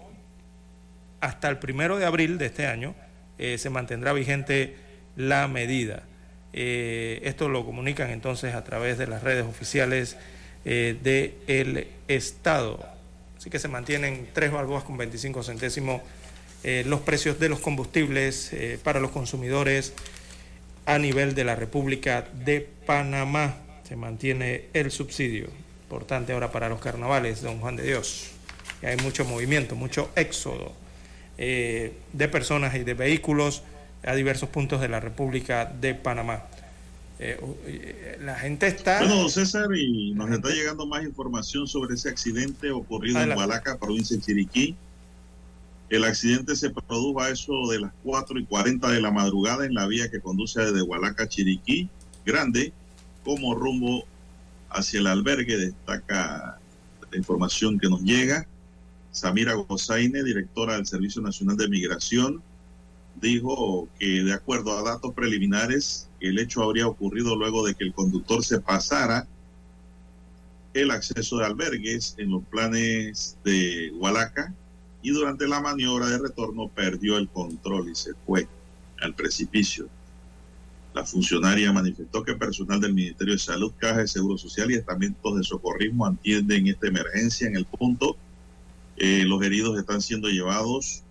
[1.20, 2.94] hasta el primero de abril de este año
[3.38, 4.87] se mantendrá vigente
[5.18, 6.04] la medida.
[6.52, 10.16] Eh, esto lo comunican entonces a través de las redes oficiales
[10.64, 12.86] eh, del Estado.
[13.36, 16.00] Así que se mantienen tres balboas con 25 centésimos
[16.64, 19.92] eh, los precios de los combustibles para los consumidores
[20.86, 23.56] a nivel de la República de Panamá.
[23.86, 25.48] Se mantiene el subsidio.
[25.82, 28.30] Importante ahora para los carnavales, don Juan de Dios.
[28.82, 30.74] Y hay mucho movimiento, mucho éxodo
[31.36, 33.62] de personas y de vehículos
[34.04, 36.44] a diversos puntos de la República de Panamá.
[37.18, 39.00] Eh, eh, la gente está...
[39.00, 43.42] Bueno, don César, y nos está llegando más información sobre ese accidente ocurrido Adelante.
[43.42, 44.76] en Hualaca, provincia de Chiriquí.
[45.90, 49.74] El accidente se produjo a eso de las 4 y 40 de la madrugada en
[49.74, 51.88] la vía que conduce desde Hualaca a Chiriquí,
[52.24, 52.72] grande,
[53.24, 54.04] como rumbo
[54.70, 56.58] hacia el albergue, destaca
[57.10, 58.46] la información que nos llega.
[59.12, 62.42] Samira Gozaine, directora del Servicio Nacional de Migración,
[63.20, 67.92] dijo que de acuerdo a datos preliminares, el hecho habría ocurrido luego de que el
[67.92, 69.26] conductor se pasara
[70.74, 74.54] el acceso de albergues en los planes de Hualaca
[75.02, 78.46] y durante la maniobra de retorno perdió el control y se fue
[79.00, 79.88] al precipicio.
[80.94, 85.36] La funcionaria manifestó que personal del Ministerio de Salud, Caja de Seguro Social y estamentos
[85.36, 88.16] de socorrismo atienden esta emergencia en el punto.
[88.96, 91.02] Eh, los heridos están siendo llevados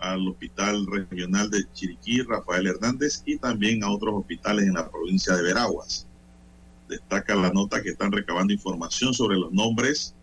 [0.00, 5.36] al Hospital Regional de Chiriquí, Rafael Hernández, y también a otros hospitales en la provincia
[5.36, 6.06] de Veraguas.
[6.88, 10.14] Destaca la nota que están recabando información sobre los nombres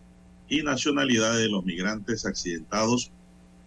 [0.49, 3.11] y nacionalidades de los migrantes accidentados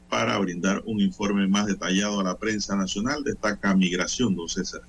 [0.09, 3.23] para brindar un informe más detallado a la prensa nacional.
[3.23, 4.83] Destaca Migración, don César.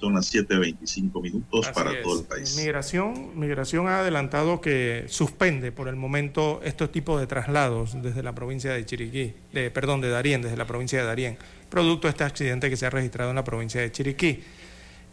[0.00, 2.02] Son las 7.25 minutos Así para es.
[2.02, 2.56] todo el país.
[2.56, 8.34] Migración, Migración ha adelantado que suspende por el momento estos tipos de traslados desde la
[8.34, 11.38] provincia de Chiriquí, de, perdón, de Darién, desde la provincia de Darién,
[11.70, 14.42] producto de este accidente que se ha registrado en la provincia de Chiriquí.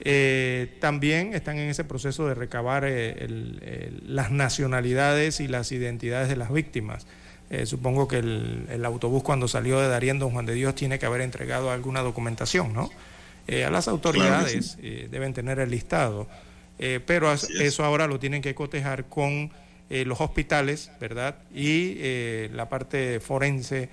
[0.03, 6.27] Eh, también están en ese proceso de recabar eh, el- las nacionalidades y las identidades
[6.27, 7.05] de las víctimas.
[7.51, 10.97] Eh, supongo que el, el autobús cuando salió de Darién, don Juan de Dios, tiene
[10.99, 12.89] que haber entregado alguna documentación, ¿no?
[13.51, 16.27] Eh, a las autoridades eh, deben tener el listado,
[16.83, 19.51] Eh, pero eso ahora lo tienen que cotejar con
[19.89, 21.35] los hospitales, ¿verdad?
[21.53, 23.87] Y la parte forense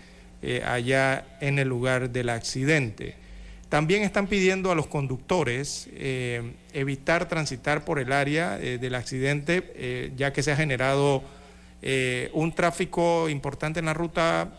[0.64, 3.14] allá en el lugar del accidente.
[3.68, 5.90] También están pidiendo a los conductores
[6.72, 11.22] evitar transitar por el área del accidente, ya que se ha generado
[12.32, 14.56] un tráfico importante en la ruta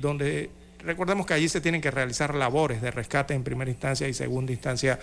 [0.00, 0.50] donde
[0.84, 4.52] recordemos que allí se tienen que realizar labores de rescate en primera instancia y segunda
[4.52, 4.98] instancia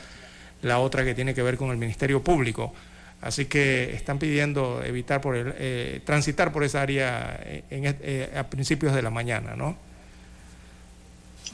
[0.61, 2.73] la otra que tiene que ver con el Ministerio Público.
[3.21, 7.37] Así que están pidiendo evitar por el, eh, transitar por esa área
[7.69, 9.77] en, eh, a principios de la mañana, ¿no?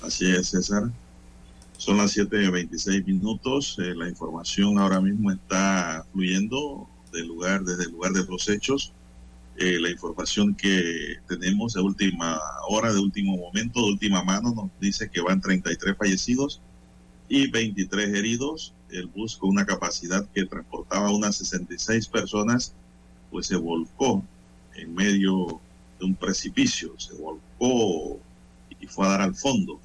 [0.03, 0.83] Así es, César.
[1.77, 3.77] Son las 7.26 minutos.
[3.79, 8.91] Eh, la información ahora mismo está fluyendo del lugar, desde el lugar de los hechos.
[9.57, 14.69] Eh, la información que tenemos de última hora, de último momento, de última mano, nos
[14.81, 16.59] dice que van 33 fallecidos
[17.29, 18.73] y 23 heridos.
[18.89, 22.73] El bus con una capacidad que transportaba unas 66 personas,
[23.31, 24.23] pues se volcó
[24.75, 25.61] en medio
[25.99, 28.19] de un precipicio, se volcó
[28.79, 29.79] y fue a dar al fondo,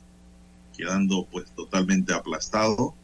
[0.77, 2.95] quedando pues totalmente aplastado.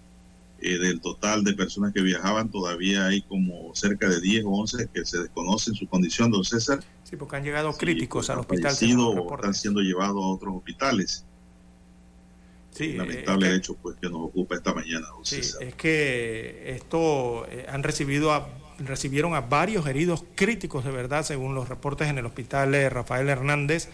[0.62, 4.88] Eh, del total de personas que viajaban, todavía hay como cerca de 10 o 11
[4.92, 6.80] que se desconocen su condición, don César.
[7.04, 8.72] Sí, porque han llegado críticos al hospital.
[8.98, 11.24] o están siendo llevados a otros hospitales.
[12.72, 15.62] Sí, Lamentable eh, que- hecho pues que nos ocupa esta mañana, don Sí, César.
[15.62, 21.54] es que esto eh, han recibido a, recibieron a varios heridos críticos de verdad, según
[21.54, 23.88] los reportes en el hospital eh, Rafael Hernández,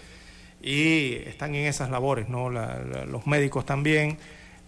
[0.61, 2.51] y están en esas labores, ¿no?
[2.51, 4.19] La- la- los médicos también,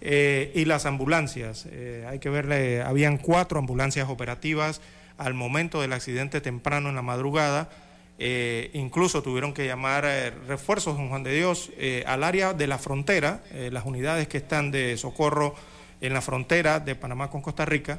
[0.07, 1.67] eh, y las ambulancias.
[1.71, 4.83] eh, hay que verle, habían cuatro ambulancias operativas
[5.17, 7.71] al momento del accidente temprano en la madrugada.
[8.19, 10.05] Eh, incluso tuvieron que llamar
[10.47, 11.71] refuerzos, don Juan de Dios,
[12.07, 15.55] al área de la frontera, las unidades que están de socorro
[16.01, 17.99] en la frontera de Panamá con Costa Rica,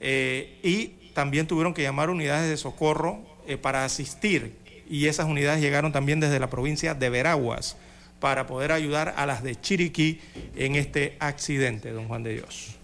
[0.00, 3.20] y también tuvieron que llamar unidades de socorro
[3.60, 4.56] para asistir,
[4.88, 7.76] y esas unidades llegaron también desde la provincia de Veraguas
[8.20, 10.20] para poder ayudar a las de Chiriquí
[10.54, 12.76] en este accidente, don Juan de Dios.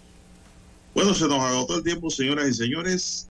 [0.94, 3.24] Bueno, se nos agotó el tiempo, señoras y señores.